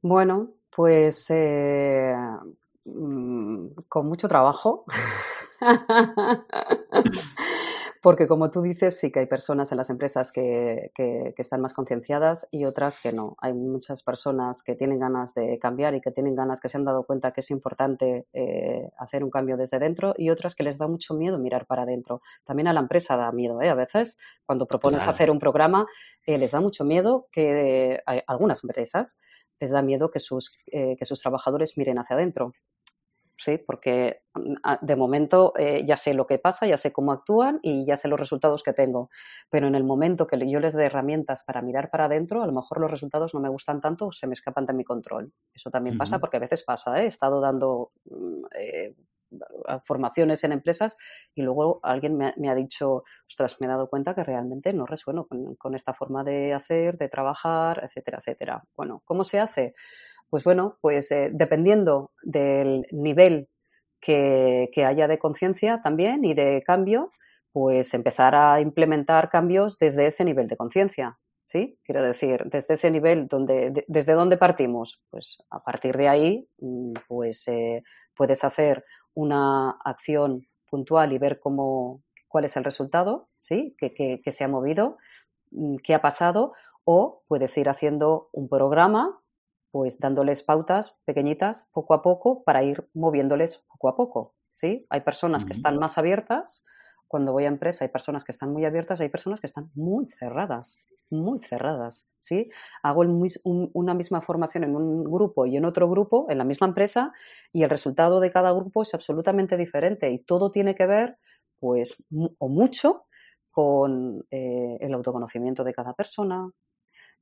Bueno, 0.02 0.54
pues 0.74 1.26
eh, 1.30 2.14
mm, 2.84 3.68
con 3.88 4.08
mucho 4.08 4.28
trabajo. 4.28 4.84
Porque 8.06 8.28
como 8.28 8.52
tú 8.52 8.62
dices, 8.62 9.00
sí 9.00 9.10
que 9.10 9.18
hay 9.18 9.26
personas 9.26 9.72
en 9.72 9.78
las 9.78 9.90
empresas 9.90 10.30
que, 10.30 10.92
están 11.36 11.60
más 11.60 11.72
concienciadas 11.72 12.46
y 12.52 12.64
otras 12.64 13.00
que 13.00 13.12
no. 13.12 13.34
Hay 13.40 13.52
muchas 13.52 14.04
personas 14.04 14.62
que 14.62 14.76
tienen 14.76 15.00
ganas 15.00 15.34
de 15.34 15.58
cambiar 15.58 15.92
y 15.96 16.00
que 16.00 16.12
tienen 16.12 16.36
ganas, 16.36 16.60
que 16.60 16.68
se 16.68 16.76
han 16.76 16.84
dado 16.84 17.02
cuenta 17.02 17.32
que 17.32 17.40
es 17.40 17.50
importante 17.50 18.28
eh, 18.32 18.92
hacer 18.96 19.24
un 19.24 19.30
cambio 19.30 19.56
desde 19.56 19.80
dentro 19.80 20.14
y 20.16 20.30
otras 20.30 20.54
que 20.54 20.62
les 20.62 20.78
da 20.78 20.86
mucho 20.86 21.14
miedo 21.14 21.36
mirar 21.40 21.66
para 21.66 21.82
adentro. 21.82 22.22
También 22.44 22.68
a 22.68 22.72
la 22.72 22.78
empresa 22.78 23.16
da 23.16 23.32
miedo, 23.32 23.60
¿eh? 23.60 23.70
A 23.70 23.74
veces, 23.74 24.18
cuando 24.44 24.66
propones 24.66 25.08
hacer 25.08 25.28
un 25.28 25.40
programa, 25.40 25.88
eh, 26.26 26.38
les 26.38 26.52
da 26.52 26.60
mucho 26.60 26.84
miedo 26.84 27.26
que 27.32 28.00
hay 28.06 28.20
algunas 28.28 28.62
empresas 28.62 29.16
les 29.58 29.70
da 29.72 29.82
miedo 29.82 30.10
que 30.10 30.20
sus, 30.20 30.54
que 30.66 31.04
sus 31.04 31.18
trabajadores 31.20 31.78
miren 31.78 31.98
hacia 31.98 32.14
adentro. 32.14 32.52
¿Sí? 33.38 33.58
Porque 33.58 34.22
mm, 34.34 34.54
de 34.80 34.96
momento 34.96 35.52
eh, 35.58 35.84
ya 35.86 35.96
sé 35.96 36.14
lo 36.14 36.26
que 36.26 36.38
pasa, 36.38 36.66
ya 36.66 36.76
sé 36.76 36.92
cómo 36.92 37.12
actúan 37.12 37.58
y 37.62 37.84
ya 37.86 37.96
sé 37.96 38.08
los 38.08 38.18
resultados 38.18 38.62
que 38.62 38.72
tengo. 38.72 39.10
Pero 39.50 39.66
en 39.66 39.74
el 39.74 39.84
momento 39.84 40.26
que 40.26 40.38
yo 40.50 40.60
les 40.60 40.74
dé 40.74 40.86
herramientas 40.86 41.44
para 41.44 41.62
mirar 41.62 41.90
para 41.90 42.06
adentro, 42.06 42.42
a 42.42 42.46
lo 42.46 42.52
mejor 42.52 42.80
los 42.80 42.90
resultados 42.90 43.34
no 43.34 43.40
me 43.40 43.48
gustan 43.48 43.80
tanto 43.80 44.06
o 44.06 44.12
se 44.12 44.26
me 44.26 44.34
escapan 44.34 44.66
de 44.66 44.72
mi 44.72 44.84
control. 44.84 45.32
Eso 45.54 45.70
también 45.70 45.98
pasa 45.98 46.18
porque 46.18 46.38
a 46.38 46.40
veces 46.40 46.62
pasa. 46.64 47.00
¿eh? 47.00 47.04
He 47.04 47.06
estado 47.06 47.40
dando 47.40 47.92
mm, 48.04 48.44
eh, 48.58 48.94
formaciones 49.84 50.44
en 50.44 50.52
empresas 50.52 50.96
y 51.34 51.42
luego 51.42 51.80
alguien 51.82 52.16
me 52.16 52.48
ha, 52.48 52.54
dicho, 52.54 53.02
ostras, 53.28 53.56
me 53.60 53.66
he 53.66 53.70
dado 53.70 53.88
cuenta 53.88 54.14
que 54.14 54.22
realmente 54.22 54.72
no 54.72 54.86
resueno 54.86 55.26
con, 55.26 55.56
con 55.56 55.74
esta 55.74 55.94
forma 55.94 56.22
de 56.22 56.54
hacer, 56.54 56.96
de 56.96 57.08
trabajar, 57.08 57.82
etcétera, 57.84 58.18
etcétera. 58.18 58.64
Bueno, 58.76 59.02
¿cómo 59.04 59.24
se 59.24 59.40
hace? 59.40 59.74
Pues 60.30 60.44
bueno, 60.44 60.78
pues 60.80 61.10
eh, 61.12 61.30
dependiendo 61.32 62.10
del 62.22 62.86
nivel 62.90 63.48
que, 64.00 64.84
haya 64.84 65.08
de 65.08 65.18
conciencia 65.18 65.80
también 65.82 66.24
y 66.24 66.34
de 66.34 66.62
cambio, 66.62 67.10
pues 67.52 67.94
empezar 67.94 68.34
a 68.34 68.60
implementar 68.60 69.30
cambios 69.30 69.78
desde 69.78 70.06
ese 70.06 70.24
nivel 70.24 70.48
de 70.48 70.56
conciencia. 70.56 71.18
¿Sí? 71.40 71.78
Quiero 71.84 72.02
decir, 72.02 72.42
desde 72.46 72.74
ese 72.74 72.90
nivel, 72.90 73.28
donde, 73.28 73.84
¿desde 73.86 74.14
dónde 74.14 74.36
partimos? 74.36 75.00
Pues 75.10 75.44
a 75.48 75.62
partir 75.62 75.96
de 75.96 76.08
ahí, 76.08 76.48
mm, 76.58 76.94
pues 77.06 77.46
eh, 77.46 77.84
puedes 78.16 78.42
hacer 78.42 78.84
una 79.14 79.70
acción 79.84 80.48
puntual 80.68 81.12
y 81.12 81.18
ver 81.18 81.38
cómo, 81.38 82.02
cuál 82.26 82.46
es 82.46 82.56
el 82.56 82.64
resultado, 82.64 83.28
¿sí? 83.36 83.76
Que, 83.78 83.94
que, 83.94 84.32
se 84.32 84.42
ha 84.42 84.48
movido, 84.48 84.98
mm, 85.52 85.76
qué 85.84 85.94
ha 85.94 86.02
pasado, 86.02 86.52
o 86.84 87.22
puedes 87.28 87.56
ir 87.58 87.68
haciendo 87.68 88.28
un 88.32 88.48
programa, 88.48 89.14
pues 89.76 89.98
dándoles 89.98 90.42
pautas 90.42 91.02
pequeñitas 91.04 91.68
poco 91.70 91.92
a 91.92 92.00
poco 92.00 92.42
para 92.44 92.62
ir 92.62 92.88
moviéndoles 92.94 93.66
poco 93.68 93.90
a 93.90 93.94
poco, 93.94 94.34
¿sí? 94.48 94.86
Hay 94.88 95.02
personas 95.02 95.44
que 95.44 95.52
están 95.52 95.78
más 95.78 95.98
abiertas, 95.98 96.64
cuando 97.06 97.32
voy 97.32 97.44
a 97.44 97.48
empresa 97.48 97.84
hay 97.84 97.90
personas 97.90 98.24
que 98.24 98.32
están 98.32 98.54
muy 98.54 98.64
abiertas, 98.64 99.02
hay 99.02 99.10
personas 99.10 99.38
que 99.38 99.46
están 99.46 99.70
muy 99.74 100.06
cerradas, 100.06 100.78
muy 101.10 101.40
cerradas, 101.40 102.08
¿sí? 102.14 102.48
Hago 102.82 103.02
una 103.02 103.92
misma 103.92 104.22
formación 104.22 104.64
en 104.64 104.76
un 104.76 105.04
grupo 105.04 105.44
y 105.44 105.58
en 105.58 105.66
otro 105.66 105.90
grupo, 105.90 106.24
en 106.30 106.38
la 106.38 106.44
misma 106.44 106.68
empresa, 106.68 107.12
y 107.52 107.62
el 107.62 107.68
resultado 107.68 108.18
de 108.18 108.32
cada 108.32 108.52
grupo 108.52 108.80
es 108.80 108.94
absolutamente 108.94 109.58
diferente 109.58 110.10
y 110.10 110.20
todo 110.20 110.50
tiene 110.50 110.74
que 110.74 110.86
ver, 110.86 111.18
pues, 111.60 112.02
o 112.38 112.48
mucho 112.48 113.04
con 113.50 114.24
eh, 114.30 114.78
el 114.80 114.94
autoconocimiento 114.94 115.64
de 115.64 115.74
cada 115.74 115.92
persona, 115.92 116.50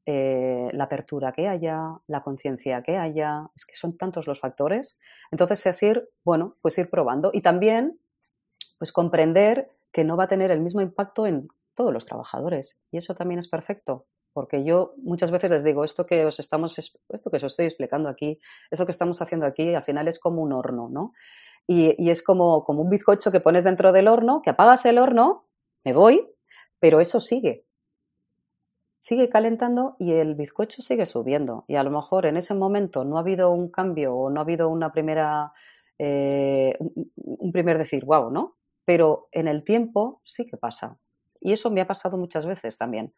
eh, 0.06 0.68
la 0.72 0.84
apertura 0.84 1.32
que 1.32 1.48
haya, 1.48 1.98
la 2.06 2.22
conciencia 2.22 2.82
que 2.82 2.96
haya, 2.96 3.48
es 3.56 3.64
que 3.64 3.76
son 3.76 3.96
tantos 3.96 4.26
los 4.26 4.40
factores. 4.40 4.98
Entonces 5.30 5.64
es 5.66 5.82
ir, 5.82 6.08
bueno, 6.24 6.56
pues 6.60 6.76
ir 6.78 6.90
probando 6.90 7.30
y 7.32 7.40
también, 7.40 7.98
pues 8.78 8.92
comprender 8.92 9.70
que 9.92 10.04
no 10.04 10.16
va 10.16 10.24
a 10.24 10.28
tener 10.28 10.50
el 10.50 10.60
mismo 10.60 10.80
impacto 10.80 11.26
en 11.26 11.48
todos 11.74 11.92
los 11.92 12.04
trabajadores. 12.04 12.80
Y 12.90 12.98
eso 12.98 13.14
también 13.14 13.38
es 13.38 13.48
perfecto, 13.48 14.06
porque 14.32 14.64
yo 14.64 14.94
muchas 14.98 15.30
veces 15.30 15.50
les 15.50 15.64
digo, 15.64 15.84
esto 15.84 16.04
que 16.04 16.26
os 16.26 16.38
estamos, 16.40 16.78
esto 16.78 17.30
que 17.30 17.36
os 17.36 17.44
estoy 17.44 17.66
explicando 17.66 18.08
aquí, 18.08 18.38
eso 18.70 18.84
que 18.84 18.92
estamos 18.92 19.22
haciendo 19.22 19.46
aquí, 19.46 19.74
al 19.74 19.84
final 19.84 20.08
es 20.08 20.18
como 20.18 20.42
un 20.42 20.52
horno, 20.52 20.88
¿no? 20.90 21.12
Y, 21.66 22.10
es 22.10 22.22
como, 22.22 22.62
como 22.62 22.82
un 22.82 22.90
bizcocho 22.90 23.32
que 23.32 23.40
pones 23.40 23.64
dentro 23.64 23.92
del 23.92 24.08
horno, 24.08 24.42
que 24.42 24.50
apagas 24.50 24.84
el 24.84 24.98
horno, 24.98 25.46
me 25.84 25.94
voy, 25.94 26.28
pero 26.78 27.00
eso 27.00 27.20
sigue. 27.20 27.64
Sigue 29.04 29.28
calentando 29.28 29.96
y 29.98 30.12
el 30.14 30.34
bizcocho 30.34 30.80
sigue 30.80 31.04
subiendo. 31.04 31.66
Y 31.68 31.74
a 31.74 31.82
lo 31.82 31.90
mejor 31.90 32.24
en 32.24 32.38
ese 32.38 32.54
momento 32.54 33.04
no 33.04 33.18
ha 33.18 33.20
habido 33.20 33.50
un 33.50 33.70
cambio 33.70 34.14
o 34.16 34.30
no 34.30 34.40
ha 34.40 34.44
habido 34.44 34.70
una 34.70 34.92
primera, 34.92 35.52
eh, 35.98 36.74
un 37.26 37.52
primer 37.52 37.76
decir, 37.76 38.06
wow, 38.06 38.30
¿no? 38.30 38.56
Pero 38.86 39.28
en 39.30 39.46
el 39.46 39.62
tiempo 39.62 40.22
sí 40.24 40.46
que 40.46 40.56
pasa. 40.56 40.96
Y 41.38 41.52
eso 41.52 41.70
me 41.70 41.82
ha 41.82 41.86
pasado 41.86 42.16
muchas 42.16 42.46
veces 42.46 42.78
también, 42.78 43.12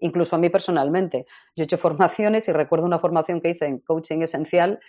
incluso 0.00 0.36
a 0.36 0.38
mí 0.38 0.48
personalmente. 0.48 1.26
Yo 1.54 1.64
he 1.64 1.64
hecho 1.64 1.76
formaciones 2.16 2.48
y 2.48 2.52
recuerdo 2.52 2.86
una 2.86 2.98
formación 2.98 3.42
que 3.42 3.50
hice 3.50 3.66
en 3.66 3.80
coaching 3.80 4.22
esencial 4.22 4.80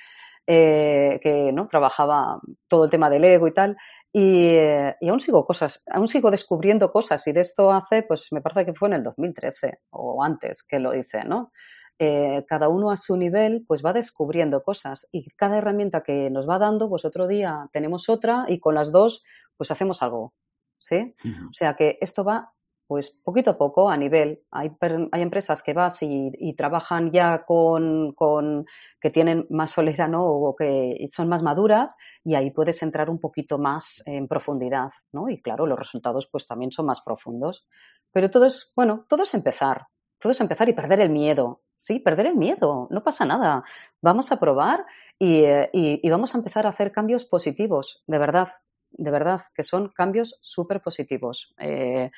eh, 0.50 1.20
que 1.22 1.52
¿no? 1.52 1.68
trabajaba 1.68 2.40
todo 2.70 2.86
el 2.86 2.90
tema 2.90 3.10
del 3.10 3.26
ego 3.26 3.48
y 3.48 3.54
tal, 3.54 3.76
y, 4.14 4.46
eh, 4.46 4.96
y, 5.02 5.10
aún 5.10 5.20
sigo 5.20 5.46
cosas, 5.46 5.84
aún 5.92 6.08
sigo 6.08 6.32
descubriendo 6.32 6.90
cosas, 6.90 7.28
y 7.28 7.34
de 7.34 7.42
esto 7.42 7.72
hace, 7.72 8.04
pues 8.04 8.30
me 8.32 8.42
parece 8.42 8.66
que 8.66 8.74
fue 8.74 8.88
en 8.88 8.94
el 8.96 9.04
2013 9.04 9.80
o 9.92 10.24
antes 10.24 10.64
que 10.64 10.80
lo 10.80 10.96
hice, 10.96 11.26
¿no? 11.26 11.52
Eh, 12.00 12.46
cada 12.48 12.70
uno 12.70 12.92
a 12.92 12.96
su 12.96 13.18
nivel, 13.18 13.66
pues 13.68 13.84
va 13.84 13.92
descubriendo 13.92 14.62
cosas 14.62 15.10
y 15.12 15.28
cada 15.32 15.58
herramienta 15.58 16.02
que 16.02 16.30
nos 16.30 16.48
va 16.48 16.60
dando, 16.60 16.90
pues 16.90 17.06
otro 17.06 17.28
día 17.28 17.68
tenemos 17.74 18.08
otra 18.08 18.46
y 18.48 18.60
con 18.60 18.76
las 18.76 18.92
dos, 18.92 19.24
pues 19.58 19.72
hacemos 19.72 20.04
algo, 20.04 20.34
¿sí? 20.78 21.16
O 21.50 21.54
sea 21.54 21.76
que 21.76 21.98
esto 22.00 22.24
va 22.24 22.54
pues 22.88 23.12
poquito 23.24 23.52
a 23.52 23.58
poco 23.58 23.90
a 23.90 23.98
nivel. 23.98 24.42
Hay, 24.52 24.72
hay 25.12 25.22
empresas 25.22 25.62
que 25.62 25.74
vas 25.74 26.02
y, 26.02 26.54
trabajan 26.58 27.12
ya 27.12 27.44
con, 27.44 28.14
con, 28.14 28.66
que 29.00 29.10
tienen 29.10 29.46
más 29.50 29.72
solera, 29.72 30.08
¿no? 30.08 30.26
O 30.26 30.56
que 30.56 30.98
son 31.12 31.28
más 31.28 31.44
maduras 31.44 31.98
y 32.24 32.36
ahí 32.36 32.52
puedes 32.52 32.82
entrar 32.82 33.10
un 33.10 33.20
poquito 33.20 33.60
más 33.60 34.02
en 34.06 34.28
profundidad, 34.28 34.90
¿no? 35.12 35.30
Y 35.30 35.42
claro, 35.42 35.68
los 35.68 35.78
resultados 35.78 36.28
pues 36.32 36.48
también 36.48 36.72
son 36.72 36.86
más 36.86 37.02
profundos. 37.02 37.68
Pero 38.12 38.30
todo 38.30 38.46
es, 38.46 38.74
bueno, 38.76 39.06
todo 39.08 39.24
es 39.24 39.34
empezar. 39.34 39.88
Todo 40.20 40.32
es 40.32 40.42
empezar 40.42 40.68
y 40.68 40.74
perder 40.74 41.02
el 41.02 41.12
miedo. 41.12 41.62
Sí, 41.76 42.00
perder 42.00 42.28
el 42.28 42.36
miedo. 42.36 42.88
No 42.90 43.04
pasa 43.04 43.26
nada. 43.26 43.64
Vamos 44.02 44.32
a 44.32 44.40
probar 44.40 44.86
y, 45.20 45.44
y 45.74 46.10
vamos 46.10 46.34
a 46.34 46.40
empezar 46.40 46.66
a 46.66 46.70
hacer 46.70 46.92
cambios 46.92 47.26
positivos, 47.26 48.04
de 48.08 48.18
verdad 48.18 48.50
de 48.92 49.12
verdad, 49.12 49.42
que 49.54 49.64
son 49.64 49.90
cambios 49.90 50.38
súper 50.42 50.82
positivos. 50.82 51.54
Eh, 51.60 52.12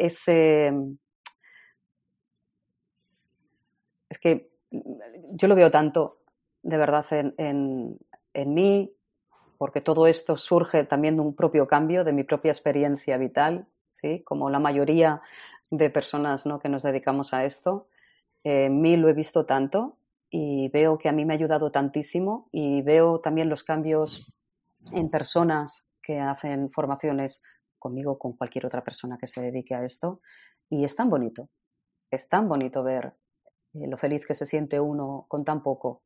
es, 0.00 0.28
es 4.08 4.18
que 4.18 4.50
yo 4.70 5.48
lo 5.48 5.54
veo 5.54 5.70
tanto, 5.70 6.20
de 6.62 6.76
verdad, 6.76 7.04
en, 7.10 7.98
en, 8.32 8.54
mí, 8.54 8.92
porque 9.58 9.80
todo 9.80 10.06
esto 10.06 10.36
surge 10.36 10.84
también 10.84 11.16
de 11.16 11.22
un 11.22 11.34
propio 11.34 11.66
cambio, 11.66 12.04
de 12.04 12.12
mi 12.12 12.24
propia 12.24 12.50
experiencia 12.50 13.18
vital, 13.18 13.66
¿sí? 13.86 14.22
como 14.24 14.48
la 14.48 14.58
mayoría 14.58 15.20
de 15.70 15.90
personas 15.90 16.46
¿no? 16.46 16.58
que 16.58 16.68
nos 16.68 16.82
dedicamos 16.82 17.34
a 17.34 17.44
esto. 17.44 17.88
En 18.42 18.80
mí 18.80 18.96
lo 18.96 19.08
he 19.08 19.12
visto 19.12 19.44
tanto 19.44 19.96
y 20.30 20.68
veo 20.68 20.96
que 20.96 21.08
a 21.08 21.12
mí 21.12 21.24
me 21.24 21.34
ha 21.34 21.36
ayudado 21.36 21.70
tantísimo 21.70 22.48
y 22.52 22.82
veo 22.82 23.20
también 23.20 23.50
los 23.50 23.64
cambios 23.64 24.32
en 24.92 25.10
personas 25.10 25.88
que 26.00 26.20
hacen 26.20 26.70
formaciones 26.70 27.42
conmigo, 27.80 28.18
con 28.18 28.34
cualquier 28.34 28.66
otra 28.66 28.84
persona 28.84 29.18
que 29.18 29.26
se 29.26 29.42
dedique 29.42 29.74
a 29.74 29.82
esto. 29.82 30.20
Y 30.68 30.84
es 30.84 30.94
tan 30.94 31.10
bonito, 31.10 31.48
es 32.12 32.28
tan 32.28 32.48
bonito 32.48 32.84
ver 32.84 33.14
eh, 33.74 33.88
lo 33.88 33.96
feliz 33.96 34.26
que 34.26 34.34
se 34.34 34.46
siente 34.46 34.78
uno 34.78 35.26
con 35.28 35.44
tan 35.44 35.62
poco, 35.62 36.04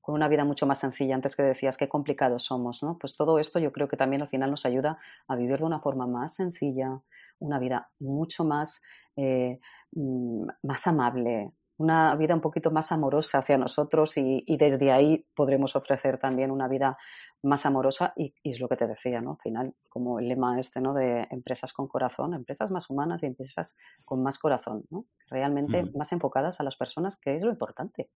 con 0.00 0.14
una 0.14 0.28
vida 0.28 0.44
mucho 0.44 0.66
más 0.66 0.78
sencilla. 0.78 1.14
Antes 1.14 1.34
que 1.34 1.42
decías 1.42 1.76
qué 1.76 1.88
complicados 1.88 2.44
somos, 2.44 2.82
¿no? 2.82 2.98
Pues 2.98 3.16
todo 3.16 3.38
esto 3.38 3.58
yo 3.58 3.72
creo 3.72 3.88
que 3.88 3.96
también 3.96 4.22
al 4.22 4.28
final 4.28 4.50
nos 4.50 4.66
ayuda 4.66 4.98
a 5.26 5.34
vivir 5.34 5.58
de 5.58 5.64
una 5.64 5.80
forma 5.80 6.06
más 6.06 6.36
sencilla, 6.36 7.00
una 7.38 7.58
vida 7.58 7.90
mucho 7.98 8.44
más, 8.44 8.82
eh, 9.16 9.58
mm, 9.92 10.46
más 10.62 10.86
amable, 10.86 11.52
una 11.76 12.14
vida 12.16 12.34
un 12.34 12.40
poquito 12.40 12.70
más 12.70 12.92
amorosa 12.92 13.38
hacia 13.38 13.58
nosotros 13.58 14.16
y, 14.16 14.44
y, 14.46 14.56
desde 14.56 14.92
ahí 14.92 15.26
podremos 15.34 15.74
ofrecer 15.74 16.18
también 16.18 16.50
una 16.52 16.68
vida 16.68 16.96
más 17.44 17.66
amorosa 17.66 18.12
y, 18.16 18.34
es 18.42 18.60
lo 18.60 18.68
que 18.68 18.76
te 18.76 18.86
decía, 18.86 19.20
¿no? 19.20 19.32
Al 19.32 19.38
final, 19.38 19.74
como 19.88 20.18
el 20.18 20.28
lema 20.28 20.58
este, 20.58 20.80
¿no? 20.80 20.94
De 20.94 21.26
empresas 21.30 21.72
con 21.72 21.86
corazón, 21.86 22.34
empresas 22.34 22.70
más 22.70 22.90
humanas 22.90 23.22
y 23.22 23.26
empresas 23.26 23.76
con 24.04 24.22
más 24.22 24.38
corazón, 24.38 24.84
¿no? 24.90 25.06
Realmente 25.28 25.84
más 25.94 26.12
enfocadas 26.12 26.60
a 26.60 26.64
las 26.64 26.76
personas, 26.76 27.16
que 27.16 27.34
es 27.34 27.42
lo 27.42 27.50
importante. 27.50 28.10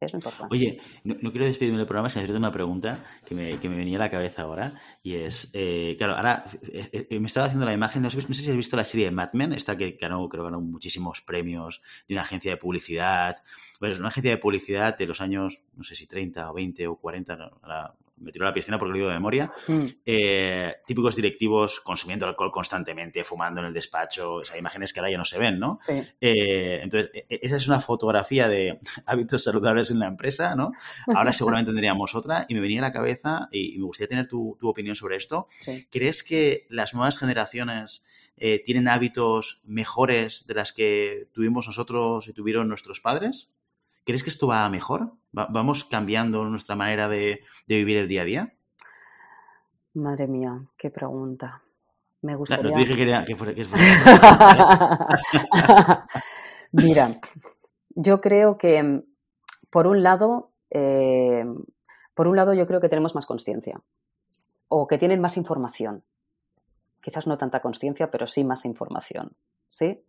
Es 0.00 0.12
lo 0.12 0.18
importante. 0.18 0.52
Oye, 0.52 0.80
no, 1.04 1.30
quiero 1.30 1.46
despedirme 1.46 1.78
del 1.78 1.86
programa 1.86 2.10
sin 2.10 2.22
hacerte 2.22 2.36
una 2.36 2.50
pregunta 2.50 3.04
que 3.24 3.36
me, 3.36 3.60
que 3.60 3.68
me, 3.68 3.76
venía 3.76 3.98
a 3.98 4.00
la 4.00 4.10
cabeza 4.10 4.42
ahora. 4.42 4.72
Y 5.00 5.14
es, 5.14 5.50
eh, 5.52 5.94
claro, 5.96 6.16
ahora 6.16 6.42
eh, 6.72 7.06
eh, 7.08 7.20
me 7.20 7.26
estaba 7.26 7.46
haciendo 7.46 7.66
la 7.66 7.72
imagen, 7.72 8.02
no 8.02 8.10
sé, 8.10 8.20
si 8.20 8.50
has 8.50 8.56
visto 8.56 8.76
la 8.76 8.84
serie 8.84 9.06
de 9.06 9.12
Mad 9.12 9.30
Men, 9.34 9.52
esta 9.52 9.76
que 9.76 9.92
ganó, 9.92 10.28
creo 10.28 10.42
que 10.42 10.50
ganó 10.50 10.60
muchísimos 10.60 11.22
premios 11.22 11.82
de 12.08 12.14
una 12.14 12.22
agencia 12.22 12.50
de 12.50 12.56
publicidad. 12.56 13.36
Bueno, 13.78 13.92
es 13.92 14.00
una 14.00 14.08
agencia 14.08 14.32
de 14.32 14.38
publicidad 14.38 14.98
de 14.98 15.06
los 15.06 15.20
años, 15.20 15.62
no 15.76 15.84
sé 15.84 15.94
si 15.94 16.08
30 16.08 16.50
o 16.50 16.54
20 16.54 16.86
o 16.88 16.96
40, 16.96 17.36
no, 17.36 17.50
me 18.22 18.32
tiró 18.32 18.44
la 18.44 18.54
piscina 18.54 18.78
porque 18.78 18.90
lo 18.90 18.96
digo 18.96 19.08
de 19.08 19.14
memoria, 19.14 19.52
mm. 19.66 19.84
eh, 20.06 20.76
típicos 20.86 21.16
directivos 21.16 21.80
consumiendo 21.80 22.26
alcohol 22.26 22.50
constantemente, 22.50 23.24
fumando 23.24 23.60
en 23.60 23.66
el 23.66 23.74
despacho, 23.74 24.34
o 24.34 24.44
sea, 24.44 24.56
imágenes 24.58 24.92
que 24.92 25.00
ahora 25.00 25.10
ya 25.10 25.18
no 25.18 25.24
se 25.24 25.38
ven, 25.38 25.58
¿no? 25.58 25.78
Eh, 26.20 26.80
entonces, 26.82 27.10
e, 27.14 27.26
e, 27.28 27.40
esa 27.42 27.56
es 27.56 27.68
una 27.68 27.80
fotografía 27.80 28.48
de 28.48 28.78
hábitos 29.06 29.44
saludables 29.44 29.90
en 29.90 29.98
la 29.98 30.06
empresa, 30.06 30.54
¿no? 30.54 30.72
Ahora 31.14 31.32
seguramente 31.32 31.70
tendríamos 31.70 32.14
otra 32.14 32.46
y 32.48 32.54
me 32.54 32.60
venía 32.60 32.80
a 32.80 32.82
la 32.82 32.92
cabeza 32.92 33.48
y 33.50 33.78
me 33.78 33.84
gustaría 33.84 34.08
tener 34.08 34.28
tu, 34.28 34.58
opinión 34.62 34.96
sobre 34.96 35.16
esto. 35.16 35.48
¿Crees 35.90 36.22
que 36.22 36.66
las 36.70 36.94
nuevas 36.94 37.18
generaciones... 37.18 38.04
Eh, 38.38 38.62
tienen 38.64 38.88
hábitos 38.88 39.60
mejores 39.62 40.46
de 40.46 40.54
las 40.54 40.72
que 40.72 41.28
tuvimos 41.32 41.66
nosotros 41.66 42.26
y 42.26 42.32
tuvieron 42.32 42.66
nuestros 42.66 42.98
padres? 42.98 43.50
¿Crees 44.04 44.22
que 44.22 44.30
esto 44.30 44.46
va 44.46 44.64
a 44.64 44.68
mejor? 44.68 45.12
¿Vamos 45.32 45.84
cambiando 45.84 46.44
nuestra 46.44 46.76
manera 46.76 47.08
de, 47.08 47.40
vivir 47.66 47.98
el 47.98 48.08
día 48.08 48.22
a 48.22 48.24
día? 48.24 48.54
Madre 49.94 50.26
mía, 50.26 50.60
qué 50.76 50.90
pregunta. 50.90 51.62
Me 52.22 52.34
gustaría... 52.34 52.64
No 52.64 52.72
te 52.72 52.80
dije 52.80 52.96
que, 52.96 53.36
fuera... 53.36 53.52
Mira, 56.72 57.20
yo 57.90 58.20
creo 58.20 58.58
que, 58.58 59.04
por 59.70 59.86
un 59.86 60.02
lado, 60.02 60.50
eh, 60.70 61.44
por 62.14 62.28
un 62.28 62.36
lado 62.36 62.54
yo 62.54 62.66
creo 62.66 62.80
que 62.80 62.88
tenemos 62.88 63.14
más 63.14 63.26
conciencia 63.26 63.80
o 64.68 64.86
que 64.86 64.98
tienen 64.98 65.20
más 65.20 65.36
información. 65.36 66.02
Quizás 67.02 67.26
no 67.26 67.36
tanta 67.36 67.60
conciencia, 67.60 68.10
pero 68.10 68.26
sí 68.26 68.44
más 68.44 68.64
información. 68.64 69.32
¿sí? 69.68 70.02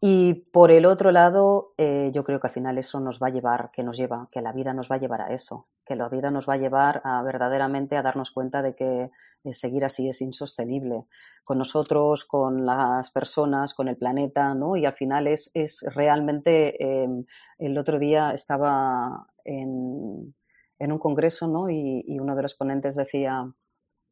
Y 0.00 0.34
por 0.52 0.70
el 0.70 0.86
otro 0.86 1.10
lado, 1.10 1.74
eh, 1.76 2.10
yo 2.14 2.22
creo 2.22 2.38
que 2.38 2.46
al 2.46 2.52
final 2.52 2.78
eso 2.78 3.00
nos 3.00 3.20
va 3.20 3.26
a 3.26 3.30
llevar, 3.30 3.70
que 3.72 3.82
nos 3.82 3.96
lleva, 3.96 4.28
que 4.30 4.40
la 4.40 4.52
vida 4.52 4.72
nos 4.72 4.88
va 4.88 4.94
a 4.94 4.98
llevar 5.00 5.22
a 5.22 5.34
eso, 5.34 5.64
que 5.84 5.96
la 5.96 6.08
vida 6.08 6.30
nos 6.30 6.48
va 6.48 6.54
a 6.54 6.56
llevar 6.56 7.00
a 7.02 7.20
verdaderamente 7.24 7.96
a 7.96 8.02
darnos 8.02 8.30
cuenta 8.30 8.62
de 8.62 8.76
que 8.76 9.10
eh, 9.42 9.52
seguir 9.52 9.84
así 9.84 10.08
es 10.08 10.22
insostenible 10.22 11.06
con 11.44 11.58
nosotros, 11.58 12.24
con 12.24 12.64
las 12.64 13.10
personas, 13.10 13.74
con 13.74 13.88
el 13.88 13.96
planeta, 13.96 14.54
¿no? 14.54 14.76
Y 14.76 14.86
al 14.86 14.94
final 14.94 15.26
es, 15.26 15.50
es 15.54 15.84
realmente, 15.92 17.02
em, 17.02 17.24
el 17.58 17.76
otro 17.76 17.98
día 17.98 18.30
estaba 18.30 19.26
en, 19.44 20.32
en 20.78 20.92
un 20.92 20.98
congreso, 21.00 21.48
¿no? 21.48 21.70
Y, 21.70 22.04
y, 22.06 22.20
uno 22.20 22.36
de 22.36 22.42
los 22.42 22.54
ponentes 22.54 22.94
decía, 22.94 23.52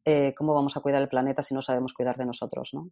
eh, 0.03 0.33
¿cómo 0.37 0.53
vamos 0.53 0.75
a 0.75 0.81
cuidar 0.81 1.01
el 1.01 1.07
planeta 1.09 1.41
si 1.41 1.53
no 1.53 1.61
sabemos 1.61 1.93
cuidar 1.93 2.17
de 2.17 2.25
nosotros, 2.25 2.71
¿no? 2.73 2.89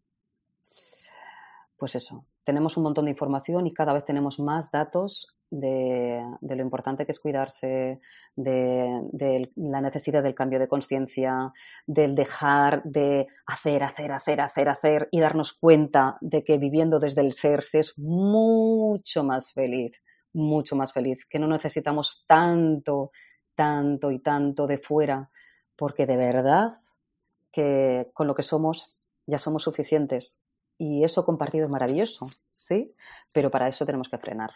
Pues 1.78 1.96
eso, 1.96 2.26
tenemos 2.44 2.78
un 2.78 2.84
montón 2.84 3.06
de 3.06 3.12
información 3.12 3.68
y 3.68 3.74
cada 3.74 3.94
vez 3.94 4.06
tenemos 4.06 4.40
más 4.40 4.72
datos 4.72 5.36
de, 5.50 6.24
lo 6.42 6.62
importante 6.62 7.06
que 7.06 7.12
es 7.12 7.20
cuidarse, 7.20 8.00
de, 8.36 9.50
la 9.56 9.82
necesidad 9.82 10.24
del 10.24 10.36
cambio 10.36 10.60
de 10.60 10.68
conciencia, 10.68 11.52
del 11.86 12.16
dejar 12.16 12.84
de 12.84 13.28
hacer, 13.46 13.84
hacer, 13.84 14.12
hacer, 14.12 14.42
hacer, 14.42 14.70
hacer 14.70 15.10
y 15.12 15.20
darnos 15.20 15.54
cuenta 15.54 16.18
de 16.22 16.44
que 16.44 16.58
viviendo 16.58 17.00
desde 17.00 17.22
el 17.22 17.34
ser 17.34 17.64
se 17.64 17.80
es 17.80 17.98
mucho 17.98 19.24
más 19.24 19.52
feliz, 19.52 20.02
mucho 20.34 20.76
más 20.76 20.94
feliz, 20.94 21.26
que 21.26 21.40
no 21.40 21.48
necesitamos 21.48 22.26
tanto, 22.28 23.12
tanto 23.54 24.12
y 24.12 24.20
tanto 24.20 24.68
de 24.68 24.78
fuera, 24.78 25.30
porque 25.76 26.06
de 26.06 26.18
verdad 26.18 26.80
que 27.52 28.10
con 28.14 28.28
lo 28.28 28.36
que 28.36 28.44
somos 28.44 29.02
ya 29.28 29.40
somos 29.40 29.64
suficientes 29.64 30.45
y 30.78 31.04
eso 31.04 31.26
compartido 31.26 31.66
es 31.66 31.72
maravilloso, 31.72 32.28
¿sí? 32.54 32.94
Pero 33.34 33.50
para 33.50 33.68
eso 33.68 33.86
tenemos 33.86 34.10
que 34.10 34.18
frenar. 34.18 34.52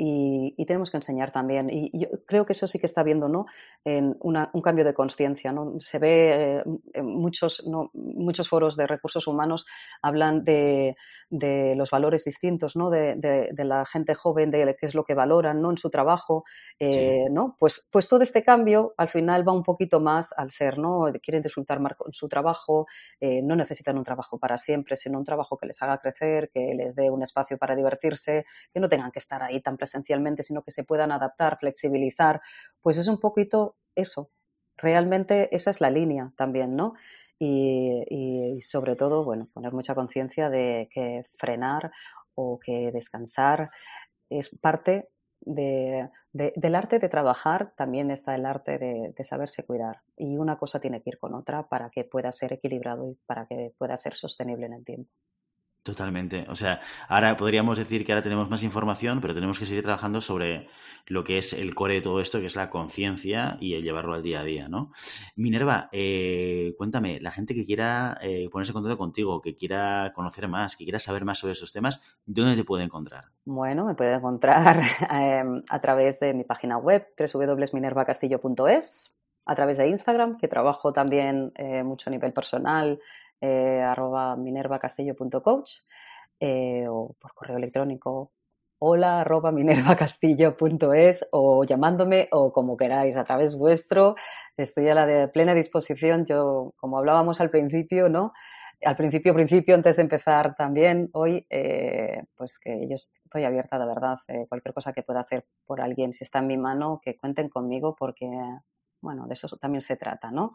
Y, 0.00 0.64
tenemos 0.66 0.92
que 0.92 0.96
enseñar 0.96 1.32
también. 1.32 1.70
Y, 1.70 1.90
yo 1.98 2.06
creo 2.24 2.46
que 2.46 2.52
eso 2.52 2.68
sí 2.68 2.78
que 2.78 2.86
está 2.86 3.02
viendo, 3.02 3.28
¿no? 3.28 3.46
En 3.84 4.16
un 4.20 4.62
cambio 4.62 4.84
de 4.84 4.94
conciencia, 4.94 5.50
¿no? 5.50 5.80
Se 5.80 5.98
ve 5.98 6.58
eh, 6.58 6.64
en 6.94 7.10
muchos, 7.16 7.64
muchos 7.94 8.48
foros 8.48 8.76
de 8.76 8.86
recursos 8.86 9.26
humanos 9.26 9.66
hablan 10.00 10.44
de, 10.44 10.96
de 11.30 11.74
los 11.76 11.90
valores 11.90 12.24
distintos, 12.24 12.76
¿no? 12.76 12.90
De, 12.90 13.14
de, 13.16 13.64
la 13.64 13.84
gente 13.84 14.14
joven, 14.14 14.50
de 14.50 14.76
qué 14.78 14.86
es 14.86 14.94
lo 14.94 15.04
que 15.04 15.14
valoran, 15.14 15.60
¿no? 15.60 15.70
En 15.70 15.76
su 15.76 15.90
trabajo, 15.90 16.44
eh, 16.78 17.26
¿no? 17.30 17.56
Pues, 17.58 17.86
pues 17.92 18.08
todo 18.08 18.22
este 18.22 18.42
cambio 18.42 18.94
al 18.96 19.08
final 19.08 19.46
va 19.46 19.52
un 19.52 19.62
poquito 19.62 20.00
más 20.00 20.32
al 20.36 20.50
ser, 20.50 20.78
¿no? 20.78 21.06
Quieren 21.22 21.42
disfrutar 21.42 21.80
más 21.80 21.94
con 21.96 22.12
su 22.12 22.28
trabajo, 22.28 22.86
eh, 23.20 23.42
no 23.42 23.56
necesitan 23.56 23.98
un 23.98 24.04
trabajo 24.04 24.38
para 24.38 24.56
siempre, 24.56 24.96
sino 24.96 25.18
un 25.18 25.24
trabajo 25.24 25.56
que 25.56 25.66
les 25.66 25.82
haga 25.82 25.98
crecer, 25.98 26.50
que 26.50 26.72
les 26.74 26.94
dé 26.94 27.10
un 27.10 27.22
espacio 27.22 27.58
para 27.58 27.76
divertirse, 27.76 28.46
que 28.72 28.80
no 28.80 28.88
tengan 28.88 29.10
que 29.10 29.18
estar 29.18 29.42
ahí 29.42 29.60
tan 29.60 29.76
presencialmente, 29.76 30.42
sino 30.42 30.62
que 30.62 30.70
se 30.70 30.84
puedan 30.84 31.12
adaptar, 31.12 31.58
flexibilizar. 31.58 32.40
Pues 32.80 32.96
es 32.96 33.08
un 33.08 33.18
poquito 33.18 33.76
eso. 33.94 34.30
Realmente 34.76 35.54
esa 35.54 35.70
es 35.70 35.80
la 35.80 35.90
línea 35.90 36.32
también, 36.36 36.76
¿no? 36.76 36.94
Y, 37.38 38.58
sobre 38.60 38.96
todo, 38.96 39.24
bueno, 39.24 39.48
poner 39.52 39.72
mucha 39.72 39.94
conciencia 39.94 40.50
de 40.50 40.88
que 40.92 41.24
frenar 41.34 41.92
o 42.34 42.58
que 42.58 42.90
descansar 42.92 43.70
es 44.30 44.58
parte 44.60 45.02
de, 45.40 46.10
del 46.32 46.74
arte 46.74 46.98
de 46.98 47.08
trabajar, 47.08 47.72
también 47.76 48.10
está 48.10 48.34
el 48.34 48.44
arte 48.44 48.78
de, 48.78 49.14
de, 49.16 49.24
saberse 49.24 49.64
cuidar. 49.64 50.02
Y 50.16 50.36
una 50.36 50.58
cosa 50.58 50.80
tiene 50.80 51.02
que 51.02 51.10
ir 51.10 51.18
con 51.18 51.34
otra 51.34 51.68
para 51.68 51.90
que 51.90 52.04
pueda 52.04 52.32
ser 52.32 52.52
equilibrado 52.52 53.08
y 53.10 53.18
para 53.26 53.46
que 53.46 53.72
pueda 53.78 53.96
ser 53.96 54.14
sostenible 54.14 54.66
en 54.66 54.72
el 54.74 54.84
tiempo. 54.84 55.10
Totalmente. 55.88 56.44
O 56.50 56.54
sea, 56.54 56.82
ahora 57.08 57.34
podríamos 57.38 57.78
decir 57.78 58.04
que 58.04 58.12
ahora 58.12 58.22
tenemos 58.22 58.50
más 58.50 58.62
información, 58.62 59.22
pero 59.22 59.32
tenemos 59.32 59.58
que 59.58 59.64
seguir 59.64 59.82
trabajando 59.82 60.20
sobre 60.20 60.68
lo 61.06 61.24
que 61.24 61.38
es 61.38 61.54
el 61.54 61.74
core 61.74 61.94
de 61.94 62.00
todo 62.02 62.20
esto, 62.20 62.40
que 62.40 62.44
es 62.44 62.56
la 62.56 62.68
conciencia 62.68 63.56
y 63.58 63.72
el 63.72 63.82
llevarlo 63.82 64.12
al 64.12 64.22
día 64.22 64.40
a 64.40 64.44
día, 64.44 64.68
¿no? 64.68 64.92
Minerva, 65.34 65.88
eh, 65.92 66.74
cuéntame, 66.76 67.20
la 67.20 67.30
gente 67.30 67.54
que 67.54 67.64
quiera 67.64 68.18
eh, 68.20 68.50
ponerse 68.52 68.72
en 68.72 68.74
contacto 68.74 68.98
contigo, 68.98 69.40
que 69.40 69.56
quiera 69.56 70.12
conocer 70.14 70.46
más, 70.46 70.76
que 70.76 70.84
quiera 70.84 70.98
saber 70.98 71.24
más 71.24 71.38
sobre 71.38 71.54
esos 71.54 71.72
temas, 71.72 72.02
¿dónde 72.26 72.54
te 72.54 72.64
puede 72.64 72.84
encontrar? 72.84 73.24
Bueno, 73.46 73.86
me 73.86 73.94
puede 73.94 74.12
encontrar 74.12 74.82
em, 75.10 75.62
a 75.70 75.80
través 75.80 76.20
de 76.20 76.34
mi 76.34 76.44
página 76.44 76.76
web, 76.76 77.06
www.minervacastillo.es, 77.18 79.14
a 79.46 79.54
través 79.54 79.78
de 79.78 79.88
Instagram, 79.88 80.36
que 80.36 80.48
trabajo 80.48 80.92
también 80.92 81.50
eh, 81.54 81.82
mucho 81.82 82.10
a 82.10 82.12
nivel 82.12 82.34
personal 82.34 83.00
eh, 83.40 83.82
arroba 83.82 84.36
minervacastillo.coach 84.36 85.72
eh, 86.40 86.86
o 86.88 87.12
por 87.20 87.34
correo 87.34 87.56
electrónico 87.56 88.32
hola 88.80 89.20
arroba 89.20 89.50
minervacastillo.es 89.52 91.28
o 91.32 91.64
llamándome 91.64 92.28
o 92.30 92.52
como 92.52 92.76
queráis 92.76 93.16
a 93.16 93.24
través 93.24 93.56
vuestro. 93.56 94.14
Estoy 94.56 94.88
a 94.88 94.94
la 94.94 95.06
de 95.06 95.28
plena 95.28 95.54
disposición. 95.54 96.24
Yo, 96.26 96.74
como 96.76 96.98
hablábamos 96.98 97.40
al 97.40 97.50
principio, 97.50 98.08
¿no? 98.08 98.32
Al 98.84 98.94
principio, 98.94 99.34
principio, 99.34 99.74
antes 99.74 99.96
de 99.96 100.02
empezar 100.02 100.54
también 100.54 101.10
hoy, 101.12 101.44
eh, 101.50 102.22
pues 102.36 102.60
que 102.60 102.86
yo 102.88 102.94
estoy 102.94 103.44
abierta 103.44 103.78
de 103.78 103.86
verdad. 103.86 104.16
cualquier 104.48 104.72
cosa 104.72 104.92
que 104.92 105.02
pueda 105.02 105.20
hacer 105.20 105.44
por 105.66 105.80
alguien, 105.80 106.12
si 106.12 106.22
está 106.22 106.38
en 106.38 106.46
mi 106.46 106.56
mano, 106.56 107.00
que 107.02 107.16
cuenten 107.16 107.48
conmigo 107.48 107.96
porque, 107.98 108.28
bueno, 109.00 109.26
de 109.26 109.34
eso 109.34 109.48
también 109.56 109.80
se 109.80 109.96
trata, 109.96 110.30
¿no? 110.30 110.54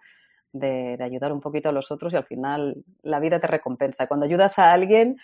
De, 0.53 0.97
ayudar 1.01 1.33
un 1.33 1.41
poquito 1.41 1.69
a 1.69 1.71
los 1.73 1.91
otros 1.91 2.13
y 2.13 2.15
al 2.15 2.25
final 2.25 2.85
la 3.01 3.19
vida 3.19 3.39
te 3.39 3.47
recompensa. 3.47 4.07
Cuando 4.07 4.25
ayudas 4.25 4.57
a 4.59 4.71
alguien, 4.71 5.17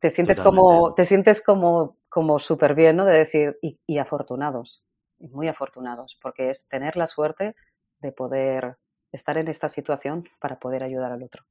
te 0.00 0.10
sientes 0.10 0.40
como, 0.40 0.94
te 0.94 1.04
sientes 1.04 1.42
como, 1.44 1.98
como 2.08 2.38
súper 2.38 2.74
bien, 2.74 2.96
¿no? 2.96 3.04
De 3.04 3.18
decir, 3.18 3.58
y, 3.62 3.78
y 3.86 3.98
afortunados, 3.98 4.82
muy 5.18 5.46
afortunados, 5.46 6.18
porque 6.20 6.50
es 6.50 6.66
tener 6.66 6.96
la 6.96 7.06
suerte 7.06 7.54
de 8.00 8.12
poder 8.12 8.78
estar 9.12 9.38
en 9.38 9.48
esta 9.48 9.68
situación 9.68 10.24
para 10.40 10.58
poder 10.58 10.82
ayudar 10.82 11.12
al 11.12 11.22
otro. 11.22 11.44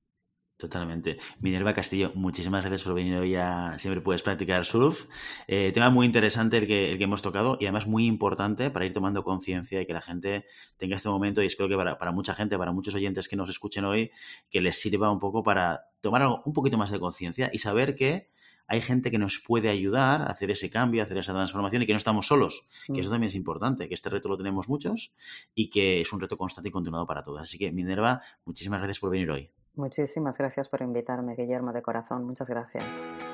Totalmente. 0.64 1.18
Minerva 1.42 1.74
Castillo, 1.74 2.14
muchísimas 2.16 2.62
gracias 2.62 2.84
por 2.84 2.94
venir 2.94 3.18
hoy 3.18 3.36
a 3.36 3.78
Siempre 3.80 4.00
Puedes 4.00 4.24
Practicar 4.24 4.64
Surf. 4.64 5.08
Eh, 5.46 5.74
tema 5.74 5.90
muy 5.90 6.06
interesante 6.06 6.56
el 6.56 6.68
que, 6.68 6.94
el 6.94 6.98
que 6.98 7.04
hemos 7.04 7.22
tocado 7.22 7.58
y 7.60 7.66
además 7.66 7.86
muy 7.86 8.06
importante 8.06 8.72
para 8.72 8.86
ir 8.86 8.94
tomando 8.94 9.26
conciencia 9.26 9.82
y 9.82 9.86
que 9.86 9.92
la 9.92 10.00
gente 10.00 10.46
tenga 10.78 10.96
este 10.96 11.10
momento 11.10 11.44
y 11.44 11.48
espero 11.48 11.68
que 11.68 11.76
para, 11.76 11.98
para, 11.98 12.14
mucha 12.14 12.34
gente, 12.34 12.58
para 12.58 12.72
muchos 12.72 12.96
oyentes 12.96 13.28
que 13.28 13.36
nos 13.36 13.50
escuchen 13.50 13.84
hoy, 13.84 14.12
que 14.50 14.62
les 14.62 14.80
sirva 14.80 15.12
un 15.12 15.20
poco 15.20 15.44
para 15.44 15.82
tomar 16.00 16.26
un 16.46 16.54
poquito 16.54 16.78
más 16.78 16.92
de 16.92 17.00
conciencia 17.02 17.50
y 17.52 17.58
saber 17.58 17.94
que 17.94 18.30
hay 18.66 18.80
gente 18.80 19.12
que 19.12 19.18
nos 19.18 19.42
puede 19.46 19.68
ayudar 19.68 20.22
a 20.22 20.28
hacer 20.28 20.50
ese 20.50 20.70
cambio, 20.70 21.02
a 21.02 21.04
hacer 21.04 21.18
esa 21.18 21.34
transformación 21.34 21.82
y 21.82 21.86
que 21.86 21.92
no 21.92 21.98
estamos 21.98 22.28
solos, 22.28 22.66
que 22.88 23.02
eso 23.02 23.10
mm. 23.10 23.12
también 23.12 23.28
es 23.28 23.36
importante, 23.36 23.90
que 23.90 23.96
este 23.96 24.10
reto 24.10 24.30
lo 24.30 24.38
tenemos 24.38 24.70
muchos 24.70 25.12
y 25.54 25.70
que 25.70 26.00
es 26.00 26.14
un 26.14 26.22
reto 26.22 26.38
constante 26.38 26.70
y 26.70 26.72
continuado 26.72 27.06
para 27.06 27.22
todos. 27.22 27.42
Así 27.42 27.58
que, 27.58 27.70
Minerva, 27.74 28.22
muchísimas 28.46 28.80
gracias 28.80 29.00
por 29.00 29.10
venir 29.10 29.30
hoy. 29.30 29.52
Muchísimas 29.76 30.38
gracias 30.38 30.70
por 30.70 30.82
invitarme, 30.82 31.36
Guillermo, 31.36 31.74
de 31.74 31.82
corazón. 31.82 32.26
Muchas 32.26 32.48
gracias. 32.48 32.84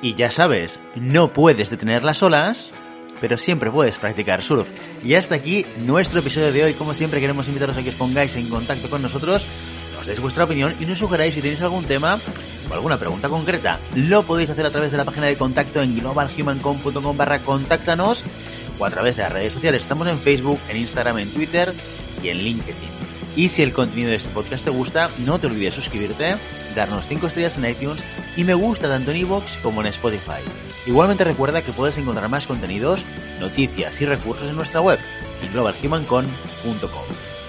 Y 0.02 0.14
ya 0.14 0.32
sabes, 0.32 0.80
no 0.96 1.34
puedes 1.34 1.70
detener 1.70 2.06
las 2.06 2.24
olas, 2.24 2.74
pero 3.20 3.38
siempre 3.38 3.70
puedes 3.70 4.00
practicar 4.00 4.42
surf. 4.42 4.72
Y 5.04 5.16
hasta 5.16 5.36
aquí 5.36 5.66
nuestro 5.80 6.22
episodio 6.22 6.54
de 6.54 6.64
hoy. 6.64 6.74
Como 6.74 6.94
siempre, 6.94 7.20
queremos 7.20 7.48
invitaros 7.50 7.78
a 7.78 7.84
que 7.84 7.90
os 7.90 7.96
pongáis 7.96 8.38
en 8.38 8.50
contacto 8.50 8.90
con 8.90 9.02
nosotros, 9.02 9.46
nos 9.98 10.08
deis 10.08 10.22
vuestra 10.22 10.46
opinión 10.46 10.74
y 10.80 10.86
nos 10.86 11.00
sugeráis 11.00 11.34
si 11.34 11.42
tenéis 11.42 11.62
algún 11.62 11.84
tema 11.84 12.18
o 12.70 12.74
alguna 12.74 12.98
pregunta 12.98 13.28
concreta. 13.28 13.78
Lo 13.96 14.24
podéis 14.24 14.50
hacer 14.50 14.66
a 14.66 14.72
través 14.72 14.94
de 14.94 14.98
la 14.98 15.04
página 15.04 15.26
de 15.26 15.36
contacto 15.36 15.82
en 15.82 16.00
globalhumancom.com 16.00 17.18
barra 17.18 17.42
contáctanos 17.42 18.24
o 18.80 18.86
a 18.86 18.90
través 18.90 19.18
de 19.18 19.24
las 19.24 19.34
redes 19.34 19.52
sociales. 19.52 19.82
Estamos 19.82 20.08
en 20.08 20.18
Facebook, 20.18 20.60
en 20.70 20.78
Instagram, 20.78 21.20
en 21.20 21.34
Twitter 21.34 21.74
y 22.24 22.30
en 22.30 22.38
LinkedIn. 22.38 22.89
Y 23.40 23.48
si 23.48 23.64
el 23.64 23.72
contenido 23.72 24.10
de 24.10 24.18
este 24.18 24.30
podcast 24.32 24.66
te 24.66 24.70
gusta, 24.70 25.10
no 25.20 25.40
te 25.40 25.48
olvides 25.48 25.74
suscribirte, 25.74 26.36
darnos 26.76 27.08
5 27.08 27.26
estrellas 27.26 27.58
en 27.58 27.70
iTunes 27.70 28.04
y 28.36 28.44
me 28.44 28.54
gusta 28.54 28.90
tanto 28.90 29.12
en 29.12 29.18
iVoox 29.20 29.56
como 29.64 29.80
en 29.80 29.88
Spotify. 29.88 30.42
Igualmente 30.86 31.24
recuerda 31.24 31.62
que 31.62 31.72
puedes 31.72 31.98
encontrar 31.98 32.28
más 32.28 32.46
contenidos, 32.46 33.06
noticias 33.40 34.02
y 34.02 34.06
recursos 34.06 34.50
en 34.50 34.58
nuestra 34.58 34.82
web, 34.82 35.00
globalhumancon.com. 35.54 37.06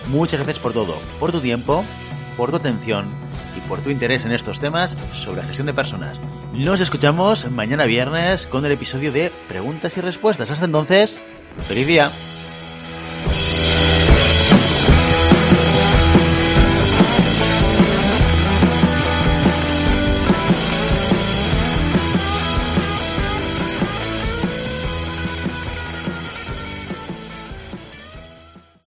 Muchas 0.07 0.39
gracias 0.39 0.61
por 0.61 0.73
todo, 0.73 0.97
por 1.19 1.33
tu 1.33 1.41
tiempo, 1.41 1.85
por 2.37 2.51
tu 2.51 2.59
atención 2.59 3.13
y 3.57 3.69
por 3.69 3.81
tu 3.81 3.91
interés 3.91 4.25
en 4.25 4.31
estos 4.31 4.61
temas 4.61 4.97
sobre 5.13 5.43
gestión 5.43 5.67
de 5.67 5.75
personas. 5.75 6.23
Nos 6.53 6.81
escuchamos 6.81 7.51
mañana 7.51 7.87
viernes 7.87 8.47
con 8.47 8.65
el 8.65 8.71
episodio 8.71 9.11
de 9.11 9.33
preguntas 9.49 9.97
y 9.97 10.01
respuestas. 10.03 10.53
Hasta 10.53 10.67
entonces, 10.67 11.21
feliz 11.67 11.89
día. 11.89 12.13